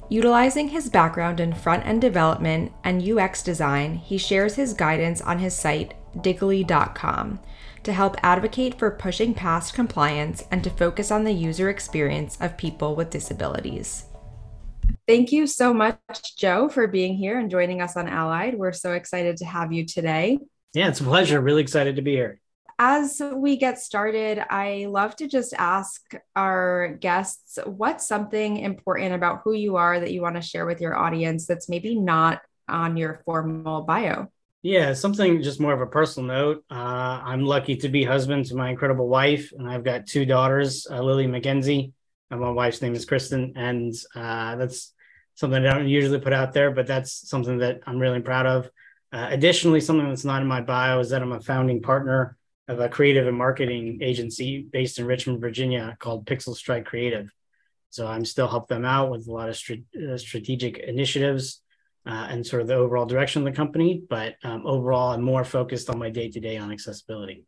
Utilizing 0.08 0.69
his 0.69 0.89
background 0.89 1.42
in 1.42 1.53
front 1.53 1.86
end 1.86 1.99
development 1.99 2.71
and 2.86 3.05
UX 3.05 3.44
design, 3.44 3.95
he 3.95 4.17
shares 4.17 4.55
his 4.55 4.73
guidance 4.73 5.19
on 5.19 5.39
his 5.39 5.53
site, 5.53 5.94
Diga11y.com, 6.16 7.39
to 7.83 7.94
help 7.94 8.16
advocate 8.23 8.77
for 8.80 8.91
pushing 8.91 9.33
past 9.33 9.73
compliance 9.73 10.44
and 10.52 10.64
to 10.64 10.69
focus 10.69 11.11
on 11.11 11.23
the 11.23 11.31
user 11.31 11.69
experience 11.69 12.38
of 12.41 12.58
people 12.58 12.95
with 12.95 13.09
disabilities. 13.09 14.05
Thank 15.08 15.31
you 15.31 15.47
so 15.47 15.73
much, 15.73 16.36
Joe, 16.38 16.69
for 16.69 16.88
being 16.88 17.16
here 17.16 17.39
and 17.39 17.49
joining 17.49 17.81
us 17.81 17.95
on 17.95 18.08
Allied. 18.08 18.58
We're 18.58 18.73
so 18.73 18.94
excited 18.94 19.38
to 19.38 19.45
have 19.45 19.72
you 19.72 19.86
today. 19.86 20.39
Yeah, 20.73 20.89
it's 20.89 20.99
a 20.99 21.03
pleasure. 21.03 21.39
Really 21.39 21.61
excited 21.61 21.95
to 21.95 22.02
be 22.02 22.11
here. 22.11 22.39
As 22.80 23.21
we 23.33 23.58
get 23.58 23.80
started, 23.80 24.39
I 24.49 24.86
love 24.89 25.16
to 25.16 25.27
just 25.27 25.53
ask 25.58 26.14
our 26.36 26.97
guests 26.99 27.58
what's 27.66 28.05
something 28.05 28.58
important 28.58 29.16
about 29.16 29.42
who 29.44 29.53
you 29.53 29.77
are 29.77 29.99
that 29.99 30.11
you 30.11 30.21
want 30.21 30.36
to 30.36 30.42
share 30.42 30.66
with 30.66 30.81
your 30.81 30.95
audience 30.95 31.47
that's 31.47 31.69
maybe 31.69 31.95
not 31.95 32.42
on 32.67 32.97
your 32.97 33.21
formal 33.25 33.81
bio? 33.81 34.31
Yeah, 34.67 34.91
something 34.91 35.41
just 35.41 35.61
more 35.61 35.71
of 35.71 35.79
a 35.79 35.87
personal 35.87 36.27
note. 36.27 36.65
Uh, 36.69 36.73
I'm 37.23 37.45
lucky 37.45 37.77
to 37.77 37.87
be 37.87 38.03
husband 38.03 38.47
to 38.47 38.55
my 38.55 38.69
incredible 38.69 39.07
wife, 39.07 39.53
and 39.57 39.65
I've 39.65 39.85
got 39.85 40.07
two 40.07 40.25
daughters, 40.25 40.85
uh, 40.91 41.01
Lily 41.01 41.25
McKenzie, 41.25 41.93
and 42.29 42.41
my 42.41 42.49
wife's 42.49 42.81
name 42.81 42.93
is 42.93 43.05
Kristen. 43.05 43.53
And 43.55 43.95
uh, 44.13 44.57
that's 44.57 44.93
something 45.35 45.65
I 45.65 45.73
don't 45.73 45.87
usually 45.87 46.19
put 46.19 46.33
out 46.33 46.51
there, 46.51 46.71
but 46.71 46.85
that's 46.85 47.29
something 47.29 47.59
that 47.59 47.79
I'm 47.87 47.97
really 47.97 48.19
proud 48.19 48.45
of. 48.45 48.69
Uh, 49.14 49.27
additionally, 49.30 49.80
something 49.80 50.09
that's 50.09 50.25
not 50.25 50.42
in 50.42 50.49
my 50.49 50.59
bio 50.59 50.99
is 50.99 51.11
that 51.11 51.21
I'm 51.21 51.31
a 51.31 51.39
founding 51.39 51.81
partner 51.81 52.36
of 52.67 52.81
a 52.81 52.89
creative 52.89 53.25
and 53.25 53.37
marketing 53.37 53.99
agency 54.02 54.67
based 54.69 54.99
in 54.99 55.05
Richmond, 55.05 55.39
Virginia, 55.39 55.95
called 55.97 56.25
Pixel 56.25 56.58
Strike 56.58 56.83
Creative. 56.83 57.33
So 57.89 58.05
I'm 58.05 58.25
still 58.25 58.49
help 58.49 58.67
them 58.67 58.83
out 58.83 59.11
with 59.11 59.30
a 59.30 59.31
lot 59.31 59.47
of 59.47 59.55
uh, 59.55 60.17
strategic 60.17 60.80
initiatives 60.80 61.61
uh, 62.07 62.27
and 62.29 62.45
sort 62.45 62.61
of 62.61 62.67
the 62.67 62.75
overall 62.75 63.05
direction 63.05 63.41
of 63.41 63.51
the 63.51 63.55
company. 63.55 64.01
But 64.09 64.35
um, 64.43 64.65
overall, 64.65 65.11
I'm 65.11 65.21
more 65.21 65.43
focused 65.43 65.89
on 65.89 65.99
my 65.99 66.09
day 66.09 66.29
to 66.29 66.39
day 66.39 66.57
on 66.57 66.71
accessibility. 66.71 67.43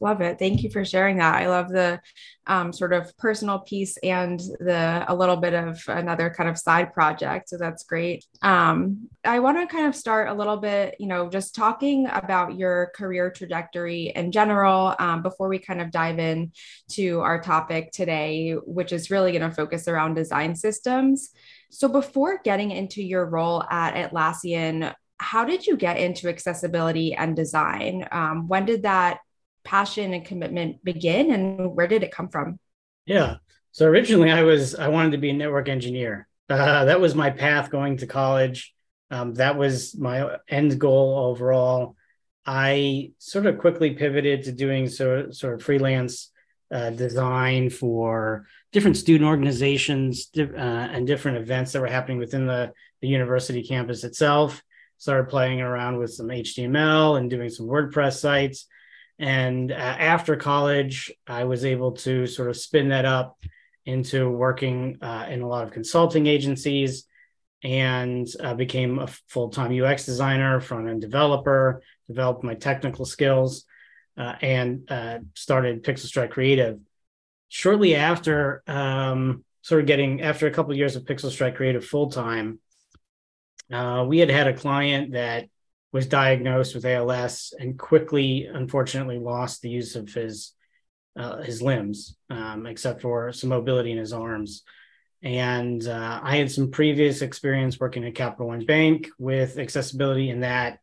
Love 0.00 0.20
it. 0.20 0.38
Thank 0.38 0.62
you 0.62 0.70
for 0.70 0.84
sharing 0.84 1.16
that. 1.16 1.34
I 1.34 1.48
love 1.48 1.70
the 1.70 2.00
um, 2.46 2.72
sort 2.72 2.92
of 2.92 3.16
personal 3.16 3.60
piece 3.60 3.96
and 3.98 4.38
the 4.38 5.04
a 5.08 5.14
little 5.14 5.36
bit 5.36 5.54
of 5.54 5.82
another 5.88 6.30
kind 6.30 6.48
of 6.48 6.56
side 6.56 6.92
project. 6.92 7.48
So 7.48 7.58
that's 7.58 7.82
great. 7.82 8.24
Um, 8.40 9.08
I 9.24 9.40
want 9.40 9.58
to 9.58 9.74
kind 9.74 9.86
of 9.88 9.96
start 9.96 10.28
a 10.28 10.34
little 10.34 10.56
bit, 10.56 10.94
you 11.00 11.08
know, 11.08 11.28
just 11.28 11.54
talking 11.54 12.06
about 12.12 12.56
your 12.56 12.92
career 12.94 13.30
trajectory 13.30 14.12
in 14.14 14.30
general 14.30 14.94
um, 15.00 15.22
before 15.22 15.48
we 15.48 15.58
kind 15.58 15.80
of 15.80 15.90
dive 15.90 16.20
in 16.20 16.52
to 16.90 17.20
our 17.20 17.40
topic 17.40 17.90
today, 17.90 18.52
which 18.52 18.92
is 18.92 19.10
really 19.10 19.32
going 19.32 19.48
to 19.48 19.54
focus 19.54 19.88
around 19.88 20.14
design 20.14 20.54
systems. 20.54 21.30
So 21.70 21.88
before 21.88 22.40
getting 22.44 22.70
into 22.70 23.02
your 23.02 23.26
role 23.26 23.62
at 23.62 23.94
Atlassian, 23.94 24.94
how 25.18 25.44
did 25.44 25.66
you 25.66 25.76
get 25.76 25.98
into 25.98 26.28
accessibility 26.28 27.14
and 27.14 27.36
design? 27.36 28.06
Um, 28.10 28.48
when 28.48 28.64
did 28.64 28.82
that 28.84 29.18
passion 29.64 30.14
and 30.14 30.24
commitment 30.24 30.82
begin 30.82 31.30
and 31.30 31.74
where 31.74 31.88
did 31.88 32.02
it 32.02 32.12
come 32.12 32.28
from? 32.28 32.58
Yeah. 33.04 33.36
So 33.72 33.86
originally 33.86 34.30
I 34.30 34.42
was 34.42 34.74
I 34.74 34.88
wanted 34.88 35.12
to 35.12 35.18
be 35.18 35.30
a 35.30 35.34
network 35.34 35.68
engineer. 35.68 36.26
Uh, 36.48 36.86
that 36.86 37.00
was 37.00 37.14
my 37.14 37.30
path 37.30 37.70
going 37.70 37.98
to 37.98 38.06
college. 38.06 38.74
Um, 39.10 39.34
that 39.34 39.58
was 39.58 39.96
my 39.96 40.36
end 40.48 40.78
goal 40.78 41.18
overall. 41.18 41.96
I 42.46 43.12
sort 43.18 43.46
of 43.46 43.58
quickly 43.58 43.90
pivoted 43.90 44.44
to 44.44 44.52
doing 44.52 44.88
sort 44.88 45.34
sort 45.34 45.54
of 45.54 45.62
freelance 45.62 46.30
uh, 46.70 46.90
design 46.90 47.68
for 47.70 48.46
different 48.72 48.96
student 48.96 49.28
organizations 49.28 50.28
uh, 50.36 50.42
and 50.56 51.06
different 51.06 51.38
events 51.38 51.72
that 51.72 51.80
were 51.80 51.86
happening 51.86 52.18
within 52.18 52.46
the, 52.46 52.72
the 53.00 53.08
university 53.08 53.62
campus 53.62 54.04
itself. 54.04 54.62
Started 54.98 55.28
playing 55.28 55.60
around 55.60 55.98
with 55.98 56.12
some 56.12 56.26
HTML 56.26 57.18
and 57.18 57.30
doing 57.30 57.48
some 57.48 57.66
WordPress 57.66 58.18
sites. 58.18 58.66
And 59.18 59.70
uh, 59.70 59.74
after 59.74 60.36
college, 60.36 61.12
I 61.26 61.44
was 61.44 61.64
able 61.64 61.92
to 61.92 62.26
sort 62.26 62.50
of 62.50 62.56
spin 62.56 62.88
that 62.88 63.04
up 63.04 63.38
into 63.86 64.28
working 64.28 64.98
uh, 65.00 65.26
in 65.28 65.40
a 65.40 65.48
lot 65.48 65.64
of 65.64 65.72
consulting 65.72 66.26
agencies 66.26 67.04
and 67.64 68.28
uh, 68.40 68.54
became 68.54 68.98
a 68.98 69.06
full 69.28 69.48
time 69.48 69.82
UX 69.82 70.04
designer, 70.04 70.60
front 70.60 70.88
end 70.88 71.00
developer, 71.00 71.82
developed 72.06 72.44
my 72.44 72.54
technical 72.54 73.04
skills, 73.04 73.64
uh, 74.16 74.34
and 74.40 74.90
uh, 74.90 75.18
started 75.34 75.82
Pixel 75.84 76.06
Strike 76.06 76.30
Creative. 76.30 76.78
Shortly 77.48 77.94
after, 77.94 78.62
um, 78.66 79.44
sort 79.62 79.80
of 79.80 79.86
getting 79.86 80.22
after 80.22 80.46
a 80.46 80.50
couple 80.50 80.72
of 80.72 80.78
years 80.78 80.96
of 80.96 81.04
Pixel 81.04 81.30
Strike 81.30 81.56
Creative 81.56 81.84
full 81.84 82.10
time, 82.10 82.60
uh, 83.72 84.04
we 84.06 84.18
had 84.18 84.30
had 84.30 84.46
a 84.46 84.54
client 84.54 85.12
that 85.12 85.48
was 85.92 86.06
diagnosed 86.06 86.74
with 86.74 86.84
ALS 86.84 87.54
and 87.58 87.78
quickly, 87.78 88.46
unfortunately, 88.46 89.18
lost 89.18 89.62
the 89.62 89.70
use 89.70 89.96
of 89.96 90.12
his 90.12 90.52
uh, 91.16 91.42
his 91.42 91.60
limbs, 91.60 92.16
um, 92.30 92.64
except 92.66 93.02
for 93.02 93.32
some 93.32 93.50
mobility 93.50 93.90
in 93.90 93.98
his 93.98 94.12
arms. 94.12 94.62
And 95.20 95.84
uh, 95.86 96.20
I 96.22 96.36
had 96.36 96.50
some 96.50 96.70
previous 96.70 97.22
experience 97.22 97.80
working 97.80 98.04
at 98.04 98.14
Capital 98.14 98.48
One 98.48 98.64
Bank 98.64 99.08
with 99.18 99.58
accessibility 99.58 100.30
in 100.30 100.40
that, 100.40 100.78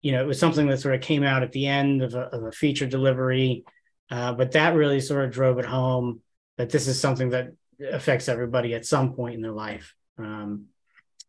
you 0.00 0.12
know, 0.12 0.22
it 0.22 0.26
was 0.26 0.38
something 0.38 0.68
that 0.68 0.80
sort 0.80 0.94
of 0.94 1.02
came 1.02 1.22
out 1.22 1.42
at 1.42 1.52
the 1.52 1.66
end 1.66 2.02
of 2.02 2.14
a, 2.14 2.20
of 2.20 2.44
a 2.44 2.52
feature 2.52 2.86
delivery, 2.86 3.64
uh, 4.10 4.32
but 4.32 4.52
that 4.52 4.74
really 4.74 5.00
sort 5.00 5.24
of 5.24 5.30
drove 5.30 5.58
it 5.58 5.64
home 5.64 6.20
that 6.56 6.70
this 6.70 6.86
is 6.86 7.00
something 7.00 7.30
that 7.30 7.52
affects 7.80 8.28
everybody 8.28 8.74
at 8.74 8.86
some 8.86 9.14
point 9.14 9.34
in 9.34 9.42
their 9.42 9.52
life. 9.52 9.94
Um, 10.18 10.66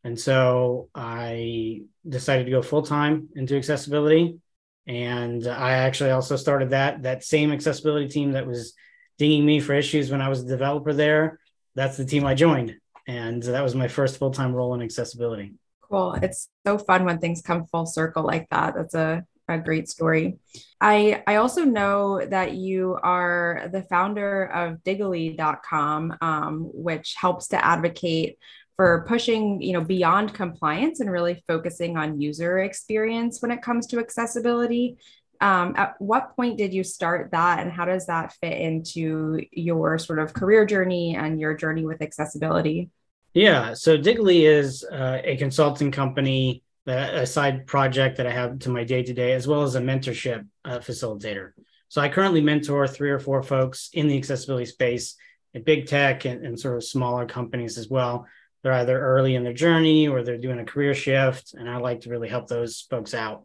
and 0.04 0.19
so 0.19 0.89
I 0.94 1.81
decided 2.07 2.45
to 2.45 2.51
go 2.51 2.62
full 2.62 2.83
time 2.83 3.30
into 3.36 3.57
accessibility. 3.57 4.39
And 4.88 5.48
I 5.48 5.72
actually 5.72 6.12
also 6.12 6.36
started 6.36 6.69
that 6.69 7.04
that 7.04 7.24
same 7.24 7.51
accessibility 7.51 8.07
team 8.07 8.33
that 8.33 8.45
was 8.45 8.75
dinging 9.18 9.45
me 9.45 9.60
for 9.60 9.74
issues 9.74 10.12
when 10.12 10.21
I 10.21 10.30
was 10.30 10.44
a 10.44 10.48
developer 10.48 10.94
there. 10.94 11.39
That's 11.74 11.98
the 11.98 12.06
team 12.06 12.25
I 12.25 12.36
joined. 12.36 12.75
And 13.07 13.42
that 13.44 13.63
was 13.63 13.74
my 13.74 13.88
first 13.88 14.18
full 14.18 14.31
time 14.31 14.54
role 14.54 14.75
in 14.75 14.83
accessibility. 14.83 15.56
Cool. 15.81 16.13
It's 16.21 16.50
so 16.66 16.78
fun 16.78 17.06
when 17.06 17.18
things 17.18 17.42
come 17.42 17.66
full 17.66 17.86
circle 17.88 18.24
like 18.24 18.48
that. 18.50 18.75
That's 18.75 18.94
a, 18.94 19.24
a 19.47 19.57
great 19.59 19.88
story. 19.89 20.38
I, 20.81 21.24
I 21.27 21.36
also 21.36 21.63
know 21.63 22.25
that 22.25 22.53
you 22.56 22.97
are 23.01 23.69
the 23.71 23.83
founder 23.83 24.45
of 24.45 24.83
Diga11y.com, 24.83 26.18
um, 26.21 26.69
which 26.74 27.15
helps 27.18 27.47
to 27.50 27.63
advocate 27.63 28.38
for 28.75 29.06
pushing 29.07 29.62
you 29.62 29.71
know 29.74 29.81
beyond 29.81 30.33
compliance 30.33 31.00
and 31.00 31.09
really 31.09 31.44
focusing 31.47 31.95
on 31.97 32.19
user 32.19 32.59
experience 32.59 33.42
when 33.42 33.51
it 33.51 33.62
comes 33.62 33.88
to 33.88 34.00
accessibility 34.00 34.97
Um, 35.42 35.75
at 35.75 35.95
what 36.00 36.36
point 36.36 36.57
did 36.57 36.74
you 36.74 36.83
start 36.83 37.31
that, 37.31 37.59
and 37.59 37.71
how 37.71 37.86
does 37.86 38.06
that 38.07 38.33
fit 38.42 38.57
into 38.57 39.42
your 39.51 39.97
sort 40.00 40.19
of 40.19 40.33
career 40.33 40.65
journey 40.65 41.15
and 41.15 41.39
your 41.39 41.53
journey 41.56 41.86
with 41.86 42.01
accessibility? 42.01 42.89
Yeah, 43.33 43.74
so 43.74 43.97
Diga11y 43.97 44.47
is 44.47 44.83
uh, 44.89 45.19
a 45.24 45.36
consulting 45.36 45.92
company, 45.92 46.63
uh, 46.88 47.10
a 47.14 47.26
side 47.26 47.66
project 47.66 48.18
that 48.18 48.28
I 48.28 48.32
have 48.32 48.60
to 48.60 48.70
my 48.70 48.84
day 48.84 49.04
to 49.04 49.14
day, 49.14 49.34
as 49.34 49.48
well 49.48 49.64
as 49.64 49.76
a 49.76 49.82
mentorship 49.82 50.46
uh, 50.64 50.80
facilitator. 50.80 51.52
So 51.88 52.02
I 52.02 52.10
currently 52.10 52.42
mentor 52.42 52.88
three 52.88 53.12
or 53.12 53.20
four 53.20 53.42
folks 53.42 53.90
in 53.94 54.08
the 54.08 54.18
accessibility 54.18 54.66
space 54.66 55.16
at 55.54 55.66
big 55.66 55.88
tech 55.88 56.26
and, 56.26 56.46
and 56.46 56.60
sort 56.60 56.76
of 56.76 56.84
smaller 56.84 57.26
companies 57.26 57.78
as 57.78 57.90
well. 57.90 58.28
They're 58.64 58.74
either 58.74 59.00
early 59.00 59.36
in 59.36 59.44
their 59.44 59.54
journey 59.54 60.08
or 60.08 60.24
they're 60.24 60.38
doing 60.38 60.60
a 60.60 60.66
career 60.66 60.94
shift, 60.94 61.54
and 61.54 61.70
I 61.70 61.78
like 61.78 62.02
to 62.02 62.10
really 62.10 62.30
help 62.30 62.48
those 62.48 62.82
folks 62.90 63.14
out. 63.14 63.44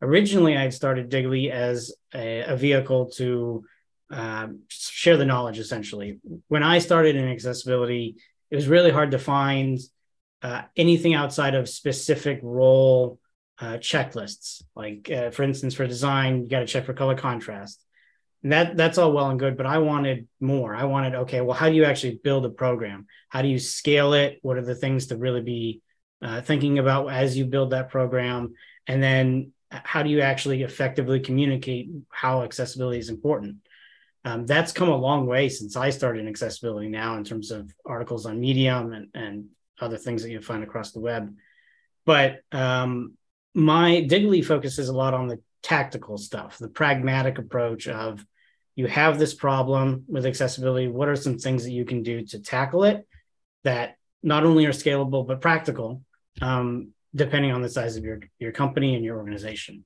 Originally, 0.00 0.56
I 0.56 0.70
started 0.70 1.10
Diga11y 1.10 1.50
as 1.50 1.94
a, 2.14 2.40
a 2.42 2.56
vehicle 2.56 3.10
to 3.16 3.64
um, 4.10 4.60
share 4.68 5.16
the 5.16 5.24
knowledge 5.24 5.58
essentially. 5.58 6.20
When 6.48 6.62
I 6.62 6.78
started 6.78 7.16
in 7.16 7.28
accessibility, 7.28 8.16
it 8.50 8.56
was 8.56 8.68
really 8.68 8.90
hard 8.90 9.10
to 9.12 9.18
find 9.18 9.78
uh, 10.42 10.62
anything 10.76 11.14
outside 11.14 11.54
of 11.54 11.68
specific 11.68 12.40
role 12.42 13.18
uh, 13.60 13.74
checklists. 13.74 14.62
Like, 14.74 15.10
uh, 15.10 15.30
for 15.30 15.42
instance, 15.42 15.74
for 15.74 15.86
design, 15.86 16.42
you 16.42 16.48
got 16.48 16.60
to 16.60 16.66
check 16.66 16.86
for 16.86 16.94
color 16.94 17.14
contrast. 17.14 17.84
And 18.42 18.52
that 18.52 18.76
that's 18.76 18.96
all 18.96 19.12
well 19.12 19.28
and 19.28 19.38
good, 19.38 19.58
but 19.58 19.66
I 19.66 19.78
wanted 19.78 20.26
more. 20.40 20.74
I 20.74 20.84
wanted, 20.84 21.14
okay, 21.14 21.42
well, 21.42 21.56
how 21.56 21.68
do 21.68 21.74
you 21.74 21.84
actually 21.84 22.20
build 22.24 22.46
a 22.46 22.50
program? 22.50 23.06
How 23.28 23.42
do 23.42 23.48
you 23.48 23.58
scale 23.58 24.14
it? 24.14 24.38
What 24.40 24.56
are 24.56 24.64
the 24.64 24.74
things 24.74 25.08
to 25.08 25.16
really 25.16 25.42
be 25.42 25.82
uh, 26.22 26.40
thinking 26.40 26.78
about 26.78 27.08
as 27.08 27.36
you 27.36 27.44
build 27.44 27.70
that 27.70 27.90
program? 27.90 28.54
And 28.86 29.02
then 29.02 29.52
how 29.70 30.02
do 30.02 30.08
you 30.08 30.22
actually 30.22 30.62
effectively 30.62 31.20
communicate 31.20 31.90
how 32.08 32.42
accessibility 32.42 32.98
is 32.98 33.10
important? 33.10 33.56
Um, 34.24 34.46
that's 34.46 34.72
come 34.72 34.88
a 34.88 34.96
long 34.96 35.26
way 35.26 35.50
since 35.50 35.76
I 35.76 35.90
started 35.90 36.20
in 36.20 36.28
accessibility 36.28 36.88
now 36.88 37.16
in 37.16 37.24
terms 37.24 37.50
of 37.50 37.72
articles 37.84 38.26
on 38.26 38.40
Medium 38.40 38.92
and, 38.92 39.08
and 39.14 39.48
other 39.80 39.96
things 39.96 40.22
that 40.22 40.30
you 40.30 40.40
find 40.40 40.62
across 40.62 40.92
the 40.92 41.00
web. 41.00 41.34
But 42.06 42.40
um, 42.52 43.16
my 43.54 44.06
Diga11y 44.08 44.44
focuses 44.44 44.88
a 44.88 44.96
lot 44.96 45.14
on 45.14 45.28
the 45.28 45.40
tactical 45.62 46.16
stuff, 46.18 46.58
the 46.58 46.68
pragmatic 46.68 47.38
approach 47.38 47.88
of 47.88 48.24
you 48.76 48.86
have 48.86 49.18
this 49.18 49.34
problem 49.34 50.04
with 50.08 50.26
accessibility. 50.26 50.88
What 50.88 51.08
are 51.08 51.16
some 51.16 51.38
things 51.38 51.64
that 51.64 51.72
you 51.72 51.84
can 51.84 52.02
do 52.02 52.24
to 52.26 52.38
tackle 52.38 52.84
it 52.84 53.06
that 53.64 53.96
not 54.22 54.44
only 54.44 54.64
are 54.66 54.72
scalable 54.72 55.26
but 55.26 55.40
practical, 55.40 56.02
um, 56.40 56.94
depending 57.14 57.52
on 57.52 57.62
the 57.62 57.68
size 57.68 57.96
of 57.96 58.04
your 58.04 58.20
your 58.38 58.52
company 58.52 58.94
and 58.94 59.04
your 59.04 59.18
organization? 59.18 59.84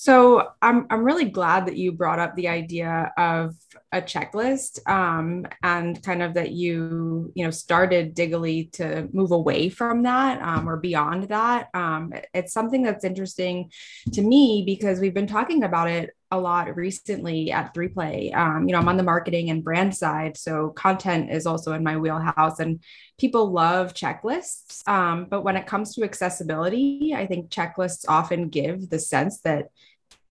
So 0.00 0.50
I'm 0.62 0.86
I'm 0.90 1.02
really 1.02 1.24
glad 1.24 1.66
that 1.66 1.76
you 1.76 1.90
brought 1.90 2.20
up 2.20 2.36
the 2.36 2.46
idea 2.46 3.12
of 3.18 3.56
a 3.90 4.00
checklist 4.00 4.78
um, 4.88 5.44
and 5.64 6.00
kind 6.04 6.22
of 6.22 6.34
that 6.34 6.52
you 6.52 7.32
you 7.34 7.44
know 7.44 7.50
started 7.50 8.14
Diga11y 8.14 8.72
to 8.74 9.08
move 9.12 9.32
away 9.32 9.68
from 9.68 10.04
that 10.04 10.40
um, 10.40 10.68
or 10.68 10.76
beyond 10.76 11.24
that. 11.30 11.66
Um, 11.74 12.12
it's 12.32 12.52
something 12.52 12.84
that's 12.84 13.04
interesting 13.04 13.72
to 14.12 14.22
me 14.22 14.62
because 14.64 15.00
we've 15.00 15.14
been 15.14 15.26
talking 15.26 15.64
about 15.64 15.88
it 15.88 16.10
a 16.30 16.38
lot 16.38 16.76
recently 16.76 17.50
at 17.50 17.74
3Play. 17.74 18.34
Um, 18.34 18.68
you 18.68 18.72
know, 18.72 18.78
I'm 18.78 18.88
on 18.88 18.96
the 18.96 19.02
marketing 19.02 19.50
and 19.50 19.64
brand 19.64 19.96
side, 19.96 20.36
so 20.36 20.70
content 20.70 21.30
is 21.30 21.46
also 21.46 21.72
in 21.72 21.82
my 21.82 21.96
wheelhouse, 21.96 22.60
and 22.60 22.82
people 23.18 23.50
love 23.50 23.94
checklists. 23.94 24.86
Um, 24.86 25.26
but 25.30 25.42
when 25.42 25.56
it 25.56 25.66
comes 25.66 25.94
to 25.94 26.04
accessibility, 26.04 27.14
I 27.16 27.26
think 27.26 27.50
checklists 27.50 28.04
often 28.08 28.48
give 28.48 28.90
the 28.90 28.98
sense 28.98 29.40
that 29.40 29.68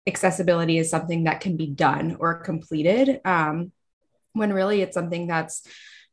accessibility 0.07 0.77
is 0.77 0.89
something 0.89 1.23
that 1.23 1.41
can 1.41 1.57
be 1.57 1.67
done 1.67 2.17
or 2.19 2.35
completed 2.35 3.21
um, 3.25 3.71
when 4.33 4.53
really 4.53 4.81
it's 4.81 4.93
something 4.93 5.27
that's 5.27 5.67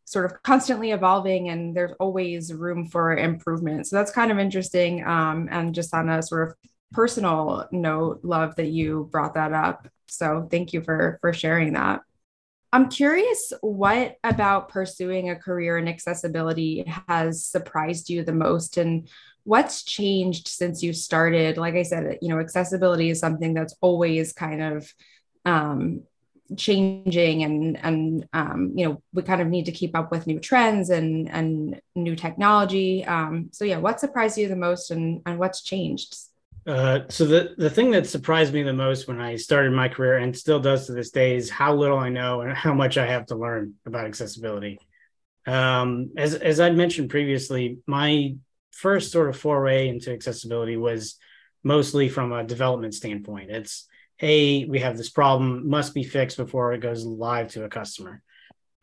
sort 0.04 0.30
of 0.30 0.42
constantly 0.42 0.90
evolving 0.90 1.48
and 1.48 1.76
there's 1.76 1.92
always 2.00 2.52
room 2.52 2.86
for 2.86 3.16
improvement 3.16 3.86
so 3.86 3.96
that's 3.96 4.10
kind 4.10 4.30
of 4.30 4.38
interesting 4.38 5.04
um, 5.06 5.48
and 5.50 5.74
just 5.74 5.94
on 5.94 6.08
a 6.08 6.22
sort 6.22 6.48
of 6.48 6.56
personal 6.92 7.68
note 7.72 8.20
love 8.22 8.56
that 8.56 8.68
you 8.68 9.08
brought 9.10 9.34
that 9.34 9.52
up. 9.52 9.88
So 10.06 10.46
thank 10.50 10.72
you 10.72 10.82
for 10.82 11.18
for 11.20 11.32
sharing 11.32 11.72
that. 11.74 12.00
I'm 12.72 12.88
curious 12.88 13.52
what 13.60 14.16
about 14.24 14.70
pursuing 14.70 15.28
a 15.28 15.36
career 15.36 15.76
in 15.76 15.88
accessibility 15.88 16.84
has 17.08 17.44
surprised 17.44 18.08
you 18.08 18.24
the 18.24 18.32
most 18.32 18.78
and 18.78 19.08
what's 19.44 19.82
changed 19.82 20.48
since 20.48 20.82
you 20.82 20.92
started? 20.92 21.58
Like 21.58 21.74
i 21.74 21.82
said 21.82 22.18
you 22.22 22.28
know 22.28 22.40
accessibility 22.40 23.10
is 23.10 23.20
something 23.20 23.54
that's 23.54 23.74
always 23.80 24.32
kind 24.32 24.62
of 24.62 24.92
um, 25.44 26.02
changing 26.56 27.42
and 27.42 27.78
and 27.82 28.28
um, 28.32 28.72
you 28.74 28.86
know 28.86 29.02
we 29.12 29.22
kind 29.22 29.40
of 29.40 29.48
need 29.48 29.66
to 29.66 29.72
keep 29.72 29.96
up 29.96 30.10
with 30.10 30.26
new 30.26 30.38
trends 30.38 30.90
and 30.90 31.30
and 31.30 31.80
new 31.94 32.16
technology. 32.16 33.04
Um, 33.04 33.50
so 33.52 33.64
yeah 33.64 33.78
what 33.78 34.00
surprised 34.00 34.38
you 34.38 34.48
the 34.48 34.56
most 34.56 34.90
and 34.90 35.22
and 35.26 35.38
what's 35.38 35.62
changed 35.62 36.16
uh, 36.66 37.00
so 37.08 37.24
the 37.24 37.54
the 37.58 37.70
thing 37.70 37.90
that 37.90 38.06
surprised 38.06 38.52
me 38.52 38.62
the 38.62 38.72
most 38.72 39.08
when 39.08 39.20
I 39.20 39.36
started 39.36 39.72
my 39.72 39.88
career 39.88 40.18
and 40.18 40.36
still 40.36 40.60
does 40.60 40.86
to 40.86 40.92
this 40.92 41.10
day 41.10 41.36
is 41.36 41.50
how 41.50 41.74
little 41.74 41.98
I 41.98 42.08
know 42.08 42.42
and 42.42 42.52
how 42.52 42.74
much 42.74 42.98
I 42.98 43.06
have 43.06 43.26
to 43.26 43.36
learn 43.36 43.74
about 43.86 44.06
accessibility. 44.06 44.78
Um, 45.46 46.12
as 46.16 46.34
as 46.34 46.60
I'd 46.60 46.76
mentioned 46.76 47.10
previously, 47.10 47.78
my 47.86 48.36
first 48.70 49.12
sort 49.12 49.28
of 49.28 49.36
foray 49.36 49.88
into 49.88 50.12
accessibility 50.12 50.76
was 50.76 51.16
mostly 51.62 52.08
from 52.08 52.32
a 52.32 52.44
development 52.44 52.94
standpoint. 52.94 53.50
It's, 53.50 53.86
hey, 54.16 54.64
we 54.64 54.80
have 54.80 54.96
this 54.96 55.10
problem, 55.10 55.68
must 55.68 55.94
be 55.94 56.04
fixed 56.04 56.36
before 56.36 56.72
it 56.72 56.80
goes 56.80 57.04
live 57.04 57.48
to 57.52 57.64
a 57.64 57.68
customer. 57.68 58.22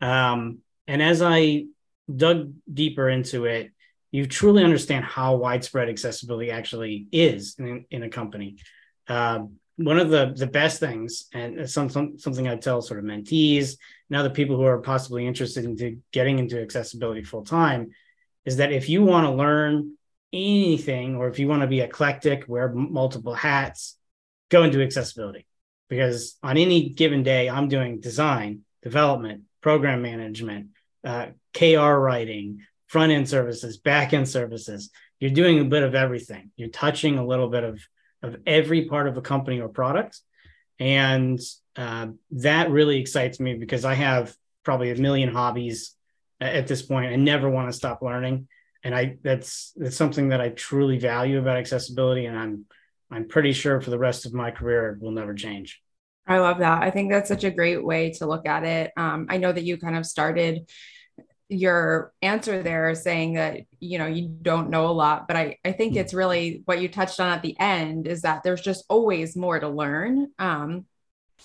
Um, 0.00 0.58
and 0.86 1.02
as 1.02 1.20
I 1.22 1.66
dug 2.14 2.52
deeper 2.72 3.08
into 3.08 3.44
it, 3.44 3.72
you 4.10 4.26
truly 4.26 4.64
understand 4.64 5.04
how 5.04 5.36
widespread 5.36 5.88
accessibility 5.88 6.50
actually 6.50 7.06
is 7.12 7.56
in, 7.58 7.84
in 7.90 8.02
a 8.02 8.08
company. 8.08 8.56
Uh, 9.08 9.44
one 9.76 9.98
of 9.98 10.10
the 10.10 10.34
the 10.36 10.46
best 10.46 10.78
things, 10.78 11.26
and 11.32 11.68
some, 11.68 11.88
some, 11.88 12.18
something 12.18 12.46
I 12.46 12.56
tell 12.56 12.82
sort 12.82 13.00
of 13.00 13.06
mentees 13.06 13.76
and 14.08 14.18
other 14.18 14.30
people 14.30 14.56
who 14.56 14.64
are 14.64 14.78
possibly 14.78 15.26
interested 15.26 15.64
into 15.64 15.98
getting 16.12 16.38
into 16.38 16.60
accessibility 16.60 17.22
full 17.22 17.44
time, 17.44 17.90
is 18.44 18.56
that 18.58 18.72
if 18.72 18.88
you 18.88 19.02
want 19.02 19.26
to 19.26 19.32
learn 19.32 19.96
anything 20.32 21.16
or 21.16 21.28
if 21.28 21.38
you 21.38 21.48
want 21.48 21.62
to 21.62 21.68
be 21.68 21.80
eclectic, 21.80 22.44
wear 22.46 22.70
multiple 22.72 23.34
hats, 23.34 23.96
go 24.48 24.62
into 24.64 24.82
accessibility. 24.82 25.46
Because 25.88 26.36
on 26.42 26.56
any 26.56 26.90
given 26.90 27.22
day, 27.22 27.48
I'm 27.48 27.68
doing 27.68 28.00
design, 28.00 28.60
development, 28.82 29.42
program 29.60 30.02
management, 30.02 30.68
uh, 31.04 31.28
KR 31.54 31.94
writing, 31.94 32.60
front 32.90 33.12
end 33.12 33.28
services, 33.28 33.76
back 33.78 34.12
end 34.12 34.28
services. 34.28 34.90
You're 35.20 35.30
doing 35.30 35.60
a 35.60 35.64
bit 35.64 35.84
of 35.84 35.94
everything. 35.94 36.50
You're 36.56 36.70
touching 36.70 37.18
a 37.18 37.24
little 37.24 37.48
bit 37.48 37.62
of, 37.62 37.80
of 38.20 38.36
every 38.48 38.86
part 38.86 39.06
of 39.06 39.16
a 39.16 39.22
company 39.22 39.60
or 39.60 39.68
product. 39.68 40.18
And 40.80 41.38
uh, 41.76 42.08
that 42.32 42.70
really 42.70 42.98
excites 42.98 43.38
me 43.38 43.54
because 43.54 43.84
I 43.84 43.94
have 43.94 44.34
probably 44.64 44.90
a 44.90 44.96
million 44.96 45.28
hobbies 45.32 45.94
at 46.40 46.66
this 46.66 46.82
point. 46.82 47.12
I 47.12 47.16
never 47.16 47.48
want 47.48 47.68
to 47.68 47.76
stop 47.76 48.02
learning, 48.02 48.48
and 48.82 48.94
I 48.94 49.18
that's 49.22 49.72
that's 49.76 49.96
something 49.96 50.30
that 50.30 50.40
I 50.40 50.48
truly 50.48 50.98
value 50.98 51.38
about 51.38 51.58
accessibility, 51.58 52.26
and 52.26 52.36
I'm 52.36 52.64
I'm 53.10 53.28
pretty 53.28 53.52
sure 53.52 53.80
for 53.80 53.90
the 53.90 53.98
rest 53.98 54.26
of 54.26 54.32
my 54.32 54.50
career 54.50 54.92
it 54.92 55.02
will 55.02 55.12
never 55.12 55.34
change. 55.34 55.80
I 56.26 56.38
love 56.38 56.58
that. 56.58 56.82
I 56.82 56.90
think 56.90 57.10
that's 57.10 57.28
such 57.28 57.44
a 57.44 57.50
great 57.50 57.84
way 57.84 58.10
to 58.12 58.26
look 58.26 58.46
at 58.46 58.64
it. 58.64 58.92
Um, 58.96 59.26
I 59.28 59.36
know 59.36 59.52
that 59.52 59.64
you 59.64 59.76
kind 59.78 59.96
of 59.96 60.06
started 60.06 60.68
your 61.50 62.12
answer 62.22 62.62
there 62.62 62.94
saying 62.94 63.34
that 63.34 63.62
you 63.80 63.98
know 63.98 64.06
you 64.06 64.28
don't 64.28 64.70
know 64.70 64.86
a 64.86 64.92
lot 64.92 65.26
but 65.26 65.36
i 65.36 65.58
i 65.64 65.72
think 65.72 65.96
it's 65.96 66.14
really 66.14 66.62
what 66.64 66.80
you 66.80 66.88
touched 66.88 67.18
on 67.18 67.32
at 67.32 67.42
the 67.42 67.58
end 67.58 68.06
is 68.06 68.22
that 68.22 68.42
there's 68.42 68.60
just 68.60 68.84
always 68.88 69.36
more 69.36 69.58
to 69.58 69.68
learn 69.68 70.28
um 70.38 70.86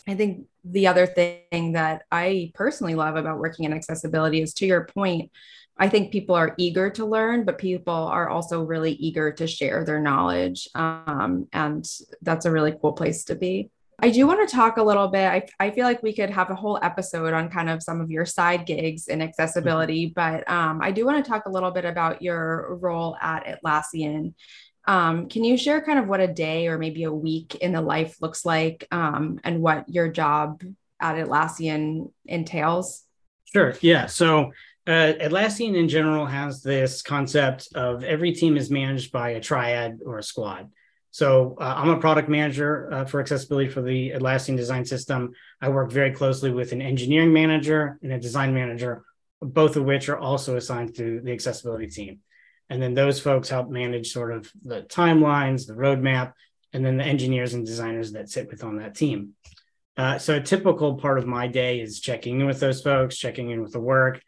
i 0.08 0.14
think 0.14 0.46
the 0.66 0.88
other 0.88 1.06
thing 1.06 1.74
that 1.74 2.04
I 2.12 2.52
personally 2.56 2.96
love 2.96 3.16
about 3.16 3.38
working 3.38 3.66
in 3.66 3.74
accessibility 3.74 4.42
is 4.42 4.54
to 4.56 4.66
your 4.66 4.86
point, 4.86 5.32
I 5.78 5.90
think 5.90 6.12
people 6.12 6.36
are 6.36 6.56
eager 6.58 6.90
to 6.92 7.06
learn, 7.06 7.46
but 7.46 7.58
people 7.58 7.94
are 7.94 8.30
also 8.30 8.64
really 8.64 8.94
eager 8.94 9.32
to 9.34 9.46
share 9.46 9.86
their 9.86 10.02
knowledge. 10.02 10.68
Um, 10.74 11.48
and 11.54 11.88
that's 12.22 12.46
a 12.46 12.52
really 12.52 12.74
cool 12.82 12.94
place 12.94 13.26
to 13.26 13.36
be. 13.36 13.70
I 14.00 14.10
do 14.10 14.28
want 14.28 14.48
to 14.48 14.56
talk 14.56 14.78
a 14.78 14.84
little 14.84 15.08
bit. 15.08 15.26
I, 15.26 15.48
I 15.60 15.72
feel 15.72 15.86
like 15.86 16.04
we 16.04 16.14
could 16.14 16.30
have 16.30 16.50
a 16.50 16.56
whole 16.56 16.78
episode 16.82 17.34
on 17.34 17.50
kind 17.50 17.70
of 17.70 17.82
some 17.82 18.02
of 18.02 18.12
your 18.12 18.26
side 18.26 18.66
gigs 18.66 19.08
in 19.08 19.22
accessibility, 19.22 20.08
mm-hmm. 20.08 20.14
but 20.14 20.50
um, 20.52 20.82
I 20.82 20.92
do 20.92 21.06
want 21.06 21.24
to 21.24 21.30
talk 21.30 21.46
a 21.46 21.52
little 21.52 21.72
bit 21.72 21.86
about 21.86 22.22
your 22.22 22.76
role 22.76 23.16
at 23.22 23.46
Atlassian 23.46 24.34
um, 24.88 25.30
can 25.30 25.44
you 25.44 25.58
share 25.58 25.82
kind 25.82 26.00
of 26.00 26.08
what 26.08 26.20
a 26.20 26.28
day 26.28 26.68
or 26.68 26.78
maybe 26.78 27.04
a 27.04 27.12
week 27.12 27.56
in 27.56 27.72
the 27.72 27.82
life 27.82 28.22
looks 28.22 28.46
like 28.46 28.88
um, 28.92 29.40
and 29.44 29.62
what 29.62 29.90
your 29.90 30.10
job 30.10 30.64
at 31.00 31.16
Atlassian 31.16 32.12
entails? 32.26 33.04
Sure. 33.52 33.74
Yeah. 33.82 34.06
So 34.06 34.52
uh, 34.88 35.14
Atlassian 35.20 35.76
in 35.76 35.90
general 35.90 36.26
has 36.26 36.62
this 36.62 37.02
concept 37.02 37.70
of 37.74 38.04
every 38.04 38.34
team 38.34 38.58
is 38.58 38.70
managed 38.70 39.12
by 39.12 39.32
a 39.32 39.42
triad 39.42 40.00
or 40.06 40.20
a 40.20 40.24
squad. 40.24 40.70
So 41.16 41.56
uh, 41.62 41.76
I'm 41.78 41.92
a 41.92 41.98
product 41.98 42.28
manager 42.28 42.92
uh, 42.92 43.06
for 43.06 43.22
accessibility 43.22 43.70
for 43.70 43.82
the 43.82 44.10
Atlassian 44.10 44.58
design 44.58 44.84
system. 44.84 45.32
I 45.62 45.70
work 45.70 45.90
very 45.90 46.12
closely 46.12 46.52
with 46.52 46.74
an 46.74 46.82
engineering 46.82 47.32
manager 47.32 47.98
and 48.04 48.12
a 48.12 48.20
design 48.20 48.54
manager, 48.54 49.06
both 49.40 49.78
of 49.78 49.86
which 49.86 50.10
are 50.10 50.18
also 50.18 50.58
assigned 50.58 50.94
to 50.96 51.22
the 51.22 51.32
accessibility 51.32 51.88
team. 51.88 52.20
And 52.70 52.82
then 52.82 52.96
those 52.96 53.22
folks 53.22 53.48
help 53.48 53.70
manage 53.70 54.12
sort 54.12 54.34
of 54.34 54.52
the 54.62 54.82
timelines, 54.82 55.66
the 55.66 55.76
roadmap, 55.76 56.34
and 56.74 56.86
then 56.86 56.98
the 56.98 57.06
engineers 57.06 57.54
and 57.54 57.66
designers 57.66 58.12
that 58.12 58.28
sit 58.28 58.50
with 58.50 58.66
on 58.66 58.80
that 58.80 58.96
team. 58.96 59.36
Uh, 59.96 60.18
so 60.18 60.36
a 60.36 60.42
typical 60.42 60.96
part 60.96 61.18
of 61.18 61.26
my 61.26 61.48
day 61.48 61.80
is 61.80 62.02
checking 62.02 62.42
in 62.42 62.46
with 62.46 62.60
those 62.60 62.82
folks, 62.82 63.16
checking 63.16 63.52
in 63.52 63.62
with 63.62 63.72
the 63.72 63.80
work, 63.80 64.22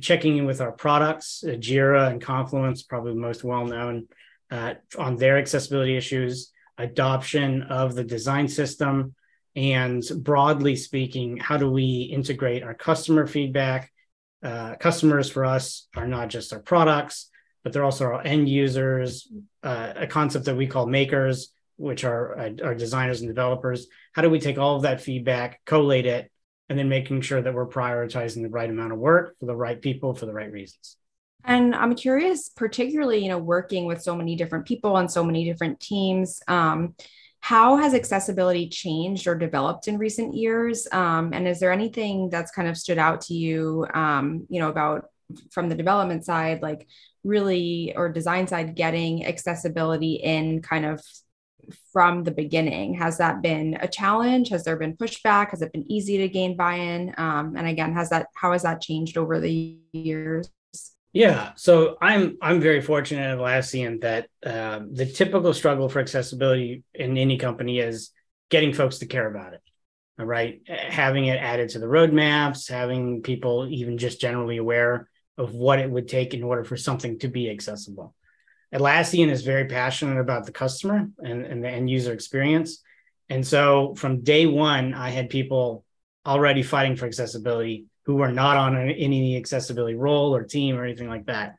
checking 0.00 0.36
in 0.36 0.46
with 0.46 0.60
our 0.60 0.70
products, 0.70 1.42
uh, 1.42 1.54
Jira 1.54 2.08
and 2.08 2.22
Confluence, 2.22 2.84
probably 2.84 3.14
the 3.14 3.18
most 3.18 3.42
well 3.42 3.66
known 3.66 4.06
uh, 4.50 4.74
on 4.98 5.16
their 5.16 5.38
accessibility 5.38 5.96
issues, 5.96 6.52
adoption 6.78 7.62
of 7.62 7.94
the 7.94 8.04
design 8.04 8.48
system, 8.48 9.14
and 9.56 10.02
broadly 10.18 10.76
speaking, 10.76 11.36
how 11.36 11.56
do 11.56 11.70
we 11.70 12.10
integrate 12.12 12.62
our 12.62 12.74
customer 12.74 13.26
feedback? 13.26 13.90
Uh, 14.42 14.74
customers 14.76 15.30
for 15.30 15.44
us 15.44 15.88
are 15.96 16.06
not 16.06 16.28
just 16.28 16.52
our 16.52 16.60
products, 16.60 17.30
but 17.62 17.72
they're 17.72 17.84
also 17.84 18.06
our 18.06 18.22
end 18.22 18.48
users, 18.48 19.28
uh, 19.62 19.92
a 19.96 20.06
concept 20.06 20.46
that 20.46 20.56
we 20.56 20.66
call 20.66 20.86
makers, 20.86 21.52
which 21.76 22.04
are 22.04 22.38
uh, 22.38 22.50
our 22.64 22.74
designers 22.74 23.20
and 23.20 23.28
developers. 23.28 23.86
How 24.12 24.22
do 24.22 24.30
we 24.30 24.40
take 24.40 24.58
all 24.58 24.76
of 24.76 24.82
that 24.82 25.00
feedback, 25.00 25.60
collate 25.66 26.06
it, 26.06 26.30
and 26.68 26.78
then 26.78 26.88
making 26.88 27.22
sure 27.22 27.42
that 27.42 27.52
we're 27.52 27.66
prioritizing 27.66 28.42
the 28.42 28.48
right 28.48 28.70
amount 28.70 28.92
of 28.92 28.98
work 28.98 29.36
for 29.40 29.46
the 29.46 29.56
right 29.56 29.80
people 29.80 30.14
for 30.14 30.26
the 30.26 30.32
right 30.32 30.50
reasons? 30.50 30.96
And 31.44 31.74
I'm 31.74 31.94
curious, 31.94 32.48
particularly, 32.48 33.18
you 33.18 33.28
know, 33.28 33.38
working 33.38 33.86
with 33.86 34.02
so 34.02 34.14
many 34.14 34.36
different 34.36 34.66
people 34.66 34.96
on 34.96 35.08
so 35.08 35.24
many 35.24 35.44
different 35.44 35.80
teams, 35.80 36.40
um, 36.48 36.94
how 37.40 37.76
has 37.76 37.94
accessibility 37.94 38.68
changed 38.68 39.26
or 39.26 39.34
developed 39.34 39.88
in 39.88 39.98
recent 39.98 40.34
years? 40.34 40.86
Um, 40.92 41.32
and 41.32 41.48
is 41.48 41.58
there 41.58 41.72
anything 41.72 42.28
that's 42.28 42.50
kind 42.50 42.68
of 42.68 42.76
stood 42.76 42.98
out 42.98 43.22
to 43.22 43.34
you, 43.34 43.86
um, 43.94 44.46
you 44.50 44.60
know, 44.60 44.68
about 44.68 45.06
from 45.50 45.68
the 45.68 45.74
development 45.74 46.24
side, 46.24 46.60
like 46.60 46.86
really, 47.24 47.94
or 47.96 48.10
design 48.10 48.46
side, 48.46 48.76
getting 48.76 49.24
accessibility 49.24 50.14
in 50.14 50.60
kind 50.60 50.84
of 50.84 51.02
from 51.92 52.24
the 52.24 52.30
beginning? 52.30 52.94
Has 52.94 53.18
that 53.18 53.40
been 53.40 53.78
a 53.80 53.88
challenge? 53.88 54.50
Has 54.50 54.64
there 54.64 54.76
been 54.76 54.96
pushback? 54.96 55.50
Has 55.50 55.62
it 55.62 55.72
been 55.72 55.90
easy 55.90 56.18
to 56.18 56.28
gain 56.28 56.56
buy-in? 56.56 57.14
Um, 57.16 57.56
and 57.56 57.66
again, 57.66 57.94
has 57.94 58.10
that 58.10 58.26
how 58.34 58.52
has 58.52 58.62
that 58.62 58.82
changed 58.82 59.16
over 59.16 59.40
the 59.40 59.78
years? 59.92 60.50
Yeah, 61.12 61.52
so 61.56 61.96
I'm 62.00 62.36
I'm 62.40 62.60
very 62.60 62.80
fortunate 62.80 63.22
at 63.22 63.38
Atlassian 63.38 64.00
that 64.02 64.28
uh, 64.46 64.80
the 64.90 65.06
typical 65.06 65.52
struggle 65.52 65.88
for 65.88 65.98
accessibility 65.98 66.84
in 66.94 67.18
any 67.18 67.36
company 67.36 67.80
is 67.80 68.12
getting 68.48 68.72
folks 68.72 68.98
to 68.98 69.06
care 69.06 69.28
about 69.28 69.54
it. 69.54 69.60
Right, 70.18 70.60
having 70.68 71.24
it 71.26 71.38
added 71.40 71.70
to 71.70 71.78
the 71.78 71.86
roadmaps, 71.86 72.68
having 72.68 73.22
people 73.22 73.66
even 73.70 73.96
just 73.96 74.20
generally 74.20 74.58
aware 74.58 75.08
of 75.38 75.54
what 75.54 75.78
it 75.78 75.90
would 75.90 76.08
take 76.08 76.34
in 76.34 76.42
order 76.42 76.62
for 76.62 76.76
something 76.76 77.18
to 77.20 77.28
be 77.28 77.48
accessible. 77.48 78.14
Atlassian 78.72 79.30
is 79.30 79.42
very 79.42 79.64
passionate 79.64 80.20
about 80.20 80.44
the 80.44 80.52
customer 80.52 81.08
and, 81.18 81.46
and 81.46 81.64
the 81.64 81.70
end 81.70 81.88
user 81.88 82.12
experience. 82.12 82.82
And 83.30 83.46
so 83.46 83.94
from 83.96 84.22
day 84.22 84.44
one, 84.44 84.92
I 84.92 85.08
had 85.08 85.30
people 85.30 85.84
already 86.26 86.62
fighting 86.62 86.96
for 86.96 87.06
accessibility 87.06 87.86
who 88.10 88.22
are 88.22 88.32
not 88.32 88.56
on 88.56 88.76
any 88.76 89.36
accessibility 89.36 89.94
role 89.94 90.34
or 90.34 90.42
team 90.42 90.76
or 90.76 90.84
anything 90.84 91.08
like 91.08 91.26
that. 91.26 91.54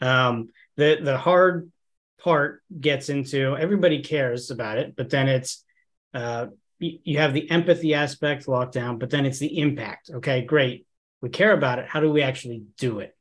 Um, 0.00 0.48
the 0.76 0.98
the 1.00 1.16
hard 1.16 1.70
part 2.18 2.60
gets 2.80 3.08
into 3.08 3.56
everybody 3.56 4.02
cares 4.02 4.50
about 4.50 4.78
it, 4.78 4.96
but 4.96 5.10
then 5.10 5.28
it's 5.28 5.64
uh, 6.12 6.46
you, 6.80 7.18
have 7.18 7.34
the 7.34 7.48
empathy 7.48 7.94
aspect 7.94 8.48
locked 8.48 8.74
down, 8.74 8.98
but 8.98 9.10
then 9.10 9.24
it's 9.24 9.38
the 9.38 9.58
impact. 9.58 10.10
Okay, 10.12 10.42
great, 10.42 10.88
we 11.20 11.28
care 11.28 11.52
about 11.52 11.78
it. 11.78 11.86
How 11.86 12.00
do 12.00 12.10
we 12.10 12.22
actually 12.22 12.64
do 12.78 12.98
it? 12.98 13.16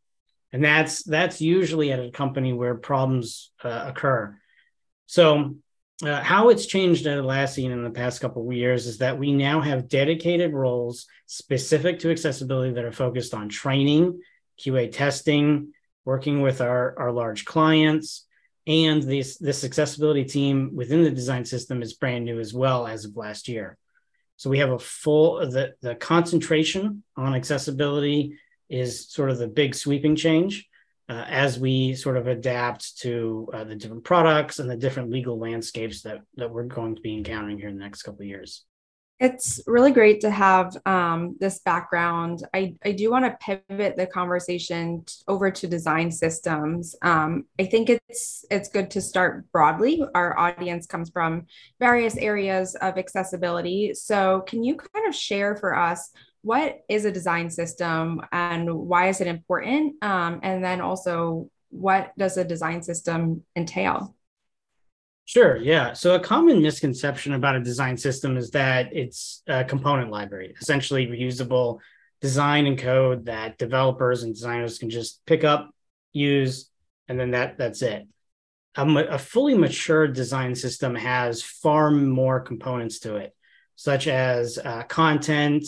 And 0.51 0.63
that's 0.63 1.03
that's 1.03 1.39
usually 1.39 1.91
at 1.91 1.99
a 1.99 2.09
company 2.09 2.51
where 2.51 2.73
problems 2.73 3.51
uh, 3.63 3.85
occur. 3.89 4.35
So 5.05 5.57
uh, 6.03 6.21
how 6.21 6.49
it's 6.49 6.65
changed 6.65 7.05
at 7.05 7.17
Atlassian 7.17 7.71
in 7.71 7.83
the 7.83 7.89
past 7.89 8.21
couple 8.21 8.47
of 8.47 8.55
years 8.55 8.87
is 8.87 8.99
that 8.99 9.17
we 9.17 9.31
now 9.31 9.61
have 9.61 9.87
dedicated 9.87 10.53
roles 10.53 11.05
specific 11.25 11.99
to 11.99 12.11
accessibility 12.11 12.73
that 12.73 12.85
are 12.85 12.91
focused 12.91 13.33
on 13.33 13.49
training, 13.49 14.19
QA 14.59 14.91
testing, 14.91 15.73
working 16.05 16.41
with 16.41 16.61
our, 16.61 16.97
our 16.99 17.11
large 17.11 17.45
clients. 17.45 18.25
And 18.67 19.01
this, 19.03 19.37
this 19.37 19.63
accessibility 19.63 20.23
team 20.23 20.71
within 20.75 21.03
the 21.03 21.11
design 21.11 21.45
system 21.45 21.81
is 21.81 21.93
brand 21.93 22.25
new 22.25 22.39
as 22.39 22.53
well 22.53 22.87
as 22.87 23.05
of 23.05 23.17
last 23.17 23.47
year. 23.47 23.77
So 24.37 24.49
we 24.49 24.59
have 24.59 24.71
a 24.71 24.79
full, 24.79 25.39
the, 25.39 25.75
the 25.81 25.95
concentration 25.95 27.03
on 27.15 27.35
accessibility 27.35 28.37
is 28.69 29.11
sort 29.11 29.29
of 29.29 29.37
the 29.37 29.47
big 29.47 29.75
sweeping 29.75 30.15
change 30.15 30.67
uh, 31.09 31.25
as 31.27 31.59
we 31.59 31.95
sort 31.95 32.17
of 32.17 32.27
adapt 32.27 32.97
to 32.99 33.49
uh, 33.53 33.63
the 33.63 33.75
different 33.75 34.03
products 34.03 34.59
and 34.59 34.69
the 34.69 34.77
different 34.77 35.09
legal 35.09 35.37
landscapes 35.37 36.01
that 36.01 36.19
that 36.35 36.51
we're 36.51 36.63
going 36.63 36.95
to 36.95 37.01
be 37.01 37.17
encountering 37.17 37.57
here 37.57 37.69
in 37.69 37.77
the 37.77 37.83
next 37.83 38.03
couple 38.03 38.21
of 38.21 38.27
years. 38.27 38.65
It's 39.21 39.61
really 39.67 39.91
great 39.91 40.21
to 40.21 40.31
have 40.31 40.75
um, 40.87 41.37
this 41.39 41.59
background. 41.59 42.43
I, 42.55 42.73
I 42.83 42.91
do 42.91 43.11
want 43.11 43.25
to 43.25 43.37
pivot 43.69 43.95
the 43.95 44.07
conversation 44.07 45.05
over 45.27 45.51
to 45.51 45.67
design 45.67 46.09
systems. 46.09 46.95
Um, 47.03 47.45
I 47.59 47.65
think 47.65 47.91
it's 47.91 48.45
it's 48.49 48.69
good 48.69 48.89
to 48.91 49.01
start 49.01 49.45
broadly. 49.51 50.03
Our 50.15 50.35
audience 50.39 50.87
comes 50.87 51.11
from 51.11 51.45
various 51.79 52.17
areas 52.17 52.73
of 52.73 52.97
accessibility. 52.97 53.93
So, 53.93 54.41
can 54.47 54.63
you 54.63 54.75
kind 54.75 55.07
of 55.07 55.13
share 55.13 55.55
for 55.55 55.77
us 55.77 56.09
what 56.41 56.81
is 56.89 57.05
a 57.05 57.11
design 57.11 57.49
system 57.49 58.21
and 58.31 58.73
why 58.73 59.09
is 59.09 59.21
it 59.21 59.27
important? 59.27 60.03
Um, 60.03 60.39
and 60.43 60.63
then 60.63 60.81
also, 60.81 61.49
what 61.69 62.11
does 62.17 62.37
a 62.37 62.43
design 62.43 62.81
system 62.81 63.43
entail? 63.55 64.15
Sure. 65.25 65.55
Yeah. 65.55 65.93
So 65.93 66.15
a 66.15 66.19
common 66.19 66.61
misconception 66.61 67.33
about 67.33 67.55
a 67.55 67.61
design 67.61 67.95
system 67.95 68.35
is 68.37 68.51
that 68.51 68.89
it's 68.91 69.43
a 69.47 69.63
component 69.63 70.11
library, 70.11 70.55
essentially 70.59 71.07
reusable 71.07 71.79
design 72.19 72.65
and 72.65 72.77
code 72.77 73.25
that 73.25 73.57
developers 73.57 74.23
and 74.23 74.33
designers 74.33 74.77
can 74.77 74.89
just 74.89 75.25
pick 75.25 75.43
up, 75.43 75.73
use, 76.11 76.69
and 77.07 77.19
then 77.19 77.31
that 77.31 77.57
that's 77.57 77.81
it. 77.81 78.07
A, 78.75 78.85
a 78.85 79.17
fully 79.17 79.57
mature 79.57 80.07
design 80.07 80.55
system 80.55 80.95
has 80.95 81.41
far 81.41 81.91
more 81.91 82.41
components 82.41 82.99
to 82.99 83.15
it, 83.15 83.35
such 83.75 84.07
as 84.07 84.57
uh, 84.57 84.83
content, 84.83 85.65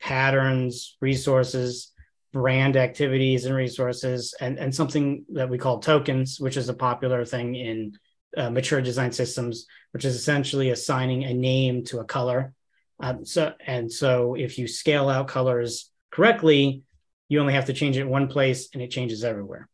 patterns, 0.00 0.96
resources, 1.00 1.92
brand 2.32 2.76
activities 2.76 3.44
and 3.44 3.54
resources, 3.54 4.34
and, 4.40 4.58
and 4.58 4.74
something 4.74 5.24
that 5.32 5.48
we 5.48 5.56
call 5.56 5.78
tokens, 5.78 6.40
which 6.40 6.56
is 6.56 6.68
a 6.68 6.74
popular 6.74 7.24
thing 7.24 7.54
in 7.54 7.92
uh, 8.36 8.50
mature 8.50 8.82
design 8.82 9.12
systems, 9.12 9.66
which 9.92 10.04
is 10.04 10.16
essentially 10.16 10.70
assigning 10.70 11.24
a 11.24 11.32
name 11.32 11.84
to 11.84 12.00
a 12.00 12.04
color. 12.04 12.52
Um, 13.00 13.24
so 13.24 13.52
and 13.64 13.90
so 13.90 14.34
if 14.34 14.58
you 14.58 14.66
scale 14.66 15.08
out 15.08 15.28
colors 15.28 15.90
correctly, 16.10 16.82
you 17.28 17.40
only 17.40 17.54
have 17.54 17.66
to 17.66 17.72
change 17.72 17.96
it 17.96 18.06
one 18.06 18.28
place 18.28 18.68
and 18.72 18.82
it 18.82 18.90
changes 18.90 19.24
everywhere. 19.24 19.68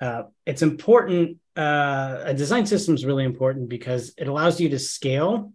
Uh, 0.00 0.22
it's 0.46 0.62
important. 0.62 1.38
Uh, 1.54 2.22
a 2.24 2.34
design 2.34 2.64
system 2.64 2.94
is 2.94 3.04
really 3.04 3.24
important 3.24 3.68
because 3.68 4.14
it 4.16 4.28
allows 4.28 4.60
you 4.60 4.70
to 4.70 4.78
scale 4.78 5.52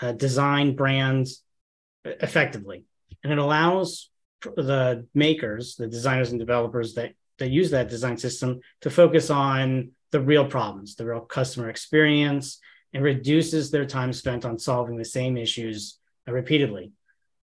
uh, 0.00 0.12
design 0.12 0.76
brands 0.76 1.42
effectively 2.04 2.84
and 3.26 3.32
it 3.32 3.42
allows 3.42 4.10
the 4.42 5.04
makers, 5.14 5.74
the 5.74 5.88
designers 5.88 6.30
and 6.30 6.38
developers 6.38 6.94
that 6.94 7.12
that 7.38 7.50
use 7.50 7.70
that 7.72 7.88
design 7.88 8.16
system 8.16 8.60
to 8.80 8.88
focus 8.88 9.28
on 9.28 9.90
the 10.12 10.20
real 10.20 10.46
problems, 10.46 10.94
the 10.94 11.04
real 11.04 11.20
customer 11.20 11.68
experience, 11.68 12.60
and 12.94 13.02
reduces 13.02 13.70
their 13.70 13.84
time 13.84 14.12
spent 14.12 14.44
on 14.44 14.58
solving 14.58 14.96
the 14.96 15.04
same 15.04 15.36
issues 15.36 15.98
repeatedly. 16.26 16.92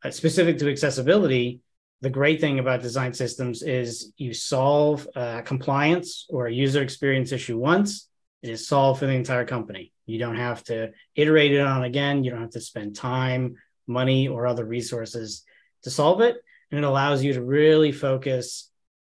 Uh, 0.03 0.11
specific 0.11 0.57
to 0.59 0.71
accessibility, 0.71 1.61
the 2.01 2.09
great 2.09 2.41
thing 2.41 2.61
about 2.61 2.83
design 2.83 3.13
systems 3.13 3.63
is 3.63 4.13
you 4.17 4.33
solve 4.33 5.07
uh, 5.17 5.43
compliance 5.43 6.27
or 6.31 6.47
a 6.47 6.53
user 6.53 6.81
experience 6.81 7.33
issue 7.33 7.59
once, 7.59 8.09
it 8.43 8.51
is 8.51 8.69
solved 8.69 9.01
for 9.01 9.07
the 9.07 9.13
entire 9.13 9.47
company. 9.47 9.93
You 10.07 10.19
don't 10.19 10.37
have 10.37 10.63
to 10.65 10.93
iterate 11.17 11.53
it 11.53 11.61
on 11.61 11.85
again. 11.85 12.25
You 12.25 12.31
don't 12.31 12.43
have 12.43 12.51
to 12.51 12.61
spend 12.61 12.95
time, 12.95 13.57
money, 13.87 14.29
or 14.29 14.47
other 14.47 14.65
resources 14.67 15.45
to 15.85 15.91
solve 15.91 16.21
it. 16.21 16.37
And 16.71 16.79
it 16.79 16.87
allows 16.87 17.23
you 17.23 17.35
to 17.35 17.43
really 17.43 17.93
focus 17.93 18.71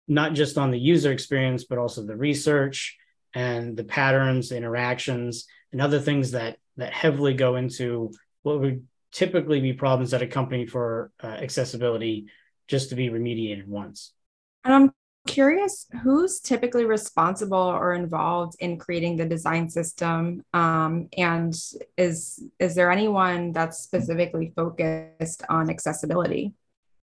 not 0.09 0.33
just 0.33 0.59
on 0.59 0.71
the 0.71 0.79
user 0.79 1.13
experience, 1.13 1.65
but 1.65 1.79
also 1.79 2.05
the 2.05 2.17
research 2.17 2.97
and 3.35 3.77
the 3.77 3.85
patterns, 3.85 4.51
interactions, 4.51 5.47
and 5.73 5.81
other 5.81 6.01
things 6.01 6.33
that 6.33 6.59
that 6.77 6.93
heavily 6.93 7.35
go 7.35 7.57
into 7.57 8.11
what 8.43 8.61
would 8.61 8.87
typically 9.13 9.61
be 9.61 9.73
problems 9.73 10.15
at 10.15 10.23
a 10.23 10.27
company 10.27 10.67
for 10.67 11.13
uh, 11.23 11.27
accessibility 11.27 12.27
just 12.69 12.91
to 12.91 12.97
be 12.97 13.09
remediated 13.09 13.67
once. 13.67 14.13
And 14.65 14.75
I'm 14.75 14.93
curious 15.27 15.87
who's 16.03 16.41
typically 16.41 16.85
responsible 16.85 17.59
or 17.59 17.95
involved 17.95 18.57
in 18.61 18.79
creating 18.79 19.17
the 19.17 19.27
design 19.27 19.69
system? 19.69 20.43
Um, 20.53 21.09
and 21.17 21.55
is 21.97 22.43
is 22.59 22.75
there 22.75 22.91
anyone 22.91 23.53
that's 23.53 23.79
specifically 23.79 24.53
focused 24.57 25.43
on 25.49 25.71
accessibility? 25.71 26.55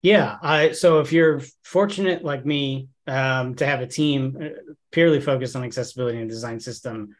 Yeah 0.02 0.37
I, 0.42 0.73
so 0.73 1.00
if 1.00 1.12
you're 1.12 1.40
fortunate 1.62 2.25
like 2.25 2.45
me 2.45 2.88
um, 3.07 3.54
to 3.57 3.66
have 3.66 3.81
a 3.81 3.87
team 3.87 4.37
uh, 4.40 4.73
purely 4.90 5.21
focused 5.21 5.57
on 5.57 5.64
accessibility 5.64 6.19
and 6.19 6.28
design 6.28 6.61
system 6.61 7.14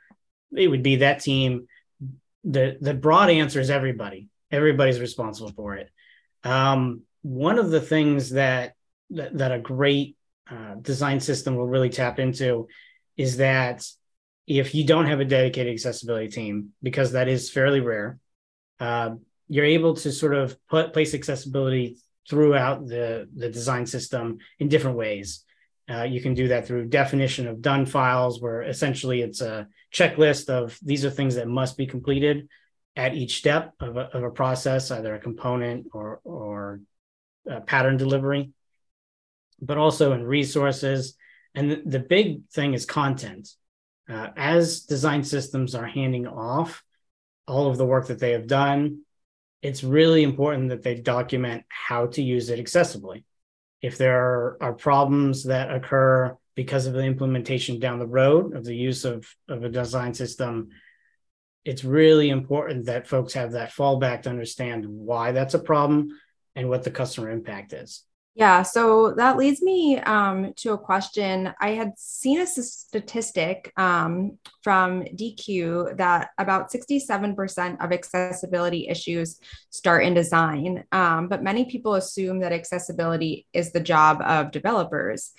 it 0.57 0.69
would 0.69 0.83
be 0.83 0.97
that 0.97 1.21
team. 1.21 1.67
The 2.45 2.77
the 2.81 2.95
broad 2.95 3.31
answer 3.31 3.61
is 3.61 3.71
everybody. 3.71 4.29
Everybody's 4.51 5.01
responsible 5.01 5.53
for 5.53 5.77
it. 5.77 5.91
Um, 6.45 7.03
one 7.23 7.59
of 7.59 7.71
the 7.71 7.81
things 7.81 8.31
that 8.31 8.75
that, 9.11 9.39
that 9.39 9.53
a 9.53 9.59
great 9.59 10.17
uh, 10.51 10.75
design 10.81 11.21
system 11.21 11.57
will 11.57 11.67
really 11.67 11.91
tap 11.91 12.19
into 12.19 12.69
is 13.17 13.37
that 13.39 13.87
if 14.47 14.75
you 14.75 14.85
don't 14.85 15.07
have 15.07 15.21
a 15.21 15.25
dedicated 15.25 15.73
accessibility 15.73 16.29
team, 16.29 16.71
because 16.83 17.13
that 17.13 17.29
is 17.29 17.51
fairly 17.51 17.81
rare, 17.81 18.19
uh, 18.81 19.11
you're 19.49 19.65
able 19.65 19.95
to 19.95 20.11
sort 20.11 20.35
of 20.35 20.57
put 20.69 20.93
place 20.93 21.15
accessibility 21.15 21.99
throughout 22.29 22.87
the, 22.87 23.29
the 23.37 23.49
design 23.49 23.87
system 23.87 24.39
in 24.59 24.69
different 24.69 24.97
ways. 24.97 25.45
Uh, 25.91 26.03
you 26.05 26.21
can 26.21 26.35
do 26.35 26.49
that 26.49 26.67
through 26.67 26.87
definition 26.87 27.47
of 27.47 27.61
done 27.61 27.85
files, 27.85 28.41
where 28.41 28.63
essentially 28.63 29.21
it's 29.21 29.41
a 29.41 29.67
checklist 29.93 30.49
of 30.49 30.79
these 30.83 31.05
are 31.05 31.11
things 31.11 31.35
that 31.35 31.49
must 31.49 31.77
be 31.77 31.87
completed 31.87 32.49
at 32.97 33.15
each 33.15 33.39
step 33.39 33.73
of 33.81 33.97
a, 33.97 34.09
of 34.17 34.23
a 34.23 34.31
process, 34.31 34.91
either 34.91 35.15
a 35.15 35.21
component 35.21 35.87
or, 35.93 36.21
or 36.25 36.81
a 37.49 37.61
pattern 37.61 37.97
delivery 37.97 38.53
but 39.63 39.79
also 39.79 40.13
in 40.13 40.25
resources. 40.25 41.15
And 41.55 41.83
the, 41.87 42.01
big 42.01 42.49
thing 42.49 42.75
is 42.75 42.85
content. 42.85 43.49
Uh, 44.09 44.29
as 44.37 44.81
design 44.81 45.23
systems 45.23 45.75
are 45.75 45.87
handing 45.87 46.27
off 46.27 46.83
all 47.47 47.71
of 47.71 47.79
the 47.79 47.87
work 47.87 48.09
that 48.09 48.19
they 48.19 48.33
have 48.33 48.49
done, 48.49 49.03
it's 49.63 49.85
really 49.85 50.25
important 50.25 50.71
that 50.71 50.83
they 50.83 50.97
document 50.97 51.65
how 51.69 52.07
to 52.07 52.23
use 52.23 52.51
it 52.51 52.59
accessibly. 52.59 53.23
If 53.81 53.97
there 53.97 54.57
are, 54.61 54.73
problems 54.75 55.45
that 55.45 55.73
occur 55.73 56.37
because 56.55 56.87
of 56.87 56.95
the 56.95 57.05
implementation 57.05 57.79
down 57.79 57.99
the 57.99 58.07
road 58.07 58.55
of 58.57 58.65
the 58.65 58.77
use 58.77 59.05
of, 59.05 59.27
of 59.49 59.63
a 59.65 59.69
design 59.69 60.15
system, 60.15 60.69
it's 61.65 61.85
really 61.85 62.31
important 62.31 62.87
that 62.87 63.07
folks 63.07 63.35
have 63.35 63.53
that 63.53 63.73
fallback 63.73 64.23
to 64.23 64.31
understand 64.31 64.85
why 64.87 65.33
that's 65.33 65.55
a 65.55 65.59
problem 65.59 66.09
and 66.57 66.69
what 66.69 66.83
the 66.83 66.91
customer 66.91 67.31
impact 67.31 67.73
is. 67.73 68.05
Yeah, 68.35 68.63
so 68.63 69.13
that 69.19 69.37
leads 69.37 69.61
me 69.61 69.99
um, 69.99 70.55
to 70.57 70.73
a 70.73 70.79
question. 70.79 71.53
I 71.61 71.71
had 71.71 71.93
seen 71.99 72.41
a 72.41 72.47
statistic 72.47 73.71
um, 73.77 74.39
from 74.63 75.03
Deque 75.03 75.99
that 75.99 76.31
about 76.39 76.73
67% 76.73 77.85
of 77.85 77.93
accessibility 77.93 78.89
issues 78.89 79.39
start 79.69 80.07
in 80.07 80.15
design, 80.15 80.85
um, 80.93 81.29
but 81.29 81.43
many 81.43 81.67
people 81.67 81.95
assume 81.95 82.41
that 82.41 82.53
accessibility 82.53 83.47
is 83.53 83.73
the 83.73 83.81
job 83.81 84.23
of 84.23 84.51
developers. 84.51 85.33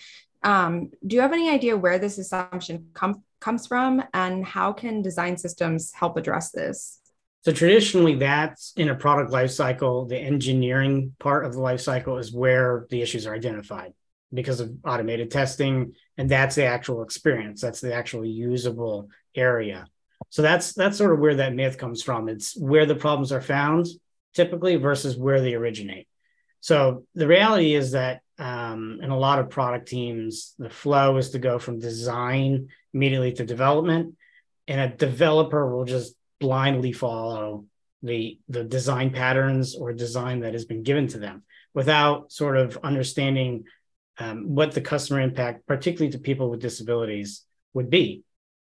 Um, 0.44 0.92
do 1.08 1.16
you 1.16 1.22
have 1.24 1.34
any 1.34 1.50
idea 1.50 1.76
where 1.76 1.98
this 1.98 2.20
assumption 2.20 2.90
com- 2.94 3.24
comes 3.40 3.66
from, 3.66 4.04
and 4.14 4.46
how 4.46 4.72
can 4.72 5.02
design 5.02 5.38
systems 5.38 5.92
help 5.94 6.16
address 6.16 6.52
this? 6.52 7.00
So 7.44 7.52
traditionally, 7.52 8.16
that's 8.16 8.72
in 8.78 8.90
a 8.90 8.96
product 8.96 9.32
lifecycle. 9.32 10.08
The 10.08 10.18
engineering 10.18 11.14
part 11.20 11.46
of 11.46 11.54
the 11.54 11.60
lifecycle 11.60 12.20
is 12.20 12.32
where 12.32 12.88
the 12.90 13.02
issues 13.02 13.28
are 13.28 13.36
identified 13.36 13.94
because 14.34 14.62
of 14.62 14.72
automated 14.86 15.30
testing, 15.30 15.94
and 16.18 16.30
that's 16.30 16.56
the 16.56 16.66
actual 16.66 17.04
experience. 17.04 17.60
That's 17.62 17.82
the 17.82 17.94
actual 17.94 18.26
usable 18.26 19.10
area. 19.36 19.88
So 20.30 20.42
that's 20.42 20.74
that's 20.74 20.98
sort 20.98 21.12
of 21.12 21.20
where 21.20 21.36
that 21.36 21.54
myth 21.54 21.78
comes 21.78 22.02
from. 22.02 22.30
It's 22.30 22.58
where 22.58 22.86
the 22.86 22.96
problems 22.96 23.32
are 23.32 23.42
found 23.42 23.88
typically 24.34 24.78
versus 24.78 25.18
where 25.18 25.42
they 25.42 25.54
originate. 25.54 26.08
So 26.62 27.06
the 27.14 27.28
reality 27.28 27.76
is 27.76 27.92
that 27.92 28.22
um, 28.40 29.00
in 29.04 29.12
a 29.12 29.18
lot 29.18 29.40
of 29.40 29.50
product 29.50 29.90
teams, 29.90 30.56
the 30.58 30.70
flow 30.70 31.18
is 31.18 31.32
to 31.32 31.40
go 31.40 31.60
from 31.60 31.80
design 31.80 32.70
immediately 32.94 33.34
to 33.34 33.46
development, 33.46 34.16
and 34.68 34.80
a 34.80 34.96
developer 34.96 35.76
will 35.76 35.86
just 35.86 36.16
blindly 36.44 36.92
follow 36.92 37.66
the 38.02 38.38
the 38.50 38.66
design 38.66 39.10
patterns 39.12 39.78
or 39.78 39.94
design 39.94 40.42
that 40.42 40.52
has 40.52 40.66
been 40.66 40.84
given 40.84 41.08
to 41.08 41.18
them 41.18 41.44
without 41.74 42.34
sort 42.34 42.58
of 42.58 42.78
understanding 42.84 43.64
um, 44.20 44.54
what 44.54 44.74
the 44.74 44.82
customer 44.82 45.22
impact, 45.22 45.66
particularly 45.66 46.12
to 46.12 46.20
people 46.20 46.50
with 46.50 46.60
disabilities, 46.60 47.46
would 47.74 47.90
be. 47.90 48.24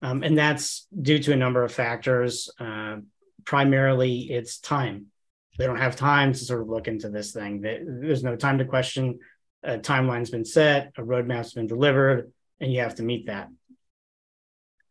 Um, 0.03 0.21
and 0.21 0.37
that's 0.37 0.87
due 1.09 1.17
to 1.17 1.33
a 1.33 1.41
number 1.43 1.63
of 1.63 1.73
factors. 1.73 2.51
Uh, 2.59 2.97
primarily, 3.43 4.31
it's 4.31 4.59
time. 4.59 5.07
They 5.57 5.65
don't 5.65 5.85
have 5.87 5.95
time 5.95 6.33
to 6.33 6.39
sort 6.39 6.61
of 6.61 6.69
look 6.69 6.87
into 6.87 7.09
this 7.09 7.31
thing. 7.31 7.61
There's 7.61 8.23
no 8.23 8.35
time 8.35 8.59
to 8.59 8.65
question. 8.65 9.19
A 9.63 9.79
timeline's 9.79 10.29
been 10.29 10.45
set, 10.45 10.91
a 10.97 11.01
roadmap's 11.01 11.53
been 11.53 11.67
delivered, 11.67 12.31
and 12.59 12.71
you 12.71 12.81
have 12.81 12.95
to 12.95 13.03
meet 13.03 13.27
that. 13.27 13.49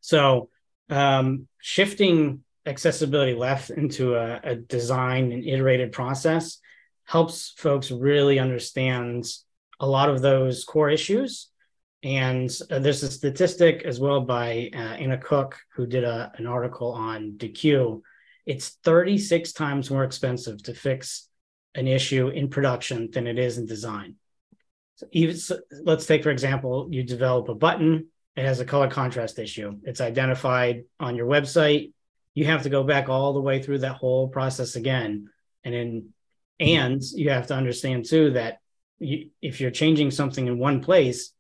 So, 0.00 0.48
um, 0.90 1.46
shifting 1.60 2.42
accessibility 2.66 3.34
left 3.34 3.70
into 3.70 4.14
a, 4.14 4.40
a 4.42 4.56
design 4.56 5.32
and 5.32 5.44
iterated 5.44 5.92
process 5.92 6.58
helps 7.04 7.54
folks 7.56 7.90
really 7.90 8.38
understand 8.38 9.26
a 9.80 9.86
lot 9.86 10.08
of 10.08 10.22
those 10.22 10.64
core 10.64 10.90
issues. 10.90 11.48
And 12.04 12.50
uh, 12.70 12.78
there's 12.78 13.02
a 13.02 13.10
statistic 13.10 13.82
as 13.84 14.00
well 14.00 14.20
by 14.20 14.70
uh, 14.74 14.78
Anna 14.78 15.18
Cook, 15.18 15.58
who 15.74 15.86
did 15.86 16.04
a, 16.04 16.32
an 16.36 16.46
article 16.46 16.92
on 16.92 17.32
Deque. 17.36 18.00
It's 18.46 18.70
36 18.84 19.52
times 19.52 19.90
more 19.90 20.04
expensive 20.04 20.62
to 20.64 20.74
fix 20.74 21.28
an 21.74 21.86
issue 21.86 22.28
in 22.28 22.48
production 22.48 23.10
than 23.12 23.26
it 23.26 23.38
is 23.38 23.58
in 23.58 23.66
design. 23.66 24.16
So 24.96 25.06
even 25.12 25.36
so, 25.36 25.58
let's 25.84 26.06
take, 26.06 26.22
for 26.22 26.30
example, 26.30 26.88
you 26.90 27.02
develop 27.02 27.48
a 27.48 27.54
button, 27.54 28.08
it 28.36 28.44
has 28.44 28.60
a 28.60 28.64
color 28.64 28.88
contrast 28.88 29.38
issue. 29.38 29.78
It's 29.84 30.00
identified 30.00 30.84
on 30.98 31.16
your 31.16 31.26
website 31.26 31.92
you 32.34 32.46
have 32.46 32.62
to 32.62 32.70
go 32.70 32.82
back 32.82 33.08
all 33.08 33.32
the 33.32 33.40
way 33.40 33.62
through 33.62 33.78
that 33.78 33.96
whole 33.96 34.28
process 34.28 34.76
again. 34.76 35.28
And 35.64 35.74
then 35.74 36.08
and 36.60 37.02
you 37.02 37.30
have 37.30 37.48
to 37.48 37.54
understand 37.54 38.04
too 38.04 38.32
that 38.32 38.58
you, 38.98 39.30
if 39.40 39.60
you're 39.60 39.70
changing 39.70 40.10
something 40.10 40.46
in 40.46 40.58
one 40.58 40.82
place 40.82 41.32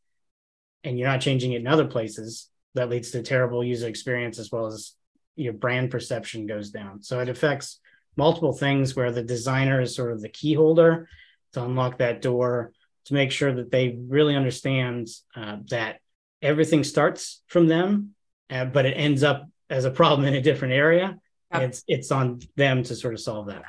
and 0.84 0.98
you're 0.98 1.08
not 1.08 1.20
changing 1.20 1.52
it 1.52 1.60
in 1.60 1.66
other 1.66 1.86
places 1.86 2.48
that 2.74 2.88
leads 2.88 3.12
to 3.12 3.22
terrible 3.22 3.62
user 3.62 3.88
experience 3.88 4.38
as 4.38 4.50
well 4.50 4.66
as 4.66 4.94
your 5.36 5.52
brand 5.52 5.90
perception 5.90 6.46
goes 6.46 6.70
down. 6.70 7.02
So 7.02 7.20
it 7.20 7.28
affects 7.28 7.78
multiple 8.16 8.52
things 8.52 8.96
where 8.96 9.12
the 9.12 9.22
designer 9.22 9.80
is 9.80 9.94
sort 9.94 10.12
of 10.12 10.20
the 10.20 10.28
key 10.28 10.54
holder 10.54 11.08
to 11.52 11.64
unlock 11.64 11.98
that 11.98 12.20
door 12.20 12.72
to 13.06 13.14
make 13.14 13.30
sure 13.30 13.52
that 13.52 13.70
they 13.70 13.96
really 14.08 14.36
understand 14.36 15.08
uh, 15.36 15.58
that 15.70 16.00
everything 16.40 16.84
starts 16.84 17.42
from 17.46 17.68
them 17.68 18.14
uh, 18.50 18.66
but 18.66 18.84
it 18.84 18.92
ends 18.92 19.22
up 19.22 19.48
as 19.72 19.86
a 19.86 19.90
problem 19.90 20.28
in 20.28 20.34
a 20.34 20.40
different 20.40 20.74
area. 20.74 21.18
Yep. 21.52 21.62
It's 21.62 21.84
it's 21.88 22.12
on 22.12 22.40
them 22.56 22.82
to 22.84 22.94
sort 22.94 23.14
of 23.14 23.20
solve 23.20 23.46
that. 23.46 23.64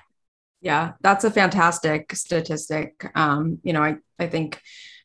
Yeah, 0.61 0.93
that's 1.01 1.23
a 1.23 1.31
fantastic 1.31 2.15
statistic. 2.15 3.09
Um, 3.15 3.59
you 3.63 3.73
know, 3.73 3.81
I 3.81 3.95
I 4.19 4.27
think 4.27 4.61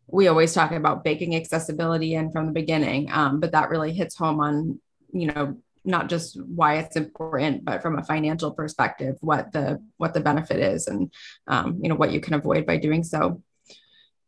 we 0.06 0.28
always 0.28 0.52
talk 0.52 0.72
about 0.72 1.04
baking 1.04 1.36
accessibility 1.36 2.14
in 2.14 2.30
from 2.30 2.46
the 2.46 2.52
beginning, 2.52 3.10
um, 3.10 3.40
but 3.40 3.52
that 3.52 3.70
really 3.70 3.92
hits 3.92 4.16
home 4.16 4.40
on 4.40 4.80
you 5.12 5.28
know 5.28 5.56
not 5.84 6.08
just 6.08 6.40
why 6.42 6.78
it's 6.78 6.96
important, 6.96 7.64
but 7.64 7.80
from 7.80 7.98
a 7.98 8.04
financial 8.04 8.52
perspective, 8.52 9.16
what 9.20 9.52
the 9.52 9.82
what 9.96 10.14
the 10.14 10.20
benefit 10.20 10.58
is, 10.58 10.86
and 10.86 11.12
um, 11.46 11.80
you 11.82 11.88
know 11.88 11.96
what 11.96 12.12
you 12.12 12.20
can 12.20 12.34
avoid 12.34 12.66
by 12.66 12.76
doing 12.76 13.02
so. 13.02 13.42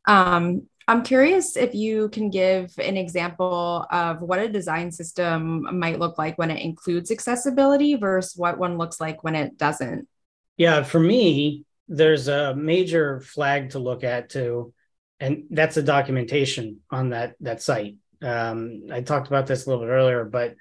Um, 0.06 0.68
I'm 0.88 1.05
curious 1.05 1.57
if 1.57 1.75
you 1.75 2.09
can 2.09 2.31
give 2.31 2.73
an 2.79 2.97
example 2.97 3.87
of 3.90 4.21
what 4.21 4.40
a 4.40 4.49
design 4.49 4.90
system 4.90 5.79
might 5.79 6.01
look 6.01 6.19
like 6.19 6.37
when 6.37 6.51
it 6.51 6.62
includes 6.62 7.11
accessibility 7.11 7.95
versus 7.95 8.37
what 8.37 8.59
one 8.59 8.77
looks 8.77 9.01
like 9.01 9.23
when 9.23 9.37
it 9.37 9.57
doesn't. 9.57 10.09
Yeah, 10.57 10.83
for 10.83 10.99
me, 10.99 11.64
there's 11.88 12.29
a 12.29 12.55
major 12.55 13.21
flag 13.21 13.71
to 13.71 13.79
look 13.79 14.05
at 14.05 14.31
too, 14.31 14.75
and 15.19 15.45
that's 15.51 15.77
the 15.77 15.83
documentation 15.83 16.81
on 16.90 17.11
that 17.11 17.37
that 17.40 17.62
site. 17.62 17.97
Um, 18.23 18.83
I 18.93 19.01
talked 19.01 19.29
about 19.29 19.47
this 19.47 19.64
a 19.64 19.71
little 19.71 19.85
bit 19.85 19.90
earlier, 19.90 20.25
but 20.25 20.57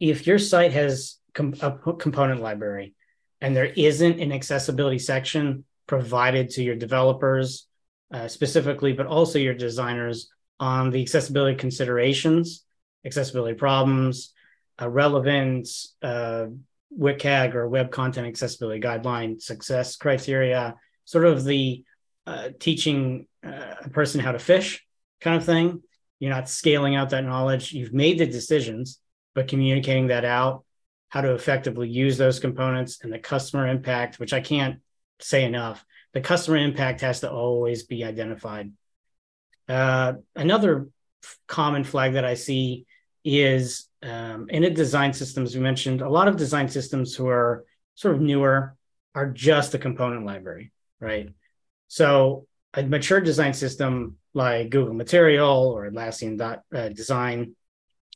if 0.00 0.26
your 0.26 0.38
site 0.38 0.72
has 0.72 1.18
com- 1.34 1.54
a 1.60 1.72
component 1.72 2.40
library 2.40 2.94
and 3.40 3.54
there 3.54 3.72
isn't 3.76 4.20
an 4.20 4.32
accessibility 4.32 4.98
section 4.98 5.64
provided 5.86 6.50
to 6.50 6.62
your 6.62 6.74
developers 6.74 7.67
uh, 8.12 8.28
specifically, 8.28 8.92
but 8.92 9.06
also 9.06 9.38
your 9.38 9.54
designers 9.54 10.30
on 10.60 10.90
the 10.90 11.02
accessibility 11.02 11.56
considerations, 11.56 12.64
accessibility 13.04 13.54
problems, 13.54 14.32
uh, 14.80 14.88
relevant 14.88 15.68
uh, 16.02 16.46
WCAG 16.96 17.54
or 17.54 17.68
Web 17.68 17.90
Content 17.90 18.26
Accessibility 18.26 18.80
Guideline 18.80 19.40
success 19.40 19.96
criteria, 19.96 20.76
sort 21.04 21.26
of 21.26 21.44
the 21.44 21.84
uh, 22.26 22.50
teaching 22.58 23.26
uh, 23.44 23.74
a 23.84 23.90
person 23.90 24.20
how 24.20 24.32
to 24.32 24.38
fish 24.38 24.84
kind 25.20 25.36
of 25.36 25.44
thing. 25.44 25.82
You're 26.18 26.34
not 26.34 26.48
scaling 26.48 26.96
out 26.96 27.10
that 27.10 27.24
knowledge. 27.24 27.72
You've 27.72 27.92
made 27.92 28.18
the 28.18 28.26
decisions, 28.26 29.00
but 29.34 29.48
communicating 29.48 30.08
that 30.08 30.24
out, 30.24 30.64
how 31.08 31.20
to 31.20 31.34
effectively 31.34 31.88
use 31.88 32.18
those 32.18 32.40
components 32.40 32.98
and 33.02 33.12
the 33.12 33.18
customer 33.18 33.66
impact, 33.66 34.18
which 34.18 34.32
I 34.32 34.40
can't 34.40 34.80
say 35.20 35.44
enough. 35.44 35.84
The 36.18 36.24
customer 36.24 36.56
impact 36.56 37.02
has 37.02 37.20
to 37.20 37.30
always 37.30 37.84
be 37.84 38.02
identified. 38.02 38.72
Uh, 39.68 40.14
another 40.34 40.88
common 41.46 41.84
flag 41.84 42.14
that 42.14 42.24
I 42.24 42.34
see 42.34 42.86
is 43.24 43.86
um, 44.02 44.50
in 44.50 44.64
a 44.64 44.70
design 44.70 45.12
systems. 45.12 45.54
We 45.54 45.60
mentioned 45.60 46.02
a 46.02 46.08
lot 46.08 46.26
of 46.26 46.36
design 46.36 46.68
systems 46.70 47.14
who 47.14 47.28
are 47.28 47.64
sort 47.94 48.16
of 48.16 48.20
newer 48.20 48.76
are 49.14 49.28
just 49.28 49.74
a 49.74 49.78
component 49.78 50.26
library, 50.26 50.72
right? 50.98 51.28
So 51.86 52.48
a 52.74 52.82
mature 52.82 53.20
design 53.20 53.54
system 53.54 54.16
like 54.34 54.70
Google 54.70 54.94
Material 54.94 55.68
or 55.68 55.88
Atlassian 55.88 56.60
uh, 56.74 56.88
Design 56.88 57.54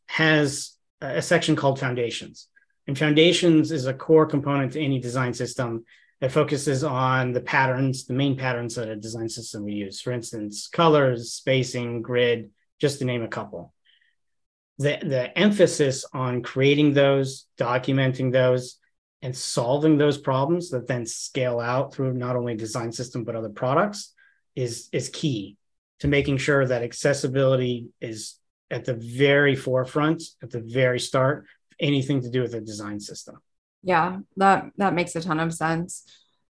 has 0.07 0.77
a 1.01 1.23
section 1.23 1.55
called 1.55 1.79
Foundations. 1.79 2.49
And 2.89 2.99
Foundations 2.99 3.71
is 3.71 3.87
a 3.87 3.95
core 3.95 4.27
component 4.27 4.73
to 4.73 4.81
any 4.81 4.99
design 4.99 5.35
system 5.35 5.85
that 6.23 6.31
focuses 6.31 6.85
on 6.85 7.33
the 7.33 7.41
patterns, 7.41 8.05
the 8.05 8.15
main 8.15 8.37
patterns 8.37 8.77
that 8.77 8.89
a 8.89 8.95
design 8.95 9.29
system 9.29 9.65
we 9.65 9.73
use. 9.73 10.01
For 10.01 10.13
instance, 10.13 10.69
colors, 10.69 11.33
spacing, 11.33 12.01
grid, 12.01 12.53
just 12.81 13.01
to 13.01 13.05
name 13.05 13.25
a 13.25 13.29
couple. 13.29 13.75
The, 14.79 15.01
the 15.03 15.37
emphasis 15.37 16.05
on 16.13 16.45
creating 16.45 16.95
those, 16.95 17.47
documenting 17.59 18.31
those, 18.31 18.79
and 19.21 19.37
solving 19.37 19.99
those 19.99 20.17
problems 20.17 20.71
that 20.71 20.87
then 20.87 21.07
scale 21.07 21.59
out 21.59 21.93
through 21.93 22.13
not 22.13 22.37
only 22.37 22.55
design 22.55 22.93
system 22.93 23.25
but 23.25 23.37
other 23.37 23.49
products 23.49 24.13
is 24.55 24.89
is 24.93 25.09
key 25.09 25.57
to 26.01 26.09
making 26.09 26.37
sure 26.37 26.67
that 26.67 26.83
accessibility 26.83 27.89
is 28.01 28.37
at 28.71 28.85
the 28.85 28.95
very 28.95 29.55
forefront 29.55 30.25
at 30.43 30.51
the 30.51 30.61
very 30.61 30.99
start 30.99 31.47
anything 31.79 32.21
to 32.21 32.31
do 32.31 32.43
with 32.43 32.55
a 32.55 32.61
design 32.61 32.99
system 32.99 33.37
yeah 33.83 34.19
that 34.37 34.67
that 34.77 34.95
makes 34.95 35.15
a 35.17 35.21
ton 35.21 35.41
of 35.41 35.53
sense 35.53 36.05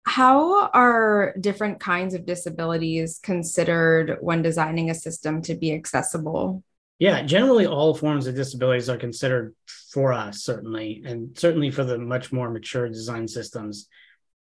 how 0.04 0.68
are 0.68 1.34
different 1.38 1.80
kinds 1.80 2.14
of 2.14 2.24
disabilities 2.24 3.20
considered 3.22 4.16
when 4.20 4.40
designing 4.42 4.88
a 4.88 4.94
system 4.94 5.42
to 5.42 5.54
be 5.54 5.72
accessible 5.72 6.62
yeah, 6.98 7.22
generally 7.22 7.66
all 7.66 7.94
forms 7.94 8.26
of 8.26 8.34
disabilities 8.34 8.88
are 8.88 8.96
considered 8.96 9.54
for 9.92 10.12
us, 10.12 10.42
certainly, 10.42 11.02
and 11.06 11.38
certainly 11.38 11.70
for 11.70 11.84
the 11.84 11.96
much 11.96 12.32
more 12.32 12.50
mature 12.50 12.88
design 12.88 13.28
systems. 13.28 13.88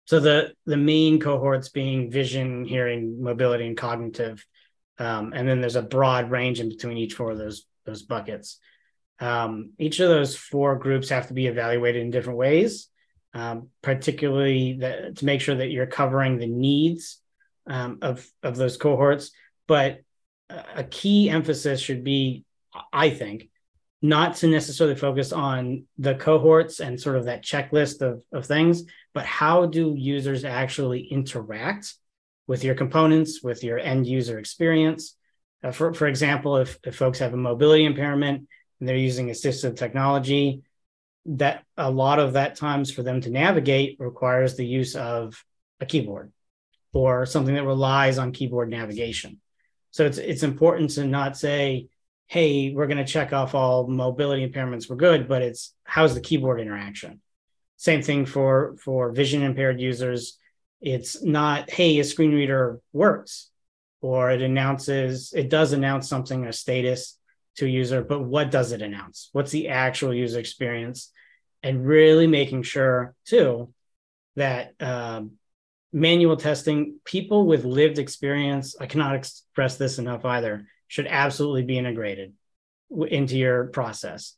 So 0.05 0.19
the 0.19 0.53
the 0.65 0.77
main 0.77 1.19
cohorts 1.19 1.69
being 1.69 2.11
vision, 2.11 2.65
hearing, 2.65 3.23
mobility, 3.23 3.67
and 3.67 3.77
cognitive, 3.77 4.45
um, 4.97 5.31
and 5.33 5.47
then 5.47 5.61
there's 5.61 5.77
a 5.77 5.81
broad 5.81 6.29
range 6.29 6.59
in 6.59 6.67
between 6.67 6.97
each 6.97 7.13
four 7.13 7.31
of 7.31 7.37
those 7.37 7.65
those 7.85 8.01
buckets. 8.01 8.59
Um, 9.21 9.71
each 9.77 9.99
of 9.99 10.09
those 10.09 10.35
four 10.35 10.75
groups 10.77 11.09
have 11.09 11.27
to 11.27 11.33
be 11.33 11.47
evaluated 11.47 12.01
in 12.01 12.11
different 12.11 12.39
ways, 12.39 12.87
um, 13.33 13.69
particularly 13.81 14.73
the, 14.73 15.13
to 15.15 15.25
make 15.25 15.39
sure 15.39 15.55
that 15.55 15.69
you're 15.69 15.85
covering 15.85 16.37
the 16.37 16.47
needs 16.47 17.21
um, 17.67 17.99
of 18.01 18.27
of 18.41 18.57
those 18.57 18.77
cohorts, 18.77 19.31
but 19.67 20.01
a 20.75 20.83
key 20.83 21.29
emphasis 21.29 21.79
should 21.79 22.03
be, 22.03 22.43
I 22.91 23.09
think, 23.09 23.49
not 24.01 24.35
to 24.37 24.47
necessarily 24.47 24.95
focus 24.95 25.31
on 25.31 25.85
the 25.97 26.15
cohorts 26.15 26.79
and 26.79 26.99
sort 26.99 27.17
of 27.17 27.25
that 27.25 27.43
checklist 27.43 28.01
of, 28.01 28.23
of 28.33 28.45
things, 28.45 28.83
but 29.13 29.25
how 29.25 29.67
do 29.67 29.93
users 29.95 30.43
actually 30.43 31.01
interact 31.01 31.93
with 32.47 32.63
your 32.63 32.75
components, 32.75 33.43
with 33.43 33.63
your 33.63 33.77
end 33.77 34.07
user 34.07 34.39
experience? 34.39 35.15
Uh, 35.63 35.71
for, 35.71 35.93
for 35.93 36.07
example, 36.07 36.57
if, 36.57 36.79
if 36.83 36.95
folks 36.95 37.19
have 37.19 37.33
a 37.33 37.37
mobility 37.37 37.85
impairment 37.85 38.47
and 38.81 38.89
they're 38.89 38.97
using 38.97 39.29
assistive 39.29 39.77
technology, 39.77 40.63
that 41.25 41.63
a 41.77 41.89
lot 41.89 42.17
of 42.19 42.33
that 42.33 42.55
times 42.55 42.91
for 42.91 43.03
them 43.03 43.21
to 43.21 43.29
navigate 43.29 43.95
requires 43.99 44.55
the 44.55 44.65
use 44.65 44.95
of 44.95 45.45
a 45.79 45.85
keyboard 45.85 46.33
or 46.93 47.25
something 47.25 47.53
that 47.55 47.63
relies 47.63 48.17
on 48.17 48.31
keyboard 48.31 48.69
navigation. 48.69 49.39
So 49.91 50.05
it's 50.05 50.17
it's 50.17 50.43
important 50.43 50.89
to 50.91 51.05
not 51.05 51.37
say, 51.37 51.89
hey, 52.27 52.73
we're 52.73 52.87
going 52.87 52.97
to 52.97 53.05
check 53.05 53.33
off 53.33 53.53
all 53.53 53.87
mobility 53.87 54.47
impairments, 54.47 54.89
we're 54.89 54.95
good, 54.95 55.27
but 55.27 55.41
it's 55.41 55.75
how's 55.83 56.15
the 56.15 56.21
keyboard 56.21 56.59
interaction? 56.59 57.21
Same 57.77 58.01
thing 58.01 58.25
for 58.25 58.75
for 58.83 59.11
vision 59.11 59.43
impaired 59.43 59.79
users. 59.79 60.39
It's 60.81 61.21
not, 61.23 61.69
hey, 61.69 61.99
a 61.99 62.03
screen 62.03 62.33
reader 62.33 62.79
works, 62.91 63.51
or 64.01 64.31
it 64.31 64.41
announces, 64.41 65.31
it 65.31 65.49
does 65.49 65.73
announce 65.73 66.09
something, 66.09 66.45
a 66.45 66.53
status 66.53 67.19
to 67.57 67.65
a 67.65 67.69
user, 67.69 68.01
but 68.01 68.21
what 68.21 68.51
does 68.51 68.71
it 68.71 68.81
announce? 68.81 69.29
What's 69.33 69.51
the 69.51 69.69
actual 69.69 70.13
user 70.13 70.39
experience? 70.39 71.11
And 71.63 71.85
really 71.85 72.27
making 72.27 72.63
sure 72.63 73.13
too 73.25 73.73
that 74.35 74.73
um, 74.79 75.33
manual 75.93 76.37
testing, 76.37 76.99
people 77.05 77.45
with 77.45 77.65
lived 77.65 77.99
experience, 77.99 78.75
I 78.79 78.85
cannot 78.85 79.15
express 79.15 79.77
this 79.77 79.99
enough 79.99 80.25
either, 80.25 80.67
should 80.87 81.07
absolutely 81.07 81.63
be 81.63 81.77
integrated 81.77 82.33
into 82.89 83.37
your 83.37 83.67
process. 83.67 84.35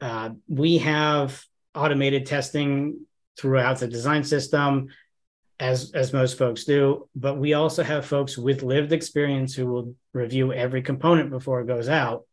Uh, 0.00 0.30
we 0.48 0.78
have 0.78 1.42
automated 1.74 2.26
testing 2.26 3.06
throughout 3.36 3.78
the 3.78 3.88
design 3.88 4.24
system, 4.24 4.88
as 5.60 5.90
as 5.92 6.12
most 6.12 6.38
folks 6.38 6.64
do, 6.64 7.08
but 7.16 7.36
we 7.38 7.54
also 7.54 7.82
have 7.82 8.06
folks 8.06 8.38
with 8.38 8.62
lived 8.62 8.92
experience 8.92 9.54
who 9.54 9.66
will 9.66 9.94
review 10.12 10.52
every 10.52 10.82
component 10.82 11.30
before 11.30 11.60
it 11.60 11.66
goes 11.66 11.88
out, 11.88 12.24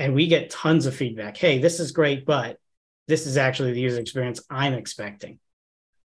and 0.00 0.14
we 0.14 0.26
get 0.26 0.50
tons 0.50 0.86
of 0.86 0.94
feedback. 0.96 1.36
Hey, 1.36 1.58
this 1.58 1.78
is 1.78 1.92
great, 1.92 2.26
but 2.26 2.58
this 3.06 3.26
is 3.26 3.36
actually 3.36 3.72
the 3.72 3.80
user 3.80 4.00
experience 4.00 4.42
I'm 4.50 4.74
expecting 4.74 5.38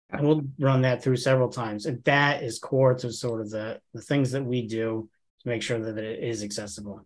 and 0.10 0.28
we'll 0.28 0.44
run 0.60 0.82
that 0.82 1.04
through 1.04 1.18
several 1.18 1.50
times. 1.50 1.86
And 1.86 2.04
that 2.04 2.44
is 2.44 2.60
core 2.60 2.94
to 2.96 3.12
sort 3.12 3.42
of 3.42 3.50
the, 3.50 3.80
the 3.94 4.02
things 4.02 4.32
that 4.32 4.44
we 4.44 4.68
do 4.68 5.10
to 5.42 5.48
make 5.48 5.62
sure 5.62 5.80
that 5.80 5.98
it 5.98 6.24
is 6.24 6.44
accessible. 6.44 7.06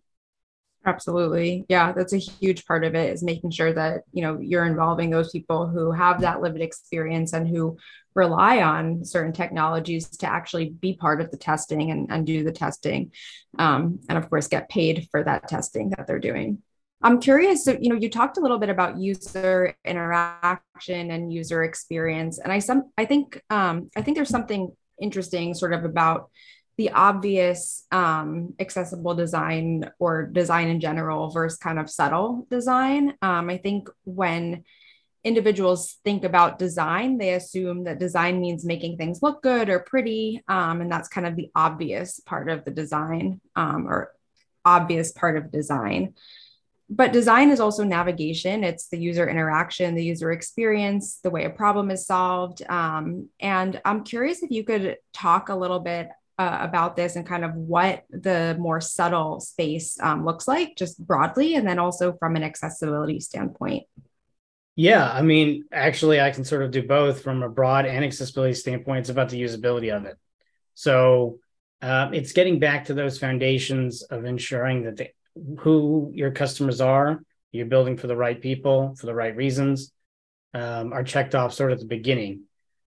Absolutely. 0.86 1.66
Yeah, 1.68 1.92
that's 1.92 2.14
a 2.14 2.18
huge 2.18 2.64
part 2.64 2.84
of 2.84 2.94
it 2.94 3.12
is 3.12 3.22
making 3.22 3.50
sure 3.50 3.72
that, 3.72 4.02
you 4.12 4.22
know, 4.22 4.38
you're 4.40 4.64
involving 4.64 5.10
those 5.10 5.30
people 5.30 5.68
who 5.68 5.92
have 5.92 6.22
that 6.22 6.40
lived 6.40 6.60
experience 6.60 7.34
and 7.34 7.46
who 7.46 7.76
rely 8.14 8.62
on 8.62 9.04
certain 9.04 9.32
technologies 9.32 10.08
to 10.08 10.26
actually 10.26 10.70
be 10.70 10.94
part 10.94 11.20
of 11.20 11.30
the 11.30 11.36
testing 11.36 11.90
and, 11.90 12.10
and 12.10 12.26
do 12.26 12.42
the 12.42 12.52
testing. 12.52 13.12
Um, 13.58 14.00
and 14.08 14.16
of 14.16 14.30
course, 14.30 14.48
get 14.48 14.70
paid 14.70 15.06
for 15.10 15.22
that 15.22 15.48
testing 15.48 15.90
that 15.90 16.06
they're 16.06 16.18
doing. 16.18 16.62
I'm 17.02 17.20
curious. 17.20 17.64
So, 17.64 17.76
you 17.80 17.88
know, 17.88 17.94
you 17.94 18.10
talked 18.10 18.36
a 18.36 18.40
little 18.40 18.58
bit 18.58 18.68
about 18.68 18.98
user 18.98 19.74
interaction 19.84 21.10
and 21.10 21.32
user 21.32 21.62
experience, 21.64 22.38
and 22.38 22.52
I 22.52 22.58
some 22.58 22.90
I 22.98 23.06
think 23.06 23.42
um, 23.48 23.90
I 23.96 24.02
think 24.02 24.16
there's 24.16 24.28
something 24.28 24.70
interesting, 25.00 25.54
sort 25.54 25.72
of 25.72 25.84
about 25.84 26.30
the 26.76 26.90
obvious 26.90 27.86
um, 27.90 28.54
accessible 28.58 29.14
design 29.14 29.90
or 29.98 30.26
design 30.26 30.68
in 30.68 30.80
general 30.80 31.30
versus 31.30 31.58
kind 31.58 31.78
of 31.78 31.90
subtle 31.90 32.46
design. 32.50 33.14
Um, 33.22 33.50
I 33.50 33.56
think 33.56 33.88
when 34.04 34.64
individuals 35.24 35.98
think 36.04 36.24
about 36.24 36.58
design, 36.58 37.18
they 37.18 37.34
assume 37.34 37.84
that 37.84 37.98
design 37.98 38.40
means 38.40 38.64
making 38.64 38.96
things 38.96 39.22
look 39.22 39.42
good 39.42 39.68
or 39.68 39.80
pretty, 39.80 40.42
um, 40.48 40.82
and 40.82 40.92
that's 40.92 41.08
kind 41.08 41.26
of 41.26 41.34
the 41.34 41.50
obvious 41.54 42.20
part 42.20 42.50
of 42.50 42.64
the 42.64 42.70
design 42.70 43.40
um, 43.56 43.86
or 43.86 44.12
obvious 44.66 45.12
part 45.12 45.38
of 45.38 45.50
design 45.50 46.14
but 46.90 47.12
design 47.12 47.50
is 47.50 47.60
also 47.60 47.84
navigation. 47.84 48.64
It's 48.64 48.88
the 48.88 48.98
user 48.98 49.28
interaction 49.28 49.94
the 49.94 50.04
user 50.04 50.32
experience 50.32 51.20
the 51.22 51.30
way 51.30 51.44
a 51.44 51.50
problem 51.50 51.90
is 51.90 52.04
solved. 52.04 52.62
Um, 52.68 53.28
and 53.38 53.80
i'm 53.84 54.04
curious 54.04 54.42
if 54.42 54.50
you 54.50 54.64
could 54.64 54.96
talk 55.12 55.48
a 55.48 55.54
little 55.54 55.78
bit 55.80 56.08
uh, 56.38 56.58
about 56.60 56.96
this 56.96 57.16
and 57.16 57.26
kind 57.26 57.44
of 57.44 57.54
what 57.54 58.04
the 58.10 58.56
more 58.58 58.80
subtle 58.80 59.40
space 59.40 59.98
um, 60.00 60.24
looks 60.24 60.48
like 60.48 60.74
just 60.76 60.98
broadly 61.06 61.54
and 61.54 61.66
then 61.66 61.78
also 61.78 62.14
from 62.14 62.34
an 62.34 62.42
accessibility 62.42 63.20
standpoint. 63.20 63.84
Yeah 64.74 65.10
i 65.10 65.22
mean 65.22 65.64
actually 65.72 66.20
i 66.20 66.30
can 66.30 66.44
sort 66.44 66.62
of 66.62 66.70
do 66.70 66.82
both 66.82 67.22
from 67.22 67.42
a 67.42 67.48
broad 67.48 67.86
and 67.86 68.04
accessibility 68.04 68.54
standpoint. 68.54 69.00
It's 69.00 69.10
about 69.10 69.28
the 69.28 69.40
usability 69.40 69.94
of 69.94 70.06
it. 70.06 70.16
So 70.74 71.38
uh, 71.82 72.10
it's 72.12 72.32
getting 72.32 72.58
back 72.58 72.86
to 72.86 72.94
those 72.94 73.18
foundations 73.18 74.02
of 74.02 74.24
ensuring 74.24 74.84
that 74.84 74.96
the 74.96 75.08
who 75.58 76.12
your 76.14 76.30
customers 76.30 76.80
are, 76.80 77.22
you're 77.52 77.66
building 77.66 77.96
for 77.96 78.06
the 78.06 78.16
right 78.16 78.40
people 78.40 78.94
for 78.96 79.06
the 79.06 79.14
right 79.14 79.34
reasons, 79.34 79.92
um, 80.54 80.92
are 80.92 81.04
checked 81.04 81.34
off 81.34 81.54
sort 81.54 81.72
of 81.72 81.76
at 81.76 81.80
the 81.80 81.86
beginning. 81.86 82.42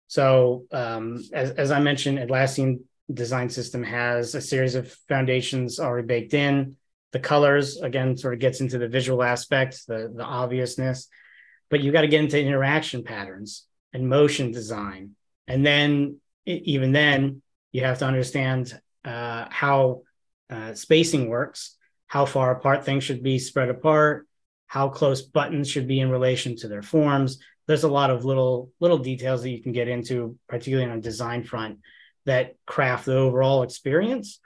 So, 0.08 0.64
um, 0.72 1.22
as, 1.32 1.50
as 1.52 1.70
I 1.70 1.80
mentioned, 1.80 2.18
Atlassian 2.18 2.80
design 3.12 3.48
system 3.50 3.82
has 3.82 4.34
a 4.34 4.40
series 4.40 4.74
of 4.74 4.92
foundations 5.08 5.80
already 5.80 6.06
baked 6.06 6.34
in. 6.34 6.76
The 7.12 7.20
colors, 7.20 7.78
again, 7.78 8.16
sort 8.16 8.34
of 8.34 8.40
gets 8.40 8.60
into 8.60 8.78
the 8.78 8.88
visual 8.88 9.22
aspect, 9.22 9.86
the, 9.86 10.12
the 10.14 10.24
obviousness, 10.24 11.08
but 11.70 11.80
you 11.80 11.92
got 11.92 12.02
to 12.02 12.08
get 12.08 12.22
into 12.22 12.40
interaction 12.40 13.02
patterns 13.02 13.66
and 13.92 14.08
motion 14.08 14.52
design. 14.52 15.12
And 15.48 15.64
then, 15.64 16.20
even 16.44 16.92
then, 16.92 17.42
you 17.72 17.84
have 17.84 17.98
to 17.98 18.06
understand 18.06 18.78
uh, 19.04 19.46
how 19.50 20.02
uh, 20.50 20.74
spacing 20.74 21.28
works 21.28 21.75
how 22.06 22.24
far 22.24 22.52
apart 22.52 22.84
things 22.84 23.04
should 23.04 23.22
be 23.22 23.38
spread 23.38 23.68
apart, 23.68 24.26
how 24.66 24.88
close 24.88 25.22
buttons 25.22 25.68
should 25.68 25.86
be 25.86 26.00
in 26.00 26.10
relation 26.10 26.56
to 26.56 26.68
their 26.68 26.82
forms. 26.82 27.38
There's 27.66 27.84
a 27.84 27.88
lot 27.88 28.10
of 28.10 28.24
little 28.24 28.70
little 28.80 28.98
details 28.98 29.42
that 29.42 29.50
you 29.50 29.62
can 29.62 29.72
get 29.72 29.88
into, 29.88 30.38
particularly 30.48 30.90
on 30.90 30.98
a 30.98 31.00
design 31.00 31.44
front, 31.44 31.78
that 32.24 32.54
craft 32.66 33.06
the 33.06 33.16
overall 33.16 33.62
experience. 33.62 34.40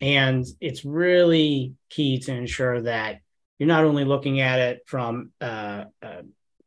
And 0.00 0.44
it's 0.60 0.84
really 0.84 1.74
key 1.90 2.18
to 2.20 2.32
ensure 2.34 2.80
that 2.82 3.20
you're 3.58 3.68
not 3.68 3.84
only 3.84 4.04
looking 4.04 4.40
at 4.40 4.58
it 4.58 4.82
from 4.86 5.30
a 5.40 5.86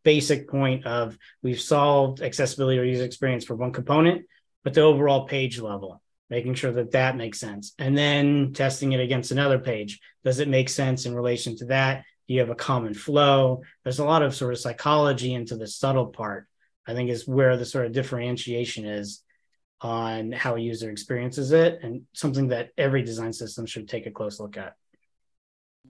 basic 0.03 0.47
point 0.47 0.85
of 0.85 1.17
we've 1.41 1.59
solved 1.59 2.21
accessibility 2.21 2.79
or 2.79 2.83
user 2.83 3.03
experience 3.03 3.43
for 3.43 3.55
one 3.55 3.73
component, 3.73 4.25
but 4.63 4.73
the 4.73 4.81
overall 4.81 5.27
page 5.27 5.59
level 5.59 6.01
making 6.29 6.55
sure 6.55 6.71
that 6.71 6.91
that 6.91 7.17
makes 7.17 7.39
sense. 7.39 7.73
And 7.77 7.97
then 7.97 8.53
testing 8.53 8.93
it 8.93 8.99
against 8.99 9.31
another 9.31 9.59
page. 9.59 9.99
Does 10.23 10.39
it 10.39 10.47
make 10.47 10.69
sense 10.69 11.05
in 11.05 11.15
relation 11.15 11.55
to 11.57 11.65
that? 11.65 12.03
Do 12.27 12.33
you 12.33 12.39
have 12.39 12.49
a 12.49 12.55
common 12.55 12.93
flow? 12.93 13.61
There's 13.83 13.99
a 13.99 14.05
lot 14.05 14.23
of 14.23 14.35
sort 14.35 14.53
of 14.53 14.59
psychology 14.59 15.33
into 15.33 15.55
the 15.55 15.67
subtle 15.67 16.07
part 16.07 16.47
i 16.87 16.93
think 16.93 17.09
is 17.09 17.27
where 17.27 17.57
the 17.57 17.65
sort 17.65 17.85
of 17.85 17.91
differentiation 17.91 18.85
is 18.85 19.23
on 19.81 20.31
how 20.31 20.55
a 20.55 20.59
user 20.59 20.89
experiences 20.89 21.51
it 21.51 21.79
and 21.83 22.03
something 22.13 22.47
that 22.47 22.69
every 22.77 23.03
design 23.03 23.33
system 23.33 23.65
should 23.65 23.87
take 23.87 24.05
a 24.05 24.11
close 24.11 24.39
look 24.39 24.57
at. 24.57 24.73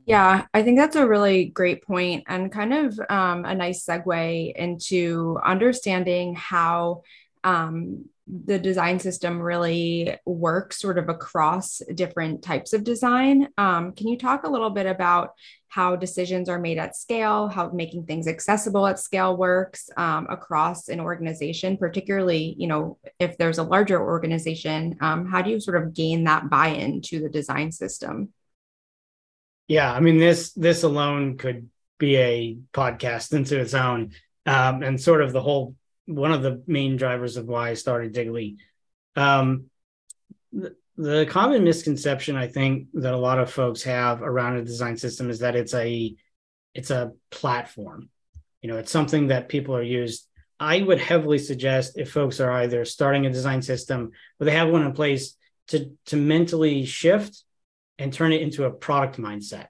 Yeah, 0.06 0.46
I 0.54 0.64
think 0.64 0.78
that's 0.78 0.96
a 0.96 1.08
really 1.08 1.46
great 1.46 1.84
point 1.84 2.26
and 2.28 2.52
kind 2.52 2.74
of 2.74 3.00
um, 3.10 3.46
a 3.46 3.56
nice 3.56 3.86
segue 3.86 4.56
into 4.56 5.40
understanding 5.44 6.36
how 6.36 7.04
um, 7.46 8.06
the 8.28 8.58
design 8.58 9.00
system 9.00 9.40
really 9.40 10.18
works 10.26 10.80
sort 10.80 10.98
of 10.98 11.10
across 11.10 11.80
different 11.94 12.42
types 12.42 12.74
of 12.74 12.84
design. 12.84 13.48
Um, 13.58 13.92
can 13.92 14.08
you 14.08 14.18
talk 14.18 14.44
a 14.44 14.50
little 14.50 14.72
bit 14.72 14.88
about 14.88 15.34
how 15.68 15.96
decisions 15.96 16.50
are 16.50 16.58
made 16.58 16.80
at 16.80 16.96
scale, 16.96 17.48
how 17.48 17.70
making 17.70 18.06
things 18.06 18.28
accessible 18.28 18.88
at 18.88 18.98
scale 18.98 19.38
works 19.38 19.90
um, 19.96 20.26
across 20.30 20.88
an 20.88 21.00
organization, 21.00 21.78
particularly, 21.78 22.56
you 22.58 22.66
know, 22.66 22.98
if 23.20 23.38
there's 23.38 23.60
a 23.60 23.64
larger 23.64 24.02
organization, 24.02 24.98
um, 25.02 25.28
how 25.28 25.42
do 25.44 25.52
you 25.52 25.60
sort 25.60 25.82
of 25.82 25.94
gain 25.94 26.24
that 26.24 26.50
buy-in 26.50 27.02
to 27.02 27.20
the 27.20 27.30
design 27.30 27.72
system? 27.72 28.34
Yeah, 29.68 29.92
I 29.92 30.00
mean 30.00 30.18
this 30.18 30.54
this 30.54 30.84
alone 30.84 31.38
could 31.38 31.70
be 32.00 32.18
a 32.18 32.58
podcast 32.74 33.34
into 33.34 33.60
its 33.60 33.74
own, 33.74 34.14
um, 34.46 34.82
and 34.82 35.00
sort 35.00 35.22
of 35.22 35.32
the 35.34 35.42
whole 35.42 35.76
one 36.06 36.32
of 36.32 36.44
the 36.44 36.64
main 36.68 36.98
drivers 36.98 37.38
of 37.38 37.46
why 37.46 37.70
I 37.70 37.74
started 37.74 38.14
Diga11y. 38.14 38.58
Um, 39.16 39.66
the, 40.52 40.76
the 40.98 41.26
common 41.30 41.64
misconception 41.64 42.36
I 42.36 42.48
think 42.48 42.88
that 42.94 43.14
a 43.14 43.18
lot 43.18 43.40
of 43.40 43.52
folks 43.52 43.84
have 43.84 44.22
around 44.22 44.58
a 44.58 44.64
design 44.64 44.98
system 44.98 45.30
is 45.30 45.40
that 45.40 45.56
it's 45.56 45.74
a 45.74 46.16
it's 46.74 46.92
a 46.92 47.14
platform. 47.32 48.10
You 48.62 48.70
know, 48.70 48.78
it's 48.78 48.92
something 48.92 49.28
that 49.28 49.50
people 49.50 49.76
are 49.76 49.84
used. 49.84 50.28
I 50.60 50.82
would 50.82 51.00
heavily 51.00 51.38
suggest 51.38 51.98
if 51.98 52.12
folks 52.12 52.40
are 52.40 52.52
either 52.52 52.86
starting 52.86 53.26
a 53.26 53.32
design 53.32 53.62
system 53.62 54.12
or 54.40 54.46
they 54.46 54.52
have 54.52 54.70
one 54.70 54.86
in 54.86 54.94
place 54.94 55.36
to 55.68 55.92
to 56.08 56.18
mentally 56.18 56.86
shift 56.86 57.44
and 57.98 58.12
turn 58.12 58.34
it 58.34 58.42
into 58.42 58.66
a 58.66 58.72
product 58.72 59.18
mindset. 59.18 59.68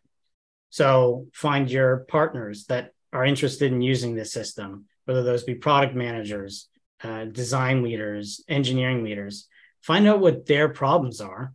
So 0.69 1.28
find 1.34 1.69
your 1.69 2.06
partners 2.10 2.65
that 2.65 2.91
are 3.13 3.26
interested 3.26 3.71
in 3.71 3.82
using 3.82 4.13
this 4.13 4.34
system 4.34 4.86
whether 5.06 5.24
those 5.24 5.44
be 5.44 5.56
product 5.56 5.96
managers, 5.96 6.68
uh, 7.04 7.26
design 7.26 7.84
leaders, 7.84 8.44
engineering 8.48 9.04
leaders. 9.04 9.48
Find 9.82 10.08
out 10.08 10.20
what 10.20 10.46
their 10.46 10.70
problems 10.70 11.22
are, 11.22 11.54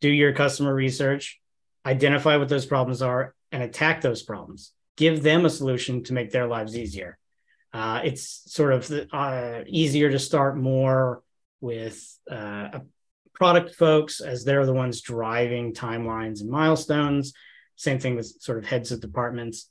do 0.00 0.08
your 0.08 0.32
customer 0.32 0.74
research, 0.74 1.40
identify 1.84 2.36
what 2.36 2.48
those 2.48 2.66
problems 2.66 3.02
are, 3.02 3.34
and 3.52 3.62
attack 3.62 4.00
those 4.00 4.22
problems. 4.22 4.72
Give 4.96 5.22
them 5.22 5.46
a 5.46 5.50
solution 5.50 6.04
to 6.04 6.12
make 6.12 6.30
their 6.30 6.46
lives 6.46 6.76
easier. 6.76 7.18
Uh, 7.72 8.00
it's 8.04 8.42
sort 8.52 8.72
of 8.72 9.08
uh, 9.12 9.60
easier 9.66 10.10
to 10.10 10.18
start 10.18 10.56
more 10.56 11.22
with 11.60 12.18
uh, 12.30 12.80
product 13.34 13.74
folks 13.74 14.20
as 14.20 14.44
they're 14.44 14.66
the 14.66 14.72
ones 14.72 15.00
driving 15.00 15.72
timelines 15.72 16.40
and 16.40 16.50
milestones. 16.50 17.32
Same 17.76 17.98
thing 17.98 18.16
with 18.16 18.26
sort 18.40 18.58
of 18.58 18.66
heads 18.66 18.92
of 18.92 19.00
departments. 19.00 19.66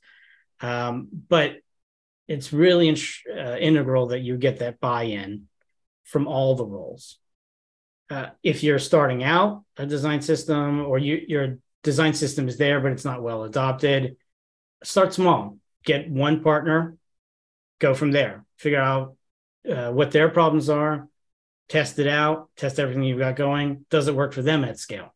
Um, 0.60 1.08
but 1.28 1.56
it's 2.30 2.52
really 2.52 2.88
in, 2.88 2.96
uh, 3.36 3.56
integral 3.56 4.06
that 4.06 4.20
you 4.20 4.36
get 4.36 4.60
that 4.60 4.78
buy-in 4.78 5.48
from 6.04 6.28
all 6.28 6.54
the 6.54 6.64
roles. 6.64 7.18
Uh, 8.08 8.28
if 8.44 8.62
you're 8.62 8.78
starting 8.78 9.24
out 9.24 9.64
a 9.76 9.84
design 9.84 10.22
system 10.22 10.80
or 10.86 10.96
you, 10.96 11.20
your 11.26 11.58
design 11.82 12.14
system 12.14 12.46
is 12.46 12.56
there 12.56 12.78
but 12.80 12.92
it's 12.92 13.04
not 13.04 13.20
well 13.20 13.42
adopted, 13.42 14.16
start 14.84 15.12
small. 15.12 15.58
Get 15.84 16.08
one 16.08 16.40
partner, 16.40 16.96
go 17.80 17.94
from 17.94 18.12
there. 18.12 18.44
Figure 18.58 18.80
out 18.80 19.16
uh, 19.68 19.90
what 19.90 20.12
their 20.12 20.28
problems 20.28 20.68
are, 20.70 21.08
test 21.68 21.98
it 21.98 22.06
out, 22.06 22.48
test 22.56 22.78
everything 22.78 23.02
you've 23.02 23.18
got 23.18 23.34
going. 23.34 23.86
Does 23.90 24.06
it 24.06 24.14
work 24.14 24.32
for 24.32 24.42
them 24.42 24.64
at 24.64 24.78
scale? 24.78 25.12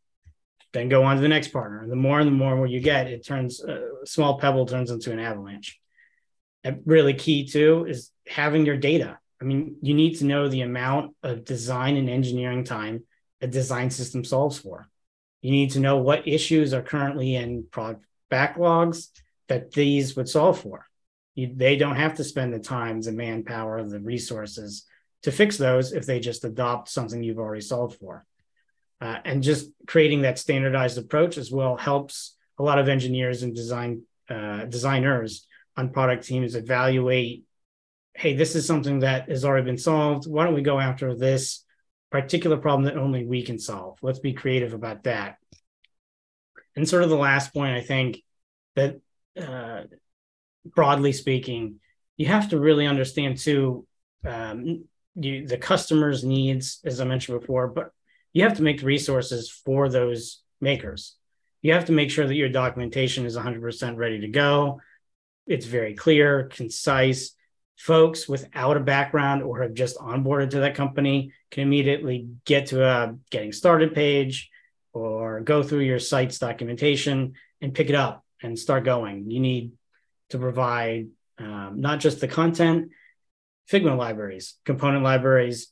Then 0.73 0.89
go 0.89 1.05
on 1.05 1.15
to 1.15 1.23
the 1.23 1.29
next 1.29 1.49
partner. 1.53 1.81
And 1.81 1.93
the 1.93 1.97
more 1.97 2.19
and 2.19 2.27
the 2.27 2.33
more 2.33 2.67
you 2.67 2.81
get, 2.81 3.07
it 3.07 3.25
turns 3.25 3.63
a 3.63 3.73
uh, 3.73 4.05
small 4.05 4.41
pebble 4.41 4.67
turns 4.67 4.91
into 4.91 5.13
an 5.13 5.21
avalanche 5.21 5.79
really 6.85 7.15
key 7.15 7.47
too 7.47 7.87
is 7.89 8.11
having 8.27 8.67
your 8.67 8.77
data. 8.77 9.19
I 9.41 9.45
mean, 9.45 9.77
you 9.83 9.95
need 9.95 10.19
to 10.19 10.25
know 10.25 10.49
the 10.49 10.63
amount 10.63 11.15
of 11.23 11.45
design 11.45 11.97
and 11.97 12.09
engineering 12.09 12.65
time 12.65 13.05
a 13.41 13.47
design 13.47 13.91
system 13.91 14.25
solves 14.25 14.59
for. 14.59 14.89
You 15.43 15.51
need 15.51 15.73
to 15.73 15.81
know 15.81 15.99
what 15.99 16.27
issues 16.27 16.73
are 16.73 16.83
currently 16.83 17.35
in 17.35 17.67
product 17.71 18.05
backlogs 18.31 19.09
that 19.49 19.73
these 19.73 20.17
would 20.17 20.29
solve 20.29 20.61
for. 20.61 20.87
You, 21.35 21.53
they 21.55 21.77
don't 21.77 21.97
have 21.97 22.15
to 22.15 22.25
spend 22.25 22.55
the 22.55 22.59
time, 22.59 23.03
the 23.03 23.13
manpower, 23.13 23.83
the 23.83 24.01
resources 24.01 24.87
to 25.23 25.33
fix 25.33 25.57
those 25.59 25.93
if 25.93 26.07
they 26.07 26.21
just 26.21 26.45
adopt 26.45 26.89
something 26.89 27.23
you've 27.23 27.39
already 27.39 27.61
solved 27.61 27.99
for. 27.99 28.25
Uh, 29.01 29.19
and 29.25 29.43
just 29.43 29.71
creating 29.87 30.23
that 30.23 30.39
standardized 30.39 30.97
approach 30.97 31.37
as 31.37 31.51
well 31.51 31.77
helps 31.77 32.37
a 32.59 32.63
lot 32.63 32.79
of 32.79 32.89
engineers 32.89 33.43
and 33.43 33.55
design 33.55 34.03
uh, 34.31 34.65
designers 34.65 35.47
on 35.77 35.91
product 35.91 36.25
teams 36.25 36.55
evaluate 36.55 37.45
hey 38.17 38.35
this 38.35 38.55
is 38.55 38.65
something 38.65 39.01
that 39.01 39.29
has 39.29 39.45
already 39.45 39.65
been 39.65 39.79
solved. 39.79 40.27
Why 40.27 40.45
don't 40.45 40.55
we 40.55 40.63
go 40.63 40.79
after 40.79 41.17
this 41.17 41.65
particular 42.11 42.57
problem 42.57 42.85
that 42.85 42.97
only 42.97 43.27
we 43.27 43.43
can 43.43 43.59
solve? 43.59 43.99
Let's 44.03 44.21
be 44.21 44.35
creative 44.35 44.73
about 44.73 45.03
that. 45.03 45.37
And 46.77 46.89
sort 46.89 47.03
of 47.03 47.11
the 47.11 47.17
last 47.17 47.53
point 47.53 47.77
i 47.77 47.81
think 47.81 48.23
that 48.77 49.01
uh, 49.41 49.83
broadly 50.65 51.13
speaking 51.13 51.81
you 52.17 52.27
have 52.27 52.51
to 52.51 52.59
really 52.59 52.87
understand 52.87 53.39
too 53.39 53.87
um, 54.27 54.85
you, 55.15 55.47
the 55.47 55.59
customer's 55.59 56.25
needs 56.25 56.81
as 56.85 57.01
i 57.01 57.05
mentioned 57.05 57.39
before 57.41 57.69
but 57.69 57.93
you 58.35 58.43
have 58.43 58.57
to 58.57 58.63
make 58.63 58.81
the 58.81 58.87
resources 58.87 59.49
for 59.49 59.89
those 59.89 60.43
makers. 60.61 61.17
You 61.63 61.73
have 61.73 61.87
to 61.87 61.93
make 61.93 62.11
sure 62.11 62.27
that 62.27 62.35
your 62.35 62.51
documentation 62.51 63.25
is 63.25 63.37
100% 63.37 63.97
ready 63.97 64.21
to 64.21 64.29
go 64.29 64.81
it's 65.47 65.67
very 65.67 65.95
clear, 65.95 66.45
concise. 66.45 67.35
Folks 67.77 68.29
without 68.29 68.77
a 68.77 68.81
background 68.81 69.43
or 69.43 69.63
have 69.63 69.75
just 69.75 69.99
onboarded 69.99 70.51
to 70.51 70.61
that 70.61 70.77
company 70.77 71.33
can 71.51 71.65
immediately 71.65 72.29
get 72.45 72.67
to 72.67 72.85
a 72.85 73.17
getting 73.31 73.53
started 73.53 73.95
page 73.95 74.49
or 74.93 75.41
go 75.41 75.63
through 75.63 75.81
your 75.81 75.99
site's 75.99 76.39
documentation 76.39 77.35
and 77.61 77.75
pick 77.75 77.89
it 77.89 77.97
up 77.97 78.25
and 78.43 78.57
start 78.57 78.85
going. 78.85 79.29
You 79.31 79.41
need 79.41 79.73
to 80.31 80.39
provide 80.39 81.09
um, 81.39 81.81
not 81.81 81.99
just 81.99 82.21
the 82.21 82.29
content, 82.29 82.91
Figma 83.71 83.97
libraries, 83.97 84.55
component 84.65 85.03
libraries, 85.03 85.69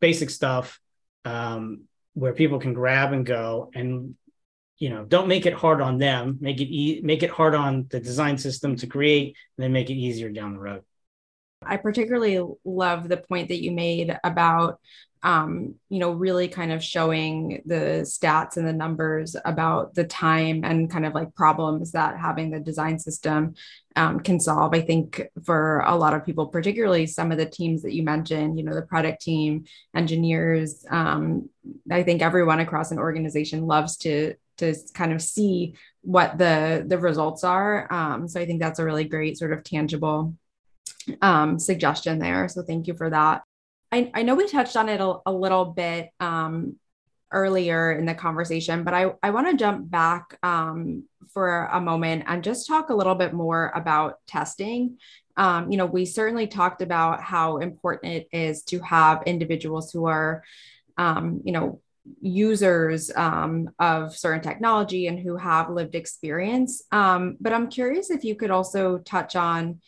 basic 0.00 0.30
stuff 0.30 0.80
um, 1.24 1.82
where 2.14 2.32
people 2.32 2.58
can 2.58 2.72
grab 2.72 3.12
and 3.12 3.26
go 3.26 3.70
and 3.74 4.14
you 4.78 4.90
know 4.90 5.04
don't 5.04 5.28
make 5.28 5.46
it 5.46 5.54
hard 5.54 5.80
on 5.80 5.98
them. 5.98 6.38
Make 6.40 6.60
it 6.60 6.72
e- 6.72 7.00
make 7.02 7.22
it 7.22 7.30
hard 7.30 7.54
on 7.54 7.86
the 7.90 8.00
design 8.00 8.38
system 8.38 8.76
to 8.76 8.86
create 8.86 9.36
and 9.56 9.64
then 9.64 9.72
make 9.72 9.90
it 9.90 9.94
easier 9.94 10.30
down 10.30 10.54
the 10.54 10.60
road. 10.60 10.82
I 11.64 11.78
particularly 11.78 12.44
love 12.64 13.08
the 13.08 13.16
point 13.16 13.48
that 13.48 13.62
you 13.62 13.72
made 13.72 14.16
about 14.22 14.78
um, 15.22 15.74
you 15.88 15.98
know 15.98 16.12
really 16.12 16.46
kind 16.46 16.72
of 16.72 16.84
showing 16.84 17.62
the 17.64 18.04
stats 18.04 18.58
and 18.58 18.66
the 18.66 18.72
numbers 18.72 19.34
about 19.44 19.94
the 19.94 20.04
time 20.04 20.62
and 20.62 20.90
kind 20.90 21.06
of 21.06 21.14
like 21.14 21.34
problems 21.34 21.92
that 21.92 22.18
having 22.18 22.50
the 22.50 22.60
design 22.60 22.98
system 22.98 23.54
um, 23.96 24.20
can 24.20 24.38
solve. 24.38 24.74
I 24.74 24.82
think 24.82 25.22
for 25.44 25.80
a 25.80 25.96
lot 25.96 26.12
of 26.12 26.24
people 26.24 26.46
particularly 26.46 27.06
some 27.06 27.32
of 27.32 27.38
the 27.38 27.46
teams 27.46 27.82
that 27.82 27.94
you 27.94 28.02
mentioned 28.02 28.58
you 28.58 28.64
know 28.64 28.74
the 28.74 28.82
product 28.82 29.22
team 29.22 29.64
engineers 29.94 30.84
um, 30.90 31.48
i 31.90 32.02
think 32.02 32.22
everyone 32.22 32.60
across 32.60 32.90
an 32.90 32.98
organization 32.98 33.66
loves 33.66 33.96
to 33.96 34.34
to 34.58 34.74
kind 34.94 35.12
of 35.12 35.20
see 35.20 35.74
what 36.02 36.38
the 36.38 36.84
the 36.86 36.98
results 36.98 37.44
are. 37.44 37.92
Um, 37.92 38.28
so 38.28 38.40
I 38.40 38.46
think 38.46 38.60
that's 38.60 38.78
a 38.78 38.84
really 38.84 39.04
great 39.04 39.38
sort 39.38 39.52
of 39.52 39.64
tangible 39.64 40.34
um, 41.22 41.58
suggestion 41.58 42.18
there. 42.18 42.48
So 42.48 42.62
thank 42.62 42.86
you 42.86 42.94
for 42.94 43.10
that. 43.10 43.42
I, 43.92 44.10
I 44.14 44.22
know 44.22 44.34
we 44.34 44.48
touched 44.48 44.76
on 44.76 44.88
it 44.88 45.00
a, 45.00 45.16
a 45.26 45.32
little 45.32 45.66
bit 45.66 46.10
um, 46.20 46.76
earlier 47.32 47.92
in 47.92 48.06
the 48.06 48.14
conversation, 48.14 48.82
but 48.84 48.94
I, 48.94 49.12
I 49.22 49.30
want 49.30 49.48
to 49.50 49.56
jump 49.56 49.90
back 49.90 50.38
um, 50.42 51.04
for 51.32 51.66
a 51.66 51.80
moment 51.80 52.24
and 52.26 52.42
just 52.42 52.66
talk 52.66 52.90
a 52.90 52.94
little 52.94 53.14
bit 53.14 53.32
more 53.32 53.72
about 53.74 54.18
testing. 54.26 54.98
Um, 55.36 55.70
you 55.70 55.76
know, 55.76 55.86
we 55.86 56.06
certainly 56.06 56.46
talked 56.46 56.82
about 56.82 57.22
how 57.22 57.58
important 57.58 58.12
it 58.12 58.28
is 58.32 58.62
to 58.64 58.80
have 58.80 59.22
individuals 59.26 59.92
who 59.92 60.06
are, 60.06 60.42
um, 60.96 61.42
you 61.44 61.52
know, 61.52 61.80
users 62.20 63.10
um, 63.14 63.70
of 63.78 64.16
certain 64.16 64.42
technology 64.42 65.06
and 65.06 65.18
who 65.18 65.36
have 65.36 65.70
lived 65.70 65.94
experience. 65.94 66.82
Um, 66.92 67.36
but 67.40 67.52
I'm 67.52 67.68
curious 67.68 68.10
if 68.10 68.24
you 68.24 68.34
could 68.34 68.50
also 68.50 68.98
touch 68.98 69.36
on 69.36 69.80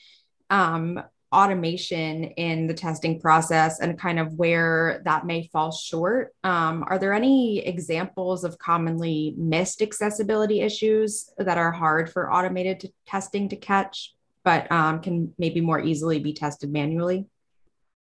um, 0.51 1.01
automation 1.31 2.25
in 2.25 2.67
the 2.67 2.75
testing 2.75 3.21
process 3.21 3.81
and 3.81 3.99
kind 3.99 4.19
of 4.19 4.33
where 4.35 5.03
that 5.05 5.27
may 5.27 5.49
fall 5.53 5.71
short. 5.71 6.35
Um, 6.43 6.85
are 6.89 6.99
there 6.99 7.13
any 7.13 7.59
examples 7.59 8.45
of 8.45 8.59
commonly 8.59 9.35
missed 9.37 9.83
accessibility 9.83 10.61
issues 10.61 11.31
that 11.37 11.59
are 11.59 11.73
hard 11.73 12.11
for 12.11 12.33
automated 12.33 12.81
t- 12.81 12.95
testing 13.07 13.51
to 13.51 13.57
catch, 13.57 14.15
but 14.43 14.71
um, 14.73 15.01
can 15.01 15.35
maybe 15.39 15.61
more 15.61 15.81
easily 15.81 16.19
be 16.19 16.33
tested 16.33 16.73
manually? 16.73 17.27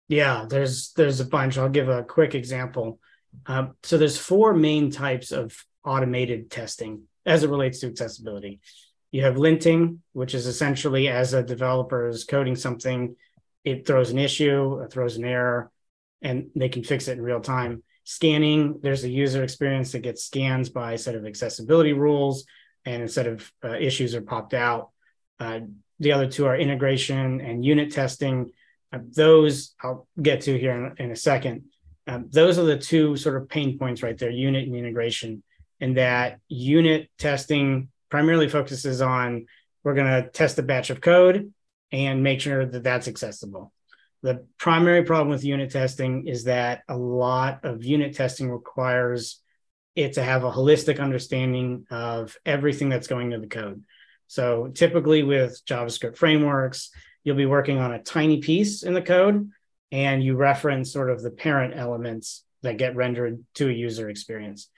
Yeah, 0.09 0.47
there's 0.49 0.93
there's 0.93 1.21
a 1.21 1.25
bunch. 1.25 1.57
I'll 1.57 1.69
give 1.69 1.89
a 1.89 2.03
quick 2.03 2.35
example. 2.35 2.99
Um, 3.47 3.75
so 3.83 3.99
there's 3.99 4.19
four 4.19 4.55
main 4.55 4.91
types 4.91 5.33
of 5.33 5.57
automated 5.85 6.51
testing 6.51 7.05
as 7.27 7.43
it 7.43 7.51
relates 7.51 7.81
to 7.81 7.87
accessibility. 7.87 8.61
You 9.11 9.23
have 9.23 9.35
linting, 9.35 9.99
which 10.13 10.35
is 10.35 10.47
essentially 10.47 11.09
as 11.09 11.35
a 11.35 11.43
developer 11.43 12.09
is 12.09 12.25
coding 12.25 12.57
something, 12.57 13.17
it 13.65 13.87
throws 13.87 14.11
an 14.11 14.19
issue, 14.19 14.81
it 14.81 14.93
throws 14.93 15.17
an 15.17 15.25
error, 15.25 15.71
and 16.23 16.51
they 16.55 16.69
can 16.69 16.85
fix 16.85 17.09
it 17.09 17.19
in 17.19 17.23
real 17.23 17.41
time. 17.41 17.83
Scanning, 18.05 18.81
there's 18.83 19.05
a 19.05 19.11
user 19.11 19.43
experience 19.43 19.93
that 19.93 20.01
gets 20.01 20.25
scans 20.25 20.69
by 20.69 20.93
a 20.93 20.99
set 20.99 21.15
of 21.15 21.27
accessibility 21.27 21.93
rules, 21.93 22.45
and 22.85 23.03
a 23.03 23.09
set 23.09 23.27
of 23.27 23.53
uh, 23.65 23.77
issues 23.77 24.15
are 24.15 24.23
popped 24.23 24.55
out. 24.55 24.91
Uh, 25.39 25.61
the 25.99 26.13
other 26.13 26.27
two 26.27 26.47
are 26.47 26.57
integration 26.57 27.41
and 27.41 27.65
unit 27.65 27.93
testing. 27.93 28.53
Uh, 28.93 28.99
those 29.15 29.75
I'll 29.83 30.09
get 30.21 30.43
to 30.43 30.59
here 30.59 30.95
in, 30.99 31.05
in 31.05 31.11
a 31.11 31.17
second. 31.17 31.65
Um, 32.07 32.29
those 32.31 32.59
are 32.59 32.65
the 32.65 32.79
two 32.79 33.17
sort 33.17 33.37
of 33.37 33.49
pain 33.49 33.79
points 33.79 34.03
right 34.03 34.17
there 34.17 34.31
unit 34.31 34.67
and 34.67 34.77
integration. 34.77 35.43
And 35.81 35.97
that 35.97 36.41
unit 36.49 37.11
testing 37.19 37.89
primarily 38.11 38.49
focuses 38.49 39.01
on 39.01 39.47
we're 39.83 39.95
going 39.95 40.23
to 40.23 40.29
test 40.29 40.59
a 40.59 40.63
batch 40.63 40.91
of 40.91 41.01
code 41.01 41.53
and 41.93 42.23
make 42.23 42.41
sure 42.41 42.67
that 42.67 42.83
that's 42.83 43.09
accessible. 43.09 43.73
The 44.23 44.47
primary 44.59 45.05
problem 45.05 45.31
with 45.31 45.45
unit 45.45 45.71
testing 45.71 46.27
is 46.27 46.45
that 46.45 46.83
a 46.89 46.97
lot 46.97 47.65
of 47.65 47.83
unit 47.83 48.15
testing 48.15 48.51
requires 48.51 49.41
it 49.97 50.15
to 50.15 50.23
have 50.23 50.45
a 50.45 50.53
holistic 50.53 51.01
understanding 51.01 51.87
of 51.91 52.37
everything 52.45 52.91
that's 52.91 53.09
going 53.09 53.33
into 53.33 53.41
the 53.41 53.53
code. 53.53 53.83
So 54.27 54.69
typically 54.69 55.23
with 55.23 55.61
JavaScript 55.65 56.17
frameworks, 56.17 56.91
you'll 57.25 57.37
be 57.37 57.47
working 57.47 57.79
on 57.79 57.93
a 57.93 58.03
tiny 58.03 58.41
piece 58.41 58.83
in 58.83 58.95
the 58.95 59.03
code 59.03 59.51
and 59.93 60.23
you 60.23 60.37
reference 60.37 60.93
sort 60.93 61.11
of 61.11 61.23
the 61.23 61.31
parent 61.31 61.75
elements 61.77 62.45
that 62.63 62.77
get 62.77 62.97
rendered 62.97 63.43
to 63.55 63.69
a 63.69 63.73
user 63.73 64.09
experience. 64.09 64.69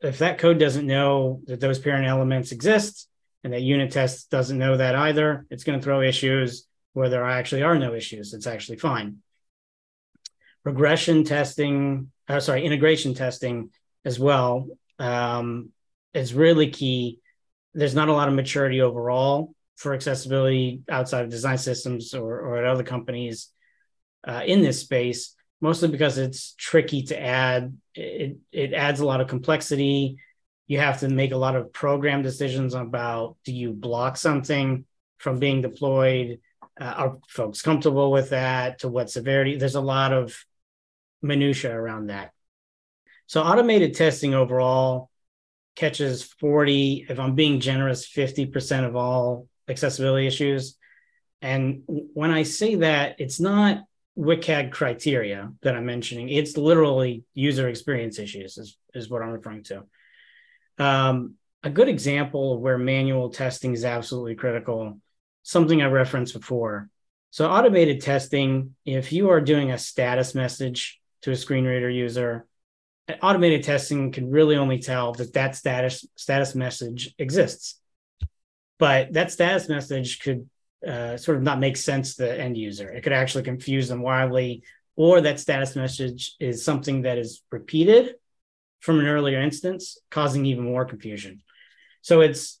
If 0.00 0.18
that 0.18 0.38
code 0.38 0.58
doesn't 0.58 0.86
know 0.86 1.42
that 1.46 1.60
those 1.60 1.78
parent 1.78 2.06
elements 2.06 2.52
exist 2.52 3.08
and 3.44 3.52
that 3.52 3.62
unit 3.62 3.90
test 3.90 4.30
doesn't 4.30 4.58
know 4.58 4.76
that 4.76 4.94
either, 4.94 5.46
it's 5.50 5.64
going 5.64 5.78
to 5.78 5.84
throw 5.84 6.02
issues 6.02 6.66
where 6.92 7.08
there 7.08 7.24
actually 7.24 7.62
are 7.62 7.78
no 7.78 7.94
issues. 7.94 8.32
It's 8.32 8.46
actually 8.46 8.78
fine. 8.78 9.18
Regression 10.64 11.24
testing, 11.24 12.10
uh, 12.28 12.40
sorry, 12.40 12.64
integration 12.64 13.14
testing 13.14 13.70
as 14.04 14.18
well 14.18 14.68
um, 14.98 15.70
is 16.14 16.34
really 16.34 16.70
key. 16.70 17.20
There's 17.74 17.94
not 17.94 18.08
a 18.08 18.12
lot 18.12 18.28
of 18.28 18.34
maturity 18.34 18.80
overall 18.80 19.54
for 19.76 19.94
accessibility 19.94 20.82
outside 20.88 21.24
of 21.24 21.30
design 21.30 21.58
systems 21.58 22.14
or, 22.14 22.40
or 22.40 22.58
at 22.58 22.64
other 22.64 22.82
companies 22.82 23.50
uh, 24.28 24.42
in 24.44 24.60
this 24.60 24.80
space, 24.80 25.34
mostly 25.60 25.88
because 25.88 26.18
it's 26.18 26.54
tricky 26.54 27.02
to 27.04 27.20
add. 27.20 27.76
It, 27.94 28.36
it 28.52 28.74
adds 28.74 29.00
a 29.00 29.06
lot 29.06 29.20
of 29.20 29.28
complexity. 29.28 30.18
You 30.66 30.78
have 30.78 31.00
to 31.00 31.08
make 31.08 31.32
a 31.32 31.36
lot 31.36 31.56
of 31.56 31.72
program 31.72 32.22
decisions 32.22 32.74
about 32.74 33.36
do 33.44 33.52
you 33.52 33.72
block 33.72 34.18
something 34.18 34.84
from 35.16 35.38
being 35.38 35.62
deployed? 35.62 36.40
Uh, 36.78 36.84
are 36.84 37.18
folks 37.28 37.62
comfortable 37.62 38.12
with 38.12 38.30
that? 38.30 38.80
To 38.80 38.88
what 38.88 39.10
severity? 39.10 39.56
There's 39.56 39.74
a 39.74 39.80
lot 39.80 40.12
of 40.12 40.36
minutia 41.22 41.74
around 41.74 42.08
that. 42.08 42.32
So 43.26 43.42
automated 43.42 43.94
testing 43.94 44.34
overall 44.34 45.10
catches 45.74 46.22
40, 46.22 47.06
if 47.08 47.18
I'm 47.18 47.34
being 47.34 47.60
generous, 47.60 48.08
50% 48.08 48.86
of 48.86 48.94
all 48.96 49.48
accessibility 49.68 50.26
issues. 50.26 50.76
And 51.40 51.82
when 51.86 52.30
I 52.30 52.42
say 52.42 52.76
that, 52.76 53.20
it's 53.20 53.38
not 53.38 53.84
WCAG 54.18 54.72
criteria 54.72 55.52
that 55.62 55.76
I'm 55.76 55.86
mentioning. 55.86 56.28
It's 56.28 56.56
literally 56.56 57.24
user 57.34 57.68
experience 57.68 58.18
issues, 58.18 58.58
is, 58.58 58.76
is 58.94 59.08
what 59.08 59.22
I'm 59.22 59.30
referring 59.30 59.62
to. 59.64 59.84
Um, 60.78 61.34
a 61.62 61.70
good 61.70 61.88
example 61.88 62.54
of 62.54 62.60
where 62.60 62.78
manual 62.78 63.30
testing 63.30 63.72
is 63.72 63.84
absolutely 63.84 64.34
critical, 64.34 65.00
something 65.42 65.82
I 65.82 65.86
referenced 65.86 66.34
before. 66.34 66.88
So, 67.30 67.48
automated 67.48 68.00
testing, 68.00 68.74
if 68.84 69.12
you 69.12 69.30
are 69.30 69.40
doing 69.40 69.70
a 69.70 69.78
status 69.78 70.34
message 70.34 71.00
to 71.22 71.32
a 71.32 71.36
screen 71.36 71.64
reader 71.64 71.90
user, 71.90 72.46
automated 73.22 73.64
testing 73.64 74.12
can 74.12 74.30
really 74.30 74.56
only 74.56 74.78
tell 74.78 75.12
that 75.14 75.32
that 75.34 75.56
status 75.56 76.06
status 76.16 76.54
message 76.54 77.14
exists. 77.18 77.80
But 78.78 79.12
that 79.14 79.32
status 79.32 79.68
message 79.68 80.20
could 80.20 80.48
uh, 80.86 81.16
sort 81.16 81.36
of 81.36 81.42
not 81.42 81.58
make 81.58 81.76
sense 81.76 82.14
to 82.14 82.22
the 82.22 82.40
end 82.40 82.56
user. 82.56 82.88
It 82.88 83.02
could 83.02 83.12
actually 83.12 83.44
confuse 83.44 83.88
them 83.88 84.02
wildly, 84.02 84.62
or 84.96 85.20
that 85.20 85.40
status 85.40 85.76
message 85.76 86.34
is 86.40 86.64
something 86.64 87.02
that 87.02 87.18
is 87.18 87.42
repeated 87.50 88.14
from 88.80 89.00
an 89.00 89.06
earlier 89.06 89.40
instance, 89.40 89.98
causing 90.10 90.46
even 90.46 90.64
more 90.64 90.84
confusion. 90.84 91.42
So 92.02 92.20
it's 92.20 92.60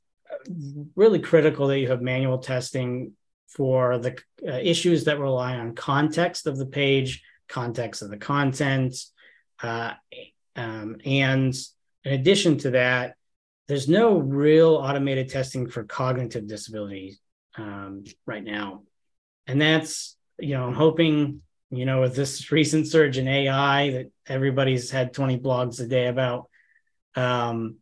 really 0.96 1.20
critical 1.20 1.68
that 1.68 1.78
you 1.78 1.88
have 1.90 2.02
manual 2.02 2.38
testing 2.38 3.12
for 3.48 3.98
the 3.98 4.16
uh, 4.46 4.52
issues 4.52 5.04
that 5.04 5.18
rely 5.18 5.56
on 5.56 5.74
context 5.74 6.46
of 6.46 6.58
the 6.58 6.66
page, 6.66 7.22
context 7.48 8.02
of 8.02 8.10
the 8.10 8.16
content. 8.16 8.96
Uh, 9.62 9.92
um, 10.56 10.96
and 11.04 11.54
in 12.04 12.12
addition 12.12 12.58
to 12.58 12.70
that, 12.72 13.14
there's 13.68 13.88
no 13.88 14.18
real 14.18 14.74
automated 14.74 15.28
testing 15.28 15.68
for 15.68 15.84
cognitive 15.84 16.46
disabilities 16.46 17.20
um, 17.58 18.04
right 18.24 18.42
now. 18.42 18.82
And 19.46 19.60
that's, 19.60 20.16
you 20.38 20.54
know, 20.54 20.64
I'm 20.64 20.74
hoping, 20.74 21.42
you 21.70 21.84
know, 21.84 22.00
with 22.00 22.14
this 22.14 22.50
recent 22.50 22.86
surge 22.86 23.18
in 23.18 23.28
AI 23.28 23.90
that 23.90 24.10
everybody's 24.26 24.90
had 24.90 25.12
20 25.12 25.38
blogs 25.38 25.80
a 25.80 25.86
day 25.86 26.06
about, 26.06 26.48
um, 27.14 27.76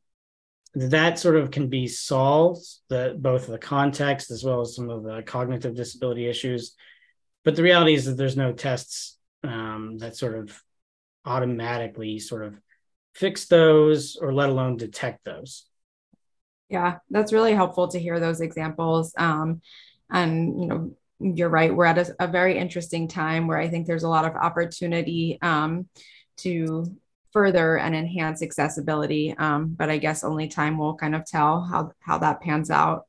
that 0.74 1.18
sort 1.18 1.36
of 1.36 1.50
can 1.50 1.68
be 1.68 1.88
solved, 1.88 2.66
the, 2.88 3.16
both 3.18 3.46
the 3.46 3.58
context 3.58 4.30
as 4.30 4.44
well 4.44 4.60
as 4.60 4.74
some 4.74 4.90
of 4.90 5.02
the 5.04 5.22
cognitive 5.22 5.74
disability 5.74 6.26
issues. 6.26 6.74
But 7.44 7.56
the 7.56 7.62
reality 7.62 7.94
is 7.94 8.06
that 8.06 8.16
there's 8.16 8.36
no 8.36 8.52
tests 8.52 9.18
um, 9.42 9.98
that 9.98 10.16
sort 10.16 10.36
of 10.36 10.60
automatically 11.24 12.18
sort 12.18 12.44
of 12.44 12.58
fix 13.14 13.46
those 13.46 14.16
or 14.16 14.32
let 14.32 14.50
alone 14.50 14.76
detect 14.76 15.24
those. 15.24 15.65
Yeah, 16.68 16.98
that's 17.10 17.32
really 17.32 17.52
helpful 17.52 17.88
to 17.88 17.98
hear 17.98 18.18
those 18.18 18.40
examples. 18.40 19.14
Um, 19.16 19.60
and, 20.10 20.60
you 20.60 20.66
know, 20.66 20.96
you're 21.20 21.48
right. 21.48 21.74
We're 21.74 21.86
at 21.86 21.98
a, 21.98 22.14
a, 22.18 22.26
very 22.26 22.58
interesting 22.58 23.08
time 23.08 23.46
where 23.46 23.58
I 23.58 23.68
think 23.68 23.86
there's 23.86 24.02
a 24.02 24.08
lot 24.08 24.26
of 24.26 24.34
opportunity 24.34 25.38
um, 25.40 25.88
to 26.38 26.84
further 27.32 27.78
and 27.78 27.94
enhance 27.94 28.42
accessibility. 28.42 29.34
Um, 29.36 29.68
but 29.68 29.90
I 29.90 29.98
guess 29.98 30.24
only 30.24 30.48
time 30.48 30.76
will 30.76 30.96
kind 30.96 31.14
of 31.14 31.24
tell 31.24 31.62
how, 31.62 31.92
how 32.00 32.18
that 32.18 32.40
pans 32.40 32.70
out. 32.70 33.06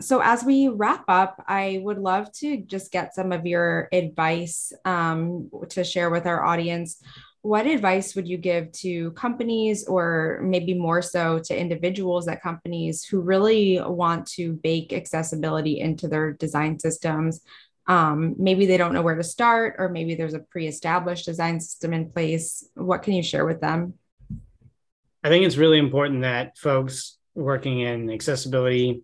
So, 0.00 0.20
as 0.20 0.42
we 0.42 0.68
wrap 0.68 1.04
up, 1.06 1.42
I 1.46 1.80
would 1.82 1.98
love 1.98 2.30
to 2.40 2.56
just 2.56 2.90
get 2.90 3.14
some 3.14 3.30
of 3.30 3.46
your 3.46 3.88
advice 3.92 4.72
um, 4.84 5.50
to 5.70 5.84
share 5.84 6.10
with 6.10 6.26
our 6.26 6.44
audience 6.44 7.00
what 7.44 7.66
advice 7.66 8.14
would 8.14 8.26
you 8.26 8.38
give 8.38 8.72
to 8.72 9.10
companies 9.10 9.86
or 9.86 10.40
maybe 10.42 10.72
more 10.72 11.02
so 11.02 11.38
to 11.38 11.54
individuals 11.54 12.26
at 12.26 12.40
companies 12.40 13.04
who 13.04 13.20
really 13.20 13.78
want 13.84 14.26
to 14.26 14.54
bake 14.54 14.94
accessibility 14.94 15.78
into 15.78 16.08
their 16.08 16.32
design 16.32 16.78
systems? 16.78 17.42
Um, 17.86 18.34
maybe 18.38 18.64
they 18.64 18.78
don't 18.78 18.94
know 18.94 19.02
where 19.02 19.14
to 19.14 19.22
start 19.22 19.74
or 19.78 19.90
maybe 19.90 20.14
there's 20.14 20.32
a 20.32 20.38
pre-established 20.38 21.26
design 21.26 21.60
system 21.60 21.92
in 21.92 22.10
place. 22.10 22.66
What 22.76 23.02
can 23.02 23.12
you 23.12 23.22
share 23.22 23.44
with 23.44 23.60
them? 23.60 23.92
I 25.22 25.28
think 25.28 25.44
it's 25.44 25.58
really 25.58 25.78
important 25.78 26.22
that 26.22 26.56
folks 26.56 27.18
working 27.34 27.80
in 27.80 28.10
accessibility 28.10 29.02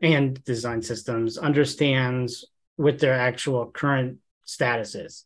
and 0.00 0.42
design 0.44 0.80
systems 0.80 1.38
understands 1.38 2.44
what 2.76 3.00
their 3.00 3.14
actual 3.14 3.66
current 3.66 4.18
status 4.44 4.94
is 4.94 5.24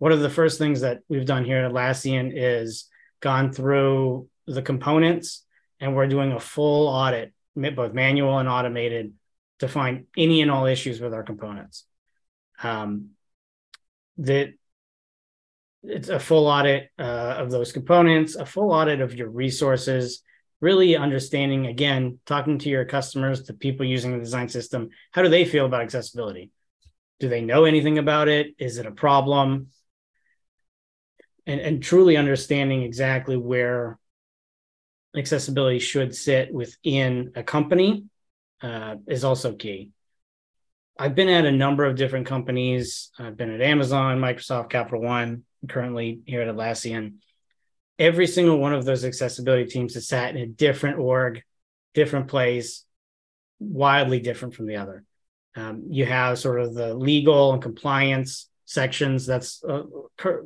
one 0.00 0.12
of 0.12 0.20
the 0.20 0.30
first 0.30 0.58
things 0.58 0.80
that 0.80 1.02
we've 1.10 1.26
done 1.26 1.44
here 1.44 1.58
at 1.58 1.70
Atlassian 1.70 2.32
is 2.34 2.88
gone 3.20 3.52
through 3.52 4.28
the 4.46 4.62
components 4.62 5.44
and 5.78 5.94
we're 5.94 6.06
doing 6.06 6.32
a 6.32 6.40
full 6.40 6.88
audit, 6.88 7.34
both 7.54 7.92
manual 7.92 8.38
and 8.38 8.48
automated, 8.48 9.12
to 9.58 9.68
find 9.68 10.06
any 10.16 10.40
and 10.40 10.50
all 10.50 10.64
issues 10.64 11.02
with 11.02 11.12
our 11.12 11.22
components. 11.22 11.84
Um, 12.62 13.10
that 14.16 14.54
it's 15.82 16.08
a 16.08 16.18
full 16.18 16.46
audit 16.46 16.88
uh, 16.98 17.34
of 17.36 17.50
those 17.50 17.70
components, 17.70 18.36
a 18.36 18.46
full 18.46 18.72
audit 18.72 19.02
of 19.02 19.14
your 19.14 19.28
resources, 19.28 20.22
really 20.62 20.96
understanding 20.96 21.66
again, 21.66 22.20
talking 22.24 22.58
to 22.60 22.70
your 22.70 22.86
customers, 22.86 23.44
the 23.44 23.52
people 23.52 23.84
using 23.84 24.12
the 24.12 24.24
design 24.24 24.48
system, 24.48 24.88
how 25.12 25.20
do 25.20 25.28
they 25.28 25.44
feel 25.44 25.66
about 25.66 25.82
accessibility? 25.82 26.50
Do 27.18 27.28
they 27.28 27.42
know 27.42 27.66
anything 27.66 27.98
about 27.98 28.28
it? 28.28 28.54
Is 28.58 28.78
it 28.78 28.86
a 28.86 28.92
problem? 28.92 29.68
And, 31.50 31.60
and 31.60 31.82
truly 31.82 32.16
understanding 32.16 32.82
exactly 32.82 33.36
where 33.36 33.98
accessibility 35.16 35.80
should 35.80 36.14
sit 36.14 36.54
within 36.54 37.32
a 37.34 37.42
company 37.42 38.04
uh, 38.62 38.96
is 39.08 39.24
also 39.24 39.54
key. 39.54 39.90
I've 40.96 41.16
been 41.16 41.28
at 41.28 41.46
a 41.46 41.50
number 41.50 41.84
of 41.86 41.96
different 41.96 42.26
companies. 42.26 43.10
I've 43.18 43.36
been 43.36 43.52
at 43.52 43.62
Amazon, 43.62 44.18
Microsoft, 44.18 44.70
Capital 44.70 45.02
One, 45.02 45.42
currently 45.66 46.20
here 46.24 46.42
at 46.42 46.54
Atlassian. 46.54 47.14
Every 47.98 48.28
single 48.28 48.58
one 48.58 48.72
of 48.72 48.84
those 48.84 49.04
accessibility 49.04 49.64
teams 49.64 49.94
has 49.94 50.06
sat 50.06 50.36
in 50.36 50.42
a 50.42 50.46
different 50.46 51.00
org, 51.00 51.42
different 51.94 52.28
place, 52.28 52.84
wildly 53.58 54.20
different 54.20 54.54
from 54.54 54.66
the 54.66 54.76
other. 54.76 55.02
Um, 55.56 55.86
you 55.88 56.06
have 56.06 56.38
sort 56.38 56.60
of 56.60 56.74
the 56.74 56.94
legal 56.94 57.54
and 57.54 57.62
compliance 57.62 58.49
sections. 58.70 59.26
That's 59.26 59.62
uh, 59.64 59.82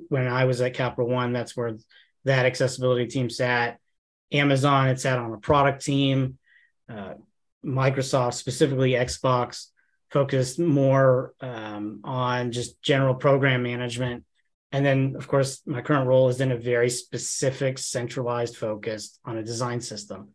when 0.08 0.26
I 0.26 0.46
was 0.46 0.60
at 0.62 0.74
Capital 0.74 1.08
One, 1.08 1.32
that's 1.32 1.54
where 1.54 1.76
that 2.24 2.46
accessibility 2.46 3.06
team 3.06 3.28
sat. 3.28 3.78
Amazon, 4.32 4.88
it 4.88 4.98
sat 4.98 5.18
on 5.18 5.34
a 5.34 5.38
product 5.38 5.84
team. 5.84 6.38
Uh, 6.88 7.14
Microsoft, 7.64 8.34
specifically 8.34 8.92
Xbox, 8.92 9.68
focused 10.10 10.58
more 10.58 11.34
um, 11.40 12.00
on 12.04 12.50
just 12.50 12.80
general 12.82 13.14
program 13.14 13.62
management. 13.62 14.24
And 14.72 14.84
then, 14.84 15.14
of 15.16 15.28
course, 15.28 15.62
my 15.66 15.82
current 15.82 16.08
role 16.08 16.28
is 16.30 16.40
in 16.40 16.50
a 16.50 16.58
very 16.58 16.90
specific, 16.90 17.78
centralized 17.78 18.56
focus 18.56 19.18
on 19.24 19.36
a 19.36 19.42
design 19.42 19.80
system. 19.80 20.30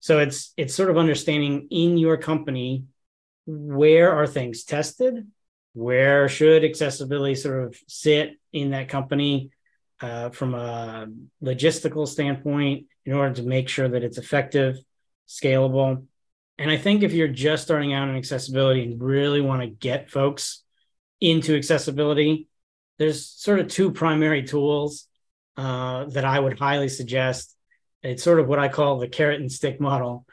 So 0.00 0.18
it's 0.18 0.52
it's 0.56 0.74
sort 0.74 0.90
of 0.90 0.98
understanding 0.98 1.68
in 1.70 1.96
your 1.96 2.16
company 2.16 2.84
where 3.46 4.12
are 4.12 4.26
things 4.26 4.64
tested, 4.64 5.26
where 5.74 6.28
should 6.28 6.64
accessibility 6.64 7.34
sort 7.34 7.64
of 7.64 7.76
sit 7.86 8.38
in 8.52 8.70
that 8.70 8.88
company 8.88 9.50
uh, 10.00 10.30
from 10.30 10.54
a 10.54 11.06
logistical 11.42 12.08
standpoint 12.08 12.86
in 13.04 13.12
order 13.12 13.34
to 13.34 13.42
make 13.42 13.68
sure 13.68 13.88
that 13.88 14.02
it's 14.02 14.18
effective, 14.18 14.76
scalable, 15.28 16.04
and 16.58 16.70
I 16.70 16.76
think 16.76 17.02
if 17.02 17.12
you're 17.12 17.28
just 17.28 17.64
starting 17.64 17.92
out 17.92 18.08
in 18.08 18.16
accessibility 18.16 18.84
and 18.84 19.02
really 19.02 19.40
want 19.40 19.62
to 19.62 19.68
get 19.68 20.10
folks 20.10 20.62
into 21.20 21.56
accessibility, 21.56 22.48
there's 22.98 23.26
sort 23.26 23.58
of 23.58 23.68
two 23.68 23.90
primary 23.90 24.44
tools 24.44 25.08
uh, 25.56 26.04
that 26.06 26.24
I 26.24 26.38
would 26.38 26.58
highly 26.58 26.88
suggest. 26.88 27.56
It's 28.02 28.22
sort 28.22 28.38
of 28.38 28.46
what 28.46 28.58
I 28.58 28.68
call 28.68 28.98
the 28.98 29.08
carrot 29.08 29.40
and 29.40 29.50
stick 29.50 29.80
model. 29.80 30.26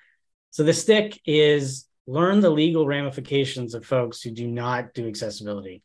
So 0.51 0.63
the 0.63 0.73
stick 0.73 1.19
is 1.25 1.85
learn 2.11 2.41
the 2.41 2.49
legal 2.49 2.85
ramifications 2.85 3.73
of 3.73 3.85
folks 3.85 4.21
who 4.21 4.31
do 4.31 4.45
not 4.45 4.93
do 4.93 5.07
accessibility. 5.07 5.81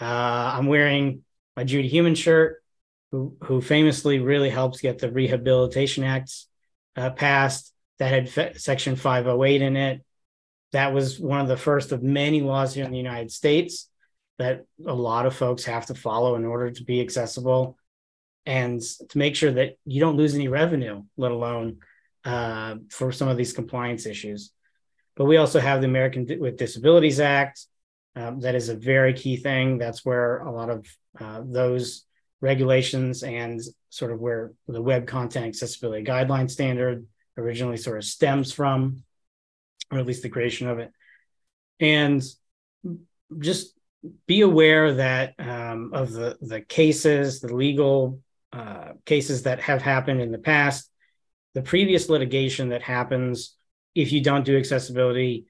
Uh, 0.00 0.52
I'm 0.54 0.66
wearing 0.66 1.24
my 1.56 1.64
Judy 1.64 1.88
Heumann 1.88 2.14
shirt, 2.14 2.62
who, 3.10 3.36
who 3.42 3.60
famously 3.60 4.20
really 4.20 4.50
helps 4.50 4.80
get 4.80 4.98
the 4.98 5.10
Rehabilitation 5.10 6.04
Acts 6.04 6.46
uh, 6.94 7.10
passed 7.10 7.72
that 7.98 8.12
had 8.12 8.28
fe- 8.28 8.54
Section 8.56 8.94
508 8.94 9.62
in 9.62 9.76
it. 9.76 10.04
That 10.70 10.92
was 10.92 11.18
one 11.18 11.40
of 11.40 11.48
the 11.48 11.56
first 11.56 11.90
of 11.90 12.02
many 12.02 12.42
laws 12.42 12.74
here 12.74 12.84
in 12.84 12.92
the 12.92 12.98
United 12.98 13.32
States 13.32 13.88
that 14.38 14.66
a 14.86 14.94
lot 14.94 15.26
of 15.26 15.34
folks 15.34 15.64
have 15.64 15.86
to 15.86 15.94
follow 15.94 16.36
in 16.36 16.44
order 16.44 16.70
to 16.70 16.84
be 16.84 17.00
accessible 17.00 17.76
and 18.44 18.80
to 18.80 19.18
make 19.18 19.34
sure 19.34 19.50
that 19.50 19.78
you 19.84 19.98
don't 19.98 20.16
lose 20.16 20.34
any 20.34 20.46
revenue, 20.46 21.02
let 21.16 21.32
alone 21.32 21.78
uh, 22.24 22.76
for 22.90 23.10
some 23.10 23.28
of 23.28 23.36
these 23.36 23.52
compliance 23.52 24.06
issues. 24.06 24.52
But 25.16 25.24
we 25.24 25.38
also 25.38 25.60
have 25.60 25.80
the 25.80 25.88
American 25.88 26.26
with 26.38 26.58
Disabilities 26.58 27.20
Act. 27.20 27.66
Um, 28.14 28.40
that 28.40 28.54
is 28.54 28.68
a 28.68 28.76
very 28.76 29.12
key 29.12 29.36
thing. 29.36 29.78
That's 29.78 30.04
where 30.04 30.38
a 30.38 30.50
lot 30.50 30.70
of 30.70 30.86
uh, 31.18 31.42
those 31.44 32.04
regulations 32.40 33.22
and 33.22 33.60
sort 33.90 34.12
of 34.12 34.20
where 34.20 34.52
the 34.68 34.82
web 34.82 35.06
content 35.06 35.46
accessibility 35.46 36.04
guideline 36.04 36.50
standard 36.50 37.06
originally 37.36 37.76
sort 37.76 37.98
of 37.98 38.04
stems 38.04 38.52
from, 38.52 39.02
or 39.90 39.98
at 39.98 40.06
least 40.06 40.22
the 40.22 40.28
creation 40.28 40.68
of 40.68 40.78
it. 40.78 40.92
And 41.80 42.22
just 43.38 43.74
be 44.26 44.42
aware 44.42 44.94
that 44.94 45.34
um, 45.38 45.90
of 45.92 46.12
the 46.12 46.36
the 46.40 46.60
cases, 46.60 47.40
the 47.40 47.54
legal 47.54 48.20
uh, 48.52 48.92
cases 49.04 49.42
that 49.42 49.60
have 49.60 49.82
happened 49.82 50.20
in 50.20 50.30
the 50.30 50.38
past, 50.38 50.90
the 51.54 51.62
previous 51.62 52.08
litigation 52.08 52.68
that 52.68 52.82
happens 52.82 53.55
if 53.96 54.12
you 54.12 54.20
don't 54.20 54.44
do 54.44 54.56
accessibility. 54.56 55.46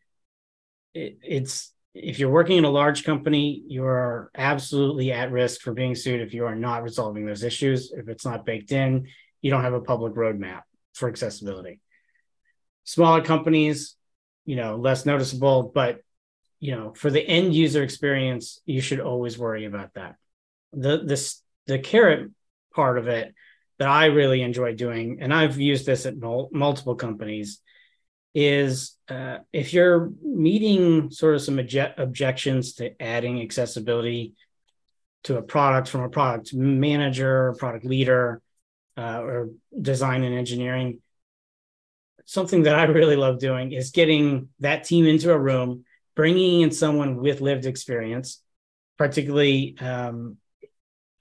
It, 0.95 1.19
it's 1.23 1.73
if 1.93 2.19
you're 2.19 2.31
working 2.31 2.59
in 2.59 2.65
a 2.65 2.71
large 2.71 3.05
company, 3.05 3.63
you 3.67 3.85
are 3.85 4.31
absolutely 4.35 5.13
at 5.13 5.33
risk 5.33 5.63
for 5.63 5.73
being 5.75 5.95
sued 5.95 6.21
if 6.21 6.33
you 6.33 6.47
are 6.47 6.55
not 6.55 6.83
resolving 6.83 7.27
those 7.27 7.43
issues. 7.43 7.91
If 7.91 8.09
it's 8.09 8.25
not 8.25 8.47
baked 8.47 8.71
in, 8.71 9.09
you 9.43 9.51
don't 9.51 9.63
have 9.63 9.73
a 9.75 9.81
public 9.81 10.15
roadmap 10.15 10.63
for 10.95 11.09
accessibility. 11.09 11.81
Smaller 12.85 13.23
companies, 13.23 13.97
you 14.45 14.57
know, 14.57 14.77
less 14.77 15.05
noticeable, 15.05 15.73
but 15.75 16.01
you 16.61 16.75
know, 16.75 16.93
for 16.95 17.11
the 17.11 17.27
end 17.27 17.55
user 17.55 17.83
experience, 17.83 18.61
you 18.65 18.81
should 18.81 19.01
always 19.01 19.37
worry 19.37 19.65
about 19.65 19.95
that. 19.95 20.17
The 20.73 21.03
this 21.05 21.43
the 21.67 21.79
carrot 21.79 22.31
part 22.75 22.99
of 22.99 23.09
it 23.09 23.35
that 23.79 23.89
I 23.89 24.07
really 24.07 24.43
enjoy 24.43 24.75
doing, 24.75 25.19
and 25.21 25.35
I've 25.35 25.59
used 25.59 25.85
this 25.85 26.07
at 26.07 26.17
mul- 26.17 26.51
multiple 26.53 26.95
companies, 26.95 27.61
is 28.39 28.99
uh, 29.09 29.39
if 29.51 29.73
you're 29.73 30.11
meeting 30.23 31.11
sort 31.11 31.35
of 31.35 31.41
some 31.41 31.57
obje- 31.57 31.99
objections 31.99 32.75
to 32.75 33.03
adding 33.03 33.41
accessibility 33.41 34.35
to 35.25 35.39
a 35.39 35.43
product 35.43 35.89
from 35.89 36.03
a 36.03 36.11
product 36.11 36.53
manager, 36.53 37.55
product 37.59 37.87
leader, 37.87 38.43
uh, 38.99 39.23
or 39.23 39.51
design 39.81 40.23
and 40.23 40.35
engineering. 40.35 41.01
Something 42.27 42.65
that 42.65 42.75
I 42.75 42.85
really 42.85 43.17
love 43.17 43.39
doing 43.39 43.73
is 43.73 43.91
getting 43.91 44.51
that 44.61 44.85
team 44.85 45.07
into 45.07 45.33
a 45.33 45.39
room, 45.39 45.87
bringing 46.15 46.61
in 46.61 46.71
someone 46.71 47.17
with 47.17 47.41
lived 47.41 47.65
experience, 47.65 48.43
particularly 48.99 49.79
um, 49.81 50.37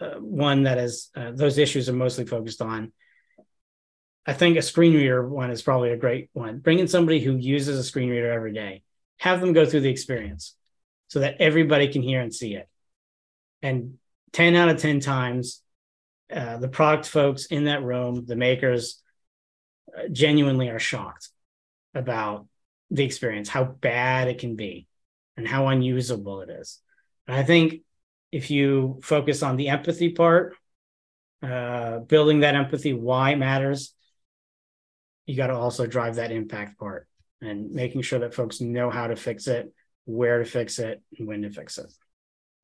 uh, 0.01 0.15
one 0.15 0.63
that 0.63 0.79
is 0.79 1.11
uh, 1.15 1.31
those 1.33 1.57
issues 1.57 1.87
are 1.87 1.93
mostly 1.93 2.25
focused 2.25 2.61
on. 2.61 2.91
I 4.25 4.33
think 4.33 4.57
a 4.57 4.61
screen 4.61 4.93
reader 4.93 5.27
one 5.27 5.51
is 5.51 5.61
probably 5.61 5.91
a 5.91 5.97
great 5.97 6.29
one. 6.33 6.59
Bring 6.59 6.79
in 6.79 6.87
somebody 6.87 7.19
who 7.19 7.35
uses 7.35 7.77
a 7.77 7.83
screen 7.83 8.09
reader 8.09 8.31
every 8.31 8.53
day, 8.53 8.83
have 9.17 9.39
them 9.39 9.53
go 9.53 9.65
through 9.65 9.81
the 9.81 9.89
experience 9.89 10.55
so 11.07 11.19
that 11.19 11.39
everybody 11.39 11.87
can 11.87 12.01
hear 12.01 12.21
and 12.21 12.33
see 12.33 12.55
it. 12.55 12.67
And 13.61 13.97
10 14.33 14.55
out 14.55 14.69
of 14.69 14.77
10 14.77 14.99
times, 14.99 15.61
uh, 16.33 16.57
the 16.57 16.67
product 16.67 17.07
folks 17.07 17.45
in 17.45 17.65
that 17.65 17.83
room, 17.83 18.25
the 18.25 18.35
makers, 18.35 19.01
uh, 19.95 20.07
genuinely 20.11 20.69
are 20.69 20.79
shocked 20.79 21.29
about 21.93 22.47
the 22.89 23.03
experience, 23.03 23.47
how 23.47 23.63
bad 23.63 24.27
it 24.27 24.39
can 24.39 24.55
be, 24.55 24.87
and 25.37 25.47
how 25.47 25.67
unusable 25.67 26.41
it 26.41 26.49
is. 26.49 26.79
And 27.27 27.37
I 27.37 27.43
think 27.43 27.81
if 28.31 28.51
you 28.51 28.99
focus 29.03 29.43
on 29.43 29.55
the 29.55 29.69
empathy 29.69 30.09
part, 30.09 30.55
uh, 31.41 31.99
building 31.99 32.41
that 32.41 32.55
empathy, 32.55 32.93
why 32.93 33.31
it 33.31 33.37
matters, 33.37 33.94
you 35.25 35.35
got 35.35 35.47
to 35.47 35.55
also 35.55 35.85
drive 35.85 36.15
that 36.15 36.31
impact 36.31 36.77
part 36.79 37.07
and 37.41 37.71
making 37.71 38.01
sure 38.01 38.19
that 38.19 38.33
folks 38.33 38.61
know 38.61 38.89
how 38.89 39.07
to 39.07 39.15
fix 39.15 39.47
it, 39.47 39.73
where 40.05 40.39
to 40.39 40.45
fix 40.45 40.79
it, 40.79 41.01
and 41.17 41.27
when 41.27 41.41
to 41.41 41.49
fix 41.49 41.77
it. 41.77 41.91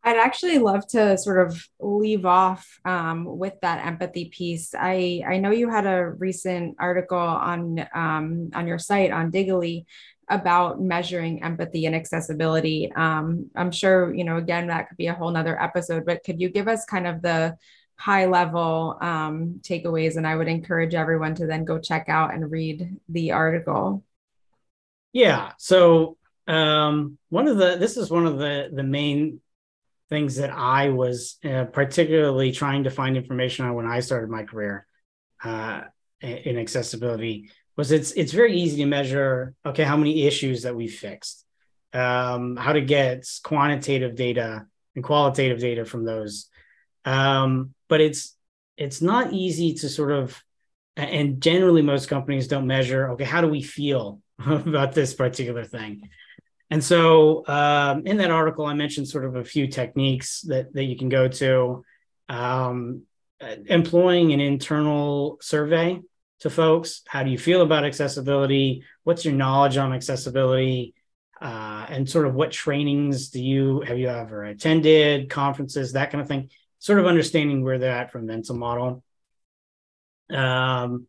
I'd 0.03 0.17
actually 0.17 0.57
love 0.57 0.87
to 0.89 1.15
sort 1.17 1.47
of 1.47 1.63
leave 1.79 2.25
off 2.25 2.67
um, 2.85 3.25
with 3.25 3.53
that 3.61 3.85
empathy 3.85 4.25
piece. 4.25 4.73
I 4.77 5.23
I 5.27 5.37
know 5.37 5.51
you 5.51 5.69
had 5.69 5.85
a 5.85 6.09
recent 6.09 6.77
article 6.79 7.17
on 7.17 7.85
um, 7.93 8.49
on 8.55 8.65
your 8.67 8.79
site 8.79 9.11
on 9.11 9.31
Diga11y 9.31 9.85
about 10.29 10.81
measuring 10.81 11.43
empathy 11.43 11.85
and 11.85 11.95
accessibility. 11.95 12.91
Um, 12.95 13.51
I'm 13.55 13.71
sure 13.71 14.13
you 14.13 14.23
know 14.23 14.37
again 14.37 14.67
that 14.67 14.87
could 14.87 14.97
be 14.97 15.07
a 15.07 15.13
whole 15.13 15.29
nother 15.29 15.61
episode, 15.61 16.05
but 16.05 16.23
could 16.23 16.41
you 16.41 16.49
give 16.49 16.67
us 16.67 16.83
kind 16.85 17.05
of 17.05 17.21
the 17.21 17.55
high 18.01 18.25
level 18.25 18.97
um, 19.01 19.61
takeaways? 19.61 20.17
And 20.17 20.25
I 20.25 20.35
would 20.35 20.47
encourage 20.47 20.95
everyone 20.95 21.35
to 21.35 21.45
then 21.45 21.65
go 21.65 21.79
check 21.79 22.09
out 22.09 22.33
and 22.33 22.51
read 22.51 22.97
the 23.09 23.31
article. 23.31 24.03
Yeah. 25.13 25.51
So 25.57 26.17
um, 26.47 27.17
one 27.29 27.47
of 27.47 27.57
the 27.57 27.77
this 27.77 27.97
is 27.97 28.09
one 28.09 28.25
of 28.25 28.37
the 28.37 28.69
the 28.73 28.83
main 28.83 29.41
things 30.09 30.35
that 30.37 30.51
I 30.51 30.89
was 30.89 31.37
uh, 31.45 31.65
particularly 31.65 32.51
trying 32.51 32.83
to 32.83 32.89
find 32.89 33.15
information 33.15 33.65
on 33.65 33.75
when 33.75 33.85
I 33.85 34.01
started 34.01 34.29
my 34.29 34.43
career. 34.43 34.85
uh, 35.43 35.81
in 36.21 36.57
accessibility 36.57 37.49
was 37.75 37.91
it's 37.91 38.11
it's 38.11 38.31
very 38.31 38.55
easy 38.55 38.77
to 38.77 38.85
measure 38.85 39.55
okay 39.65 39.83
how 39.83 39.97
many 39.97 40.27
issues 40.27 40.63
that 40.63 40.75
we 40.75 40.87
fixed 40.87 41.45
um, 41.93 42.55
how 42.55 42.73
to 42.73 42.81
get 42.81 43.25
quantitative 43.43 44.15
data 44.15 44.65
and 44.95 45.03
qualitative 45.03 45.59
data 45.59 45.83
from 45.83 46.05
those 46.05 46.47
um, 47.05 47.73
but 47.87 48.01
it's 48.01 48.35
it's 48.77 49.01
not 49.01 49.33
easy 49.33 49.73
to 49.75 49.89
sort 49.89 50.11
of 50.11 50.41
and 50.95 51.41
generally 51.41 51.81
most 51.81 52.07
companies 52.09 52.47
don't 52.47 52.67
measure 52.67 53.11
okay 53.11 53.23
how 53.23 53.41
do 53.41 53.47
we 53.47 53.61
feel 53.61 54.21
about 54.45 54.93
this 54.93 55.13
particular 55.13 55.63
thing? 55.65 56.09
And 56.69 56.83
so 56.83 57.45
um, 57.47 58.07
in 58.07 58.17
that 58.17 58.31
article 58.31 58.65
i 58.65 58.73
mentioned 58.73 59.07
sort 59.07 59.25
of 59.25 59.35
a 59.35 59.43
few 59.43 59.67
techniques 59.67 60.41
that 60.41 60.73
that 60.73 60.83
you 60.83 60.97
can 60.97 61.09
go 61.09 61.27
to 61.27 61.83
um, 62.29 63.03
employing 63.67 64.31
an 64.31 64.39
internal 64.39 65.37
survey 65.41 65.99
to 66.41 66.49
folks. 66.49 67.01
How 67.07 67.23
do 67.23 67.29
you 67.29 67.37
feel 67.37 67.61
about 67.61 67.85
accessibility? 67.85 68.83
What's 69.03 69.25
your 69.25 69.33
knowledge 69.33 69.77
on 69.77 69.93
accessibility? 69.93 70.93
Uh, 71.39 71.85
and 71.89 72.09
sort 72.09 72.27
of 72.27 72.35
what 72.35 72.51
trainings 72.51 73.29
do 73.29 73.41
you 73.41 73.81
have 73.81 73.97
you 73.97 74.07
ever 74.07 74.43
attended 74.43 75.27
conferences 75.27 75.93
that 75.93 76.11
kind 76.11 76.21
of 76.21 76.27
thing 76.27 76.51
sort 76.81 76.99
of 76.99 77.05
understanding 77.05 77.63
where 77.63 77.77
they're 77.77 77.95
at 77.95 78.11
from 78.11 78.25
mental 78.25 78.55
model. 78.55 79.03
Um, 80.29 81.07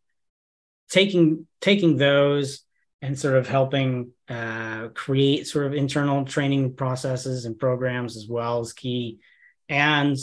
taking 0.91 1.47
taking 1.61 1.97
those 1.97 2.63
and 3.01 3.19
sort 3.19 3.37
of 3.37 3.49
helping 3.49 4.13
uh, 4.29 4.89
create 4.89 5.49
sort 5.49 5.67
of 5.67 5.75
internal 5.75 6.25
training 6.25 6.75
processes 6.75 7.47
and 7.47 7.59
programs 7.59 8.17
as 8.17 8.29
well 8.29 8.61
is 8.61 8.73
key. 8.73 9.19
And 9.69 10.17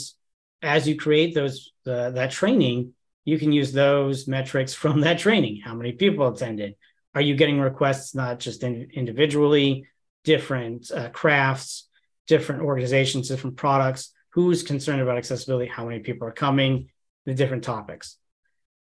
as 0.62 0.86
you 0.86 0.96
create 0.96 1.34
those 1.34 1.72
uh, 1.86 2.10
that 2.10 2.30
training 2.30 2.94
you 3.24 3.38
can 3.38 3.52
use 3.52 3.72
those 3.72 4.26
metrics 4.26 4.72
from 4.74 5.00
that 5.02 5.18
training. 5.18 5.60
How 5.62 5.74
many 5.74 5.92
people 5.92 6.28
attended? 6.28 6.76
Are 7.14 7.20
you 7.20 7.34
getting 7.34 7.60
requests 7.60 8.14
not 8.14 8.38
just 8.38 8.62
in, 8.62 8.88
individually? 8.94 9.86
Different 10.22 10.90
uh, 10.92 11.08
crafts 11.10 11.88
different 12.30 12.62
organizations 12.62 13.26
different 13.26 13.56
products 13.56 14.12
who's 14.30 14.62
concerned 14.62 15.00
about 15.00 15.18
accessibility 15.18 15.68
how 15.68 15.84
many 15.84 16.00
people 16.00 16.26
are 16.26 16.32
coming 16.32 16.88
the 17.26 17.34
different 17.34 17.64
topics 17.64 18.16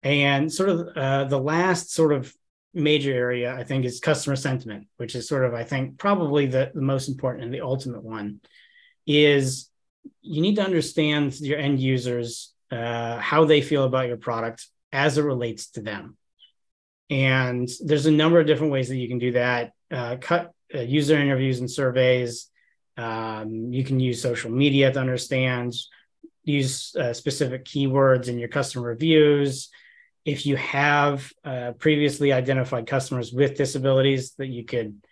and 0.03 0.53
sort 0.53 0.69
of 0.69 0.89
uh, 0.97 1.25
the 1.25 1.39
last 1.39 1.93
sort 1.93 2.13
of 2.13 2.33
major 2.75 3.13
area 3.13 3.55
i 3.55 3.65
think 3.65 3.85
is 3.85 4.01
customer 4.01 4.37
sentiment 4.37 4.87
which 4.99 5.15
is 5.15 5.27
sort 5.27 5.45
of 5.45 5.55
i 5.55 5.65
think 5.65 5.99
probably 5.99 6.47
the, 6.47 6.71
the 6.75 6.83
most 6.83 7.09
important 7.09 7.45
and 7.45 7.55
the 7.55 7.63
ultimate 7.63 8.03
one 8.03 8.41
is 9.07 9.71
you 10.23 10.43
need 10.43 10.57
to 10.57 10.63
understand 10.63 11.39
your 11.41 11.59
end 11.59 11.81
users 11.81 12.53
uh, 12.71 13.19
how 13.19 13.45
they 13.45 13.61
feel 13.61 13.85
about 13.85 14.09
your 14.09 14.17
product 14.17 14.67
as 14.93 15.19
it 15.19 15.23
relates 15.23 15.71
to 15.71 15.83
them. 15.83 16.17
And 17.11 17.69
there's 17.85 18.07
a 18.07 18.11
number 18.11 18.41
of 18.41 18.47
different 18.47 18.73
ways 18.73 18.89
that 18.89 18.97
you 18.97 19.09
can 19.09 19.19
do 19.19 19.33
that. 19.33 19.73
Uh, 19.91 20.17
cut 20.21 20.53
uh, 20.75 20.81
user 20.81 21.17
interviews 21.17 21.61
and 21.61 21.71
surveys. 21.71 22.51
Um, 22.97 23.73
you 23.73 23.85
can 23.85 24.01
use 24.01 24.23
social 24.23 24.51
media 24.51 24.93
to 24.93 24.99
understand. 24.99 25.75
Use 26.45 26.95
uh, 26.97 27.13
specific 27.13 27.65
keywords 27.65 28.29
in 28.29 28.39
your 28.39 28.49
customer 28.49 28.89
reviews. 28.89 29.69
If 30.25 30.47
you 30.47 30.57
have 30.57 31.33
uh, 31.45 31.73
previously 31.79 32.33
identified 32.33 32.87
customers 32.87 33.33
with 33.33 33.57
disabilities 33.57 34.35
that 34.39 34.47
you 34.47 34.65
could 34.65 35.03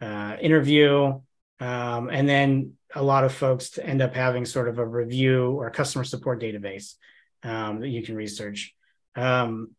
uh, 0.00 0.36
interview, 0.40 1.20
um, 1.60 2.08
and 2.10 2.28
then 2.28 2.74
a 2.94 3.02
lot 3.02 3.24
of 3.24 3.34
folks 3.34 3.78
end 3.78 4.00
up 4.00 4.14
having 4.14 4.44
sort 4.44 4.68
of 4.68 4.78
a 4.78 4.86
review 4.86 5.52
or 5.52 5.70
customer 5.70 6.04
support 6.04 6.40
database 6.40 6.94
um, 7.42 7.80
that 7.80 7.88
you 7.88 8.02
can 8.02 8.14
research. 8.14 8.74
Um, 9.14 9.70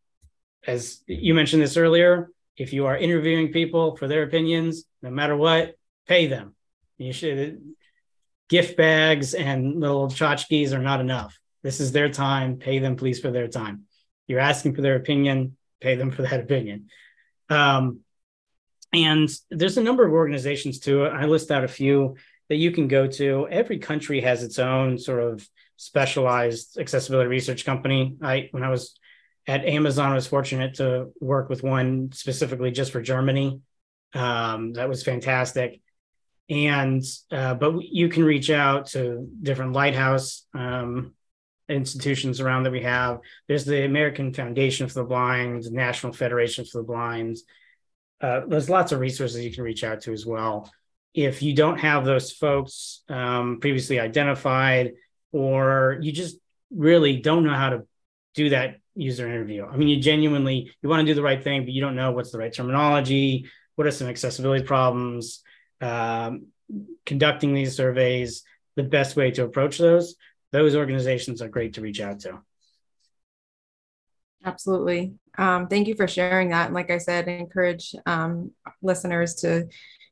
as 0.67 1.01
you 1.07 1.33
mentioned 1.33 1.61
this 1.61 1.77
earlier, 1.77 2.29
if 2.57 2.73
you 2.73 2.85
are 2.85 2.97
interviewing 2.97 3.51
people 3.51 3.95
for 3.95 4.07
their 4.07 4.23
opinions, 4.23 4.83
no 5.01 5.09
matter 5.09 5.35
what, 5.35 5.75
pay 6.07 6.27
them. 6.27 6.55
You 6.99 7.13
should 7.13 7.61
gift 8.49 8.77
bags 8.77 9.33
and 9.33 9.79
little 9.79 10.09
tchotchkes 10.09 10.73
are 10.73 10.79
not 10.79 10.99
enough. 10.99 11.39
This 11.63 11.79
is 11.79 11.91
their 11.91 12.09
time. 12.09 12.57
Pay 12.57 12.79
them, 12.79 12.95
please, 12.95 13.19
for 13.19 13.31
their 13.31 13.47
time. 13.47 13.85
You're 14.27 14.39
asking 14.39 14.75
for 14.75 14.81
their 14.81 14.95
opinion. 14.95 15.55
Pay 15.81 15.95
them 15.95 16.11
for 16.11 16.23
that 16.23 16.39
opinion. 16.41 16.89
Um, 17.49 18.01
and 18.93 19.29
there's 19.49 19.77
a 19.77 19.83
number 19.83 20.05
of 20.05 20.13
organizations 20.13 20.79
too. 20.79 21.05
I 21.05 21.25
list 21.25 21.51
out 21.51 21.63
a 21.63 21.67
few 21.67 22.15
that 22.49 22.57
you 22.57 22.71
can 22.71 22.87
go 22.87 23.07
to. 23.07 23.47
Every 23.49 23.79
country 23.79 24.21
has 24.21 24.43
its 24.43 24.59
own 24.59 24.97
sort 24.97 25.23
of 25.23 25.47
specialized 25.77 26.77
accessibility 26.79 27.29
research 27.29 27.65
company. 27.65 28.17
I 28.21 28.49
when 28.51 28.63
I 28.63 28.69
was 28.69 28.99
at 29.47 29.65
Amazon, 29.65 30.11
I 30.11 30.15
was 30.15 30.27
fortunate 30.27 30.75
to 30.75 31.11
work 31.21 31.49
with 31.49 31.63
one 31.63 32.11
specifically 32.13 32.71
just 32.71 32.91
for 32.91 33.01
Germany. 33.01 33.61
Um, 34.13 34.73
that 34.73 34.89
was 34.89 35.03
fantastic. 35.03 35.81
And 36.49 37.03
uh, 37.31 37.53
but 37.53 37.83
you 37.83 38.09
can 38.09 38.23
reach 38.23 38.49
out 38.49 38.87
to 38.87 39.27
different 39.41 39.73
lighthouse 39.73 40.45
um, 40.53 41.13
institutions 41.67 42.39
around 42.39 42.63
that 42.63 42.71
we 42.71 42.81
have. 42.81 43.19
There's 43.47 43.65
the 43.65 43.85
American 43.85 44.33
Foundation 44.33 44.87
for 44.87 44.95
the 44.95 45.03
Blind, 45.03 45.71
National 45.71 46.11
Federation 46.11 46.65
for 46.65 46.79
the 46.79 46.87
Blind. 46.87 47.37
Uh, 48.19 48.41
there's 48.47 48.69
lots 48.69 48.91
of 48.91 48.99
resources 48.99 49.45
you 49.45 49.53
can 49.53 49.63
reach 49.63 49.83
out 49.83 50.01
to 50.01 50.11
as 50.11 50.25
well 50.25 50.69
if 51.13 51.41
you 51.41 51.53
don't 51.55 51.79
have 51.79 52.05
those 52.05 52.31
folks 52.31 53.01
um, 53.09 53.59
previously 53.59 53.99
identified, 53.99 54.93
or 55.31 55.97
you 56.01 56.11
just 56.11 56.37
really 56.71 57.17
don't 57.17 57.43
know 57.43 57.53
how 57.53 57.69
to 57.69 57.87
do 58.35 58.49
that 58.49 58.77
user 58.95 59.27
interview. 59.27 59.65
I 59.65 59.75
mean, 59.75 59.87
you 59.87 59.99
genuinely 59.99 60.71
you 60.81 60.89
want 60.89 61.01
to 61.01 61.05
do 61.05 61.15
the 61.15 61.23
right 61.23 61.43
thing, 61.43 61.63
but 61.63 61.73
you 61.73 61.81
don't 61.81 61.95
know 61.95 62.11
what's 62.11 62.31
the 62.31 62.37
right 62.37 62.53
terminology. 62.53 63.49
What 63.75 63.87
are 63.87 63.91
some 63.91 64.07
accessibility 64.07 64.63
problems? 64.63 65.41
Um, 65.81 66.47
conducting 67.05 67.53
these 67.53 67.75
surveys, 67.75 68.43
the 68.75 68.83
best 68.83 69.15
way 69.15 69.31
to 69.31 69.43
approach 69.43 69.77
those. 69.77 70.15
Those 70.51 70.75
organizations 70.75 71.41
are 71.41 71.49
great 71.49 71.73
to 71.73 71.81
reach 71.81 72.01
out 72.01 72.19
to. 72.21 72.39
Absolutely. 74.45 75.13
Um, 75.37 75.67
thank 75.67 75.87
you 75.87 75.95
for 75.95 76.07
sharing 76.07 76.49
that. 76.49 76.67
And 76.67 76.75
like 76.75 76.91
I 76.91 76.97
said, 76.97 77.27
I 77.27 77.33
encourage 77.33 77.93
um, 78.05 78.51
listeners 78.81 79.35
to 79.35 79.67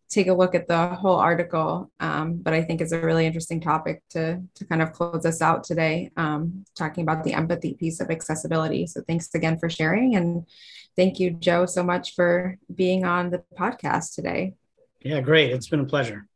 take 0.09 0.27
a 0.27 0.33
look 0.33 0.55
at 0.55 0.67
the 0.67 0.87
whole 0.87 1.15
article. 1.15 1.91
Um, 1.99 2.37
but 2.37 2.53
I 2.53 2.61
think 2.61 2.81
it's 2.81 2.91
a 2.91 2.99
really 2.99 3.25
interesting 3.25 3.59
topic 3.59 4.03
to, 4.11 4.41
to 4.55 4.65
kind 4.65 4.81
of 4.81 4.93
close 4.93 5.25
us 5.25 5.41
out 5.41 5.63
today, 5.63 6.11
um, 6.17 6.65
talking 6.75 7.03
about 7.03 7.23
the 7.23 7.33
empathy 7.33 7.73
piece 7.73 7.99
of 7.99 8.09
accessibility. 8.09 8.87
So 8.87 9.01
thanks 9.07 9.33
again 9.33 9.59
for 9.59 9.69
sharing. 9.69 10.15
And 10.15 10.45
thank 10.95 11.19
you, 11.19 11.31
Joe, 11.31 11.65
so 11.65 11.83
much 11.83 12.15
for 12.15 12.57
being 12.73 13.05
on 13.05 13.29
the 13.29 13.43
podcast 13.57 14.15
today. 14.15 14.53
Yeah, 15.01 15.21
great. 15.21 15.51
It's 15.51 15.67
been 15.67 15.81
a 15.81 15.85
pleasure. 15.85 16.27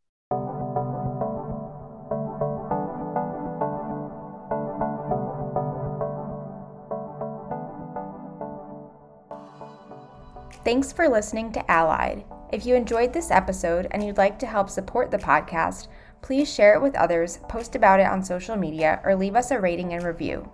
Thanks 10.64 10.92
for 10.94 11.10
listening 11.10 11.52
to 11.54 11.72
Allied. 11.72 12.24
If 12.54 12.66
you 12.66 12.76
enjoyed 12.76 13.14
this 13.14 13.32
episode 13.32 13.88
and 13.92 14.06
you'd 14.06 14.18
like 14.18 14.38
to 14.40 14.46
help 14.46 14.70
support 14.70 15.10
the 15.10 15.18
podcast, 15.18 15.88
please 16.22 16.54
share 16.54 16.76
it 16.76 16.82
with 16.82 16.96
others, 16.96 17.40
post 17.50 17.76
about 17.76 18.00
it 18.00 18.06
on 18.06 18.24
social 18.24 18.56
media, 18.56 19.02
or 19.04 19.16
leave 19.16 19.36
us 19.36 19.50
a 19.50 19.60
rating 19.60 19.94
and 19.94 20.04
review. 20.04 20.52